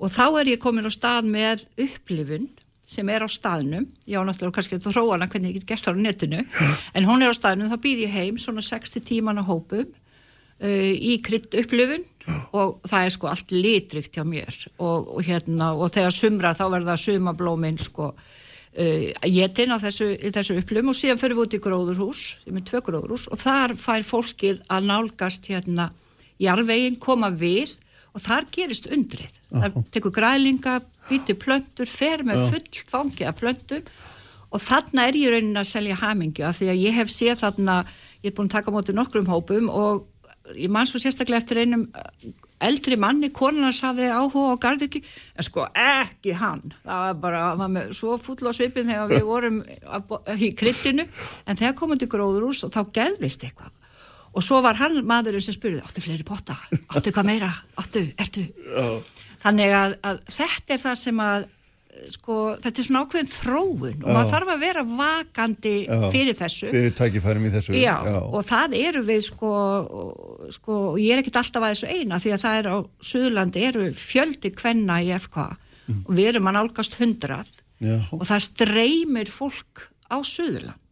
[0.00, 2.48] og þá er ég komin á stað með upplifun
[2.90, 6.02] sem er á staðnum, já náttúrulega kannski þetta þróana hvernig ég get gert það á
[6.02, 6.40] netinu.
[6.98, 9.86] En hún er á staðnum, þá býð ég heim svona 60 tíman á hópum
[10.62, 12.06] uh, í krydd upplifun
[12.56, 14.54] og það er sko allt litrikt hjá mér.
[14.78, 20.58] Og, og hérna og þegar sumra þá verða sumablóminn sko uh, jetin á þessu, þessu
[20.60, 20.92] upplifun.
[20.92, 24.64] Og síðan fyrir við út í gróðurhús, ég með tvö gróðurhús og þar fær fólkið
[24.70, 25.90] að nálgast hérna
[26.40, 27.74] jarvegin, koma við
[28.14, 29.36] og þar gerist undrið.
[29.50, 30.78] Það tekur grælinga,
[31.10, 33.92] býtir plöntur, fer með fullt fangi að plöntum.
[34.50, 37.76] Og þarna er ég raunin að selja hamingju af því að ég hef séð þarna,
[38.24, 40.08] ég er búin að taka mótið nokkrum hópum og
[40.58, 42.30] ég man svo sérstaklega eftir einum uh,
[42.66, 45.02] eldri manni, konan saði áhuga á Garðurki,
[45.36, 49.12] en sko ekki hann, það var bara, það var með svo full á svipin þegar
[49.12, 49.60] við vorum
[50.36, 51.06] í kryttinu,
[51.46, 53.76] en þegar komum til gróðurús og þá gerðist eitthvað.
[54.30, 56.54] Og svo var hann maðurinn sem spurði áttu fleiri potta,
[56.94, 57.48] áttu hvað meira?
[57.80, 58.44] Áttu, ertu?
[58.46, 58.84] Já.
[59.40, 61.48] þannig að, að þetta er það sem að
[62.14, 64.04] sko, þetta er svona ákveðin þróun Já.
[64.04, 65.96] og maður þarf að vera vakandi Já.
[66.14, 67.80] fyrir þessu fyrir tækifærum í þessu
[68.20, 69.54] og það eru við sko,
[70.56, 72.76] sko ég er ekkit alltaf að þessu eina því að það er á
[73.10, 76.04] Suðurlandi eru fjöldi kvenna í FK mm.
[76.04, 77.50] og við erum að nálgast hundrað
[78.12, 80.86] og það streymir fólk á Suðurland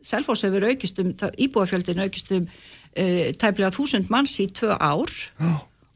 [0.00, 5.12] Selfos hefur aukist um, íbúafjöldin aukist um uh, tæmlega þúsund manns í tvö ár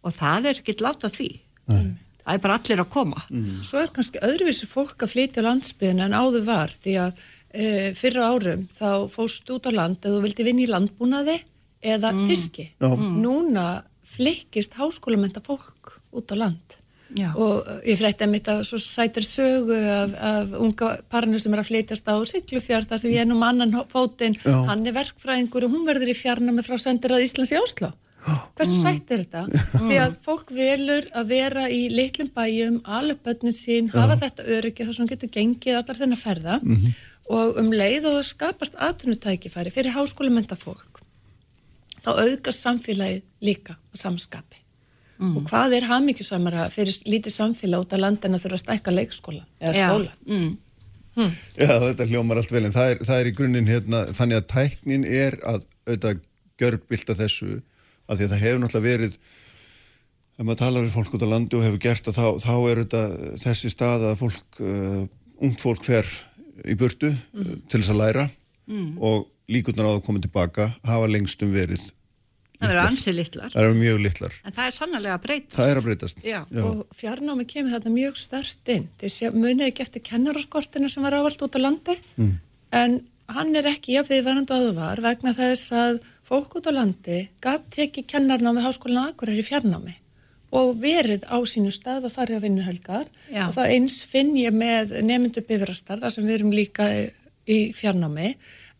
[0.04, 1.30] og það er ekkert látt af því.
[1.72, 1.94] Nei.
[2.24, 3.24] Það er bara allir að koma.
[3.28, 3.56] Mm.
[3.66, 7.66] Svo er kannski öðruvísu fólk að flytja landsbygðin en áður var því að e,
[7.98, 11.36] fyrra árum þá fóst út á land eða þú vildi vinna í landbúnaði
[11.84, 12.24] eða mm.
[12.30, 12.70] fiski.
[12.80, 13.10] Mm.
[13.20, 13.66] Núna
[14.14, 16.80] flikist háskólamenta fólk út á land.
[17.14, 17.28] Já.
[17.38, 21.60] og ég frætti að mitt að svo sætir sögu af, af unga parinu sem er
[21.62, 25.76] að flytjast á Siglufjörð þar sem ég er nú mannan fótinn, hann er verkfræðingur og
[25.76, 27.92] hún verður í fjarnami frá sendir að Íslands í Oslo
[28.24, 29.44] hversu sætt er þetta?
[29.74, 34.88] því að fólk velur að vera í litlum bæjum, alveg börnum sín hafa þetta öryggi
[34.88, 36.98] þar sem getur gengið allar þennan ferða mm -hmm.
[37.38, 41.02] og um leið og það skapast atvinnutækifæri fyrir háskólamenta fólk
[42.04, 44.60] þá auðgast samfélagið líka á samskapi
[45.18, 45.36] mm.
[45.36, 49.44] og hvað er hafmyggjusamara fyrir lítið samfélag út af landin að þurfa að stækka leikskóla
[49.60, 50.50] eða skóla mm.
[51.16, 51.32] hm.
[51.58, 54.48] Já, þetta hljómar allt vel en það er, það er í grunninn hérna, þannig að
[54.54, 56.26] tæknin er að auðvitað
[56.60, 57.60] görbylta þessu
[58.04, 59.18] af því að það hefur náttúrulega verið
[60.34, 62.80] ef maður talar við fólk út á landi og hefur gert að þá, þá er
[62.82, 63.02] þetta
[63.44, 65.02] þessi stað að fólk, uh,
[65.46, 66.08] ungt fólk fer
[66.64, 67.44] í burtu mm.
[67.44, 68.24] uh, til þess að læra
[68.70, 68.88] mm.
[68.98, 71.92] og líkurnar á að koma tilbaka hafa lengstum verið
[72.64, 73.50] Það eru ansið litlar.
[73.52, 74.36] Það eru mjög litlar.
[74.40, 75.56] En það er sannlega að breytast.
[75.56, 76.20] Það er að breytast.
[76.24, 76.36] Já.
[76.48, 76.60] Já.
[76.64, 78.86] Og fjarnámi kemur þetta mjög stert inn.
[79.02, 82.30] Þess munið ekki eftir kennaraskortinu sem var ávalt út á landi, mm.
[82.80, 82.96] en
[83.34, 87.20] hann er ekki jafnveg verðandu að það var vegna þess að fólk út á landi
[87.44, 89.94] gæti ekki kennarnámi háskólinu akkurir í fjarnámi
[90.54, 93.48] og verið á sínu stað að fara að vinna helgar Já.
[93.48, 96.86] og það eins finn ég með nemyndu bifrastar, þar sem við erum líka
[97.50, 98.34] í fjarnámi,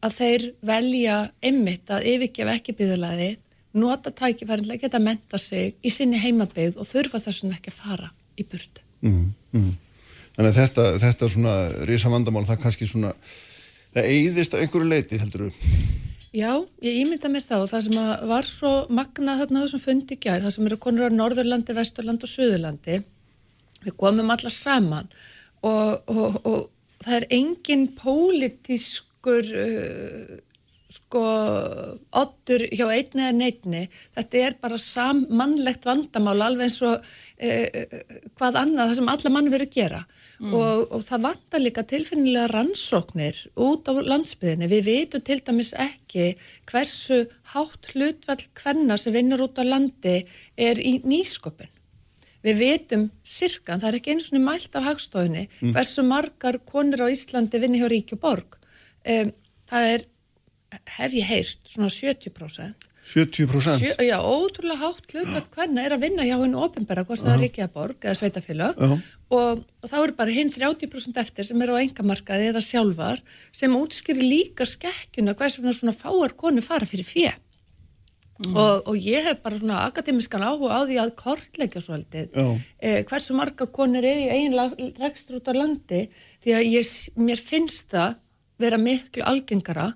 [0.05, 3.41] að þeir velja ymmit að yfirgefa ekki byggðulaðið
[3.75, 8.13] nota tækifærinlega geta að menta sig í sinni heimabeyð og þurfa þessum ekki að fara
[8.39, 8.85] í burtu.
[9.03, 9.73] Mm, mm.
[10.37, 11.55] Þannig að þetta, þetta svona
[11.89, 13.11] rísa vandamál, það kannski svona,
[13.95, 15.73] það eigðist að einhverju leiti heldur þú?
[16.35, 16.51] Já,
[16.83, 20.67] ég ímynda mér þá, það sem var svo magnað þarna þessum fundi gær, það sem
[20.67, 22.97] eru konur á Norðurlandi, Vesturlandi og Suðurlandi,
[23.85, 25.13] við komum allar saman
[25.63, 30.35] og, og, og það er engin pólitískur uh,
[30.95, 31.23] sko
[32.19, 33.85] oddur hjá einni eða neitni
[34.15, 37.15] þetta er bara sammannlegt vandamál alveg eins og
[37.45, 38.01] eh,
[38.39, 40.01] hvað annað það sem alla mann verið gera
[40.41, 40.55] mm.
[40.55, 46.33] og, og það vantar líka tilfinnilega rannsóknir út á landsbyðinni við veitum til dæmis ekki
[46.71, 50.21] hversu hátt hlutvall hvenna sem vinnur út á landi
[50.57, 51.71] er í nýsköpun
[52.45, 55.71] Við veitum sirkan, það er ekki eins og mælt af hagstofunni, mm.
[55.73, 58.59] hversu margar konur á Íslandi vinni hjá Ríkjuborg.
[59.09, 59.31] Um,
[59.71, 60.05] það er
[60.97, 62.91] hef ég heyrt svona 70%.
[63.05, 63.77] 70%?
[63.83, 67.35] Sjö, já, ótrúlega hátt hlut að hvernig er að vinna hjá hennu ofinbæra, hvort það
[67.35, 69.03] er Ríkjaborg eða Sveitafélag uh -huh.
[69.29, 73.21] og, og þá eru bara hinn 30% eftir sem eru á engamarkaði eða sjálfar
[73.53, 77.33] sem útskýri líka skekkjuna hvers vegna svona fáar konu fara fyrir fjö.
[78.35, 78.57] Mm.
[78.57, 82.35] Og, og ég hef bara svona akademiskan áhuga á því að kortleggja svolítið
[82.83, 84.57] eh, hversu margar konur er í eigin
[84.99, 86.09] rekstur út á landi
[86.43, 88.17] því að ég, mér finnst það
[88.59, 89.93] vera miklu algengara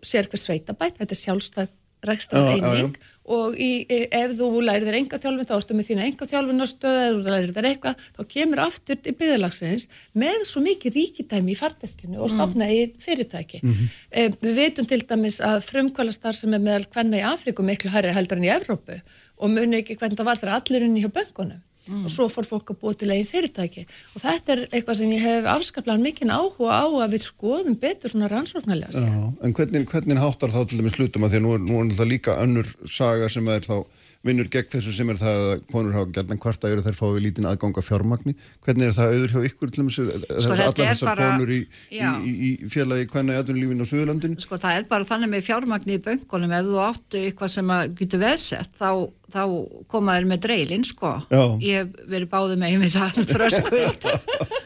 [0.00, 1.74] sér hver sveitabæn, þetta er sjálfstætt
[2.08, 2.94] rekstur eining
[3.24, 6.68] og í, ef þú lærir þér enga þjálfin þá ertu með þína enga þjálfin á
[6.68, 9.86] stöðu eða þú lærir þér eitthvað þá kemur aftur í byggðalagsins
[10.24, 12.74] með svo mikið ríkidæmi í farteskinu og stopna mm.
[12.74, 13.62] í fyrirtæki.
[13.62, 13.92] Mm -hmm.
[14.10, 18.12] e, við veitum til dæmis að frumkvælastar sem er meðal hvenna í Afriku miklu hærri
[18.12, 19.00] heldur en í Evrópu
[19.40, 22.04] og muni ekki hvernig það var þegar allir inn í hjá böngunum mm.
[22.04, 25.24] og svo fór fólk að búa til eigin fyrirtæki og þetta er eitthvað sem ég
[25.24, 29.04] hef afskaplega mikinn áhuga á að við skoðum betur svona rannsóknarlega
[29.44, 31.92] En hvernig, hvernig háttar þá til dæmis slutum að því að nú er, nú er
[31.92, 33.78] þetta líka önnur saga sem er þá
[34.24, 37.20] vinnur gegn þessu sem er það að konur hafa gætna hvart að eru þær fái
[37.20, 38.34] lítinn aðgang af fjármagni.
[38.64, 40.00] Hvernig er það auður hjá ykkur til þess
[40.48, 41.58] að allar þessar bara, konur í,
[41.92, 44.40] í, í, í félagi hvenna í aðunlífinu á Suðurlandinu?
[44.40, 48.24] Sko það er bara þannig með fjármagni í böngunum ef þú áttu eitthvað sem getur
[48.24, 48.88] veðsett þá,
[49.34, 49.42] þá
[49.90, 51.10] komaður með dreilin sko.
[51.32, 51.42] Já.
[51.64, 54.08] Ég verið báðið með með það þröskuld.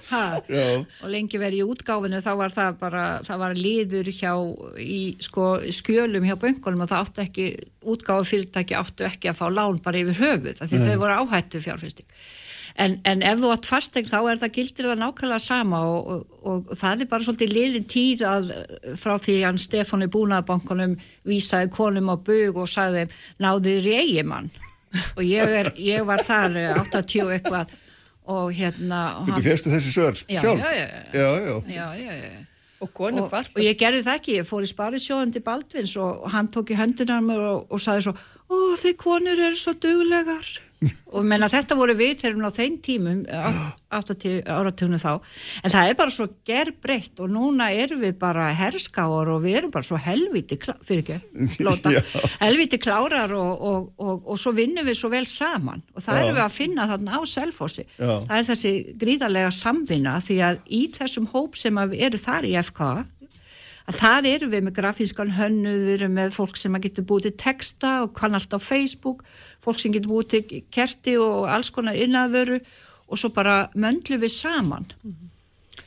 [0.08, 4.32] Og lengi verið í útgáfinu þá var það bara, það var liður hjá
[4.82, 7.48] í sko skjölum hjá böngunum og það áttu ekki
[7.88, 12.08] útgáðu fyrirtæki áttu ekki að fá lán bara yfir höfuð því þau voru áhættu fjárfyrsting
[12.78, 16.36] en, en ef þú átt fastegn þá er það gildir það nákvæmlega sama og, og,
[16.42, 18.52] og, og það er bara svolítið liðin tíð að
[19.00, 20.96] frá því hann Stefán í búnaðabankunum
[21.28, 23.08] vísaði konum á bög og sagði
[23.42, 24.50] náðið reyjimann
[25.18, 27.74] og ég, er, ég var þar 80 eh, eitthvað
[28.28, 30.62] og hérna Þú férstu þessi sör sjálf?
[30.64, 30.76] Já,
[31.16, 31.28] já,
[31.66, 32.46] já, já, já
[32.78, 36.70] Og, og, og ég gerði það ekki, ég fór í sparisjóðandi Baldvins og hann tók
[36.70, 40.46] í höndunar og, og saði svo, ó þeir konur eru svo duglegar
[41.10, 43.22] og menna þetta voru við þegar við á þeim tímum
[43.88, 45.12] áratögnum þá.
[45.64, 49.74] En það er bara svo gerbreytt og núna erum við bara herskáar og við erum
[49.74, 51.18] bara svo helviti fyrir ekki,
[51.66, 51.92] lóta
[52.44, 55.82] helviti klárar og, og, og, og svo vinnum við svo vel saman.
[55.96, 56.24] Og það Já.
[56.24, 60.82] erum við að finna þarna á selfhósi það er þessi gríðarlega samvinna því að í
[60.94, 62.82] þessum hóp sem eru þar í FK
[63.88, 67.36] að þar eru við með grafískan hönnu, við erum með fólk sem getur búið til
[67.40, 69.24] texta og kann allt á Facebook,
[69.68, 72.60] fólk sem getur búið til kerti og alls konar innavöru
[73.08, 75.28] og svo bara möndlu við saman mm -hmm.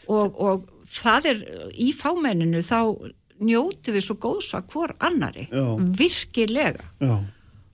[0.07, 1.37] og, og það er
[1.73, 5.77] í fámenninu þá njótu við svo góðsvað hvor annari, Já.
[5.97, 6.83] virkilega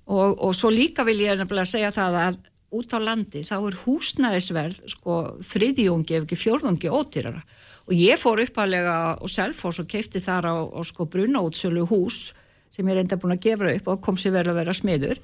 [0.06, 2.38] og, og svo líka vil ég nefnilega segja það að
[2.78, 5.14] út á landi þá er húsnæðisverð sko
[5.44, 7.42] þriðjungi ef ekki fjórðungi ótýrara
[7.88, 12.34] og ég fór uppalega og selfos og keipti þar á, á sko brunaútsölu hús
[12.72, 15.22] sem ég er enda búin að gefa upp og kom sér vel að vera smiður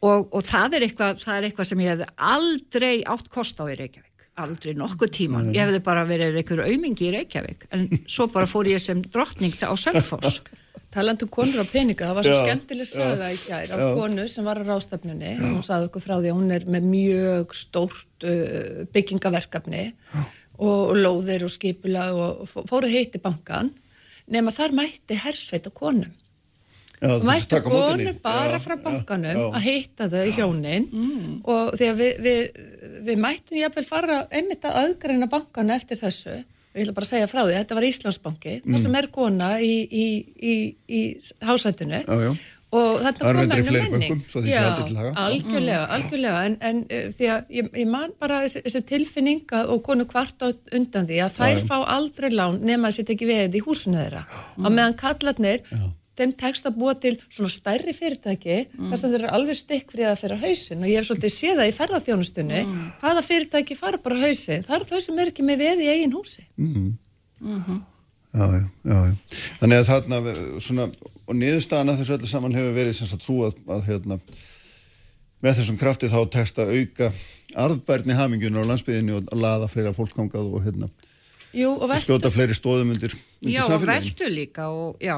[0.00, 3.64] og, og það, er eitthvað, það er eitthvað sem ég hef aldrei átt kost á
[3.66, 4.06] í Reykjavík.
[4.40, 7.66] Aldrei nokkuð tíma, ég hefði bara verið einhverju aumingi í Reykjavík.
[7.76, 10.40] En svo bara fór ég sem drottning á selfos
[10.90, 14.46] Talandu um konur á peninga, það var svo skemmtileg saga í kjær af konu sem
[14.46, 18.26] var á rástafnunni og hún saði okkur frá því að hún er með mjög stórt
[18.26, 20.24] uh, byggingaverkefni Já.
[20.66, 23.70] og lóðir og skipula og fóru heiti bankan
[24.34, 26.10] nema þar mætti hersveit á konum
[27.00, 30.86] Já, mætti konum bara já, frá bankanum já, að heita þau hjónin.
[30.92, 31.34] Mm.
[31.48, 32.62] og því að við, við,
[33.08, 36.42] við mættum jáfnveil fara einmitt að aðgræna bankana eftir þessu.
[36.70, 38.70] Við ætlum bara að segja frá því, þetta var Íslandsbanki mm.
[38.70, 40.06] það sem er kona í, í,
[40.36, 40.56] í,
[40.86, 41.00] í
[41.48, 42.04] hásættinu
[42.70, 44.20] og þetta kom ennum menning.
[44.46, 44.60] Já,
[45.18, 46.42] algjörlega, algjörlega.
[46.46, 50.06] En, en uh, því að ég, ég man bara þessi, þessi tilfinning að, og konu
[50.10, 51.64] kvart undan því að þær Já.
[51.66, 54.26] fá aldrei lán nema að setja ekki veið í húsinu þeirra.
[54.60, 54.66] Mm.
[54.66, 55.62] og meðan kallarnir
[56.20, 58.90] þeim tekst að búa til svona stærri fyrirtæki mm.
[58.92, 61.70] þess að þeir eru alveg stikkfrið að fyrir hausin og ég hef svolítið séð það
[61.70, 62.90] í ferðarþjónustunni mm.
[63.02, 66.16] hvaða fyrirtæki fara bara hausin það eru þau sem er ekki með veið í eigin
[66.16, 66.92] húsi -hmm.
[67.40, 67.80] -hmm.
[68.30, 69.14] Já, já, já.
[69.58, 70.18] Þannig að þarna
[70.62, 70.84] svona,
[71.26, 74.18] og niðurstaðan að þessu öllu saman hefur verið sem sagt svo að, að hérna,
[75.42, 77.08] með þessum kraftið þá tekst að auka
[77.58, 80.90] arðbærni hamingjuna á landsbyðinni og að laða fleira fólkangað og hérna
[81.50, 84.06] Jú, og sljóta fleiri stóðum undir, undir já, samfélagin.
[84.06, 85.16] Já, og veldu líka og, já,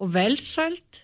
[0.00, 1.00] og velsælt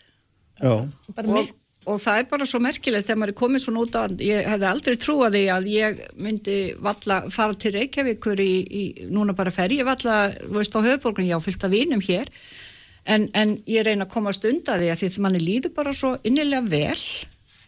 [0.65, 1.49] og,
[1.87, 4.69] og það er bara svo merkilegt þegar maður er komið svona út á ég hefði
[4.71, 9.75] aldrei trúið því að ég myndi valla fara til Reykjavíkur í, í núna bara fer
[9.77, 10.17] ég valla
[10.49, 12.31] veist á höfuborgun, já fylgt af vínum hér.
[13.07, 16.17] En, en ég reyna að komast undan því að því að manni líður bara svo
[16.27, 17.03] innilega vel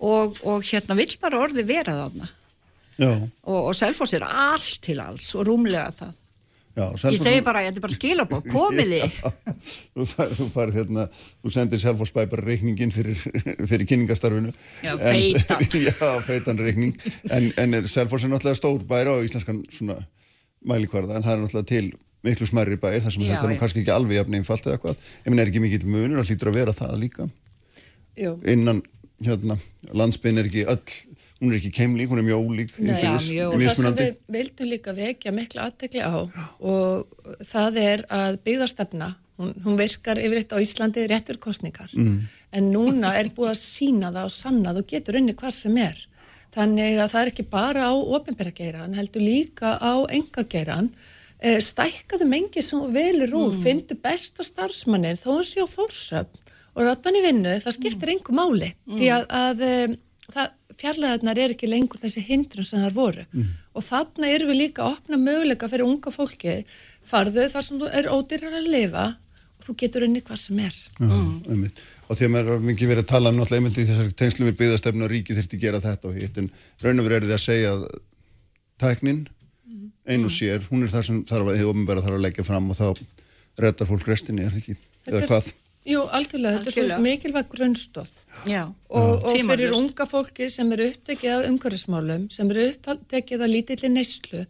[0.03, 2.33] og, og hérna vill bara orði vera þarna.
[3.47, 6.17] Og, og selfos er allt til alls og rúmlega það
[6.79, 9.01] Já, ég segi bara, ég ætti bara að skila búið, komiði
[9.97, 13.19] þú farið far, hérna þú sendir selfhórsbæpar reikningin fyrir,
[13.67, 14.53] fyrir kynningastarfinu.
[14.87, 15.65] Já, feitan.
[15.89, 16.95] Já, feitan reikning.
[17.35, 19.99] En, en selfhórs er náttúrulega stór bæri á íslenskan svona
[20.69, 21.91] mælikvarða en það er náttúrulega til
[22.27, 24.81] miklu smerri bæri þar sem já, þetta er nú kannski ekki alveg jafn einfalt eða
[24.83, 27.29] hvað, ég minn er ekki mikið munur að hlýtur að vera það líka?
[28.19, 28.33] Jú.
[28.51, 28.81] innan
[29.23, 29.59] hérna,
[29.95, 30.97] landsbygðin er ekki öll,
[31.39, 34.13] hún er ekki keimlík, hún er mjög ólík Nei, ja, mjög, og það sem við
[34.35, 40.55] vildum líka vekja miklu aðtegli á og það er að byggðarstefna hún, hún virkar yfirleitt
[40.55, 42.17] á Íslandi réttur kostningar mm.
[42.59, 46.03] en núna er búið að sína það og sanna þú getur unni hvað sem er
[46.57, 50.91] þannig að það er ekki bara á ofinbæra heldur líka á enga geiran
[51.39, 53.63] eh, stækkaðu mengi sem velur úr, mm.
[53.63, 56.47] fyndu besta starfsmannin þó sé á þórsöfn
[56.79, 58.15] og rátan í vinnu, það skiptir mm.
[58.15, 58.99] einhver máli mm.
[58.99, 59.97] því að, að um,
[60.79, 63.55] fjarlæðarnar er ekki lengur þessi hindrun sem það voru mm.
[63.75, 66.59] og þarna erum við líka að opna möguleika fyrir unga fólki
[67.07, 69.07] farðu þar sem þú er ódýrar að lifa
[69.59, 71.65] og þú getur unni hvað sem er mm.
[72.07, 74.47] og því að mér er mikið verið að tala um náttúrulega einmitt í þessar tengslu
[74.49, 76.53] við byggðastefnu og ríki þurfti að gera þetta og hitt en
[76.85, 77.87] raun og verið er því að segja að
[78.79, 79.87] tæknin mm.
[80.15, 83.03] einu sér, hún er það sem þarf að, þarf að leggja fram og þá
[83.59, 84.79] reddar fólk restinni, er það ekki?
[85.09, 85.51] Eða hvað?
[85.89, 91.35] Jú, algjörlega, þetta er svo mikilvæg grunnstóð og, og fyrir unga fólki sem eru upptekið
[91.35, 94.43] af umhverfismálum, sem eru upptekið af lítilli neyslu,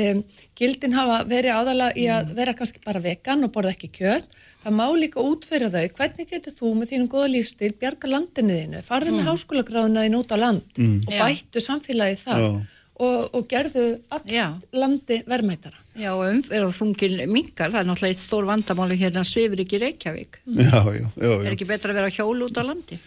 [0.00, 0.22] um,
[0.56, 2.38] gildin hafa verið aðala í að mm.
[2.40, 4.32] vera kannski bara vegan og borða ekki kjöt,
[4.64, 9.12] það má líka útferða þau, hvernig getur þú með þínum goða lífstil bjarga landinniðinu, farðið
[9.12, 9.20] mm.
[9.20, 10.98] með háskólagráðunaðin út á land mm.
[11.04, 12.44] og bættu samfélagið það.
[12.48, 13.84] Já og, og gerðu
[14.14, 15.78] all landi verðmætara.
[15.98, 20.40] Já, og umverðað þungin mingar, það er náttúrulega eitt stór vandamáli hérna svifur ekki Reykjavík.
[20.46, 21.32] Já, já, já.
[21.38, 22.98] Er ekki betra að vera hjól út á landi?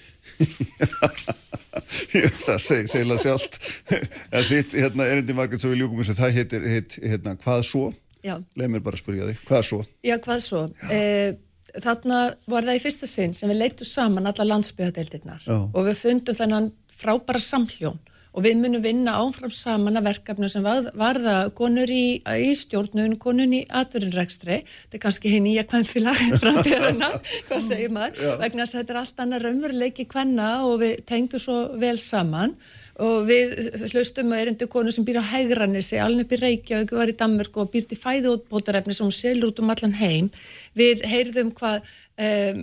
[2.16, 3.60] já, það seg, segla sjálft.
[3.92, 7.64] en þitt, hérna, erindi margir svo við ljúkum eins og það heitir, heit, hérna, hvað
[7.70, 7.86] svo?
[8.22, 8.36] Já.
[8.60, 9.82] Leð mér bara að spyrja þig, hvað svo?
[10.06, 10.66] Já, hvað svo?
[10.92, 11.32] Eh,
[11.80, 16.38] þarna var það í fyrsta sinn sem við leittum saman alla landsbyðadeildirnar og við fundum
[16.38, 18.00] þennan frábæra samhljón
[18.32, 23.18] og við munum vinna áfram saman að verkefnu sem var, varða konur í, í stjórnun,
[23.22, 27.12] konun í atverðinrækstri, þetta er kannski henni í að kvennfélag frá tíðarna,
[27.50, 28.36] hvað segir maður, Já.
[28.44, 32.56] vegna að þetta er allt annað raunveruleiki kvenna og við tengdu svo vel saman
[33.02, 33.56] og við
[33.90, 37.72] hlustum að erindu konu sem býr á Hægranissi, alveg býr Reykjavík, var í Danmark og
[37.74, 40.28] býr til fæðuótbótarefni sem hún selur út um allan heim.
[40.78, 42.60] Við heyrðum hvað um,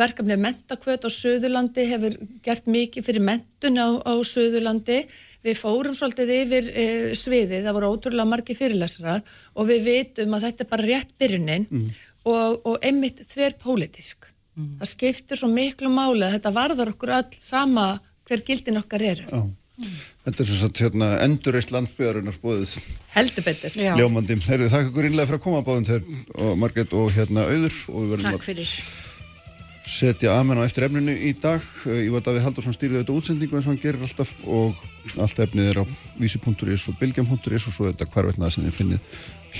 [0.00, 5.04] verkefni mentakvöt á Suðurlandi hefur gert mikið fyrir mentun á, á Suðurlandi.
[5.46, 9.22] Við fórum svolítið yfir uh, sviðið, það voru ótrúlega margi fyrirlesrar
[9.54, 11.92] og við vitum að þetta er bara rétt byrjunin mm.
[12.26, 14.32] og, og einmitt þver pólitísk.
[14.56, 14.74] Mm.
[14.80, 17.86] Það skiptir svo miklu máli að þetta varðar okkur öll sama
[18.26, 19.28] hver gildin okkar eru.
[19.30, 19.46] Já.
[19.76, 22.76] Þetta er svona hérna, endurreist landsbygðarinnar bóðið.
[23.12, 23.74] Heldur betur.
[23.98, 24.38] Ljómandi.
[24.48, 27.98] Herðu þakka ykkur innlega fyrir að koma báðum þegar og Marget og hérna auður og
[27.98, 28.70] við verðum Takk fyrir.
[28.72, 31.62] að setja aðmenn á eftir efninu í dag.
[31.92, 34.80] Ég var Davíð Haldursson stýrið auðvitað útsendingu eins og hann gerir alltaf og
[35.22, 35.84] allt efnið er á
[36.18, 39.00] vísi.is og bilgjam.is og svo þetta hvarvetnað sem þið finnið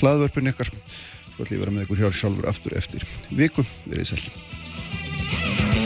[0.01, 0.73] hlaðvörpun ykkar.
[1.37, 3.07] Svo ætlum ég að vera með ykkur hjá sjálfur aftur eftir
[3.37, 3.69] viku.
[3.85, 5.86] Verið sæl.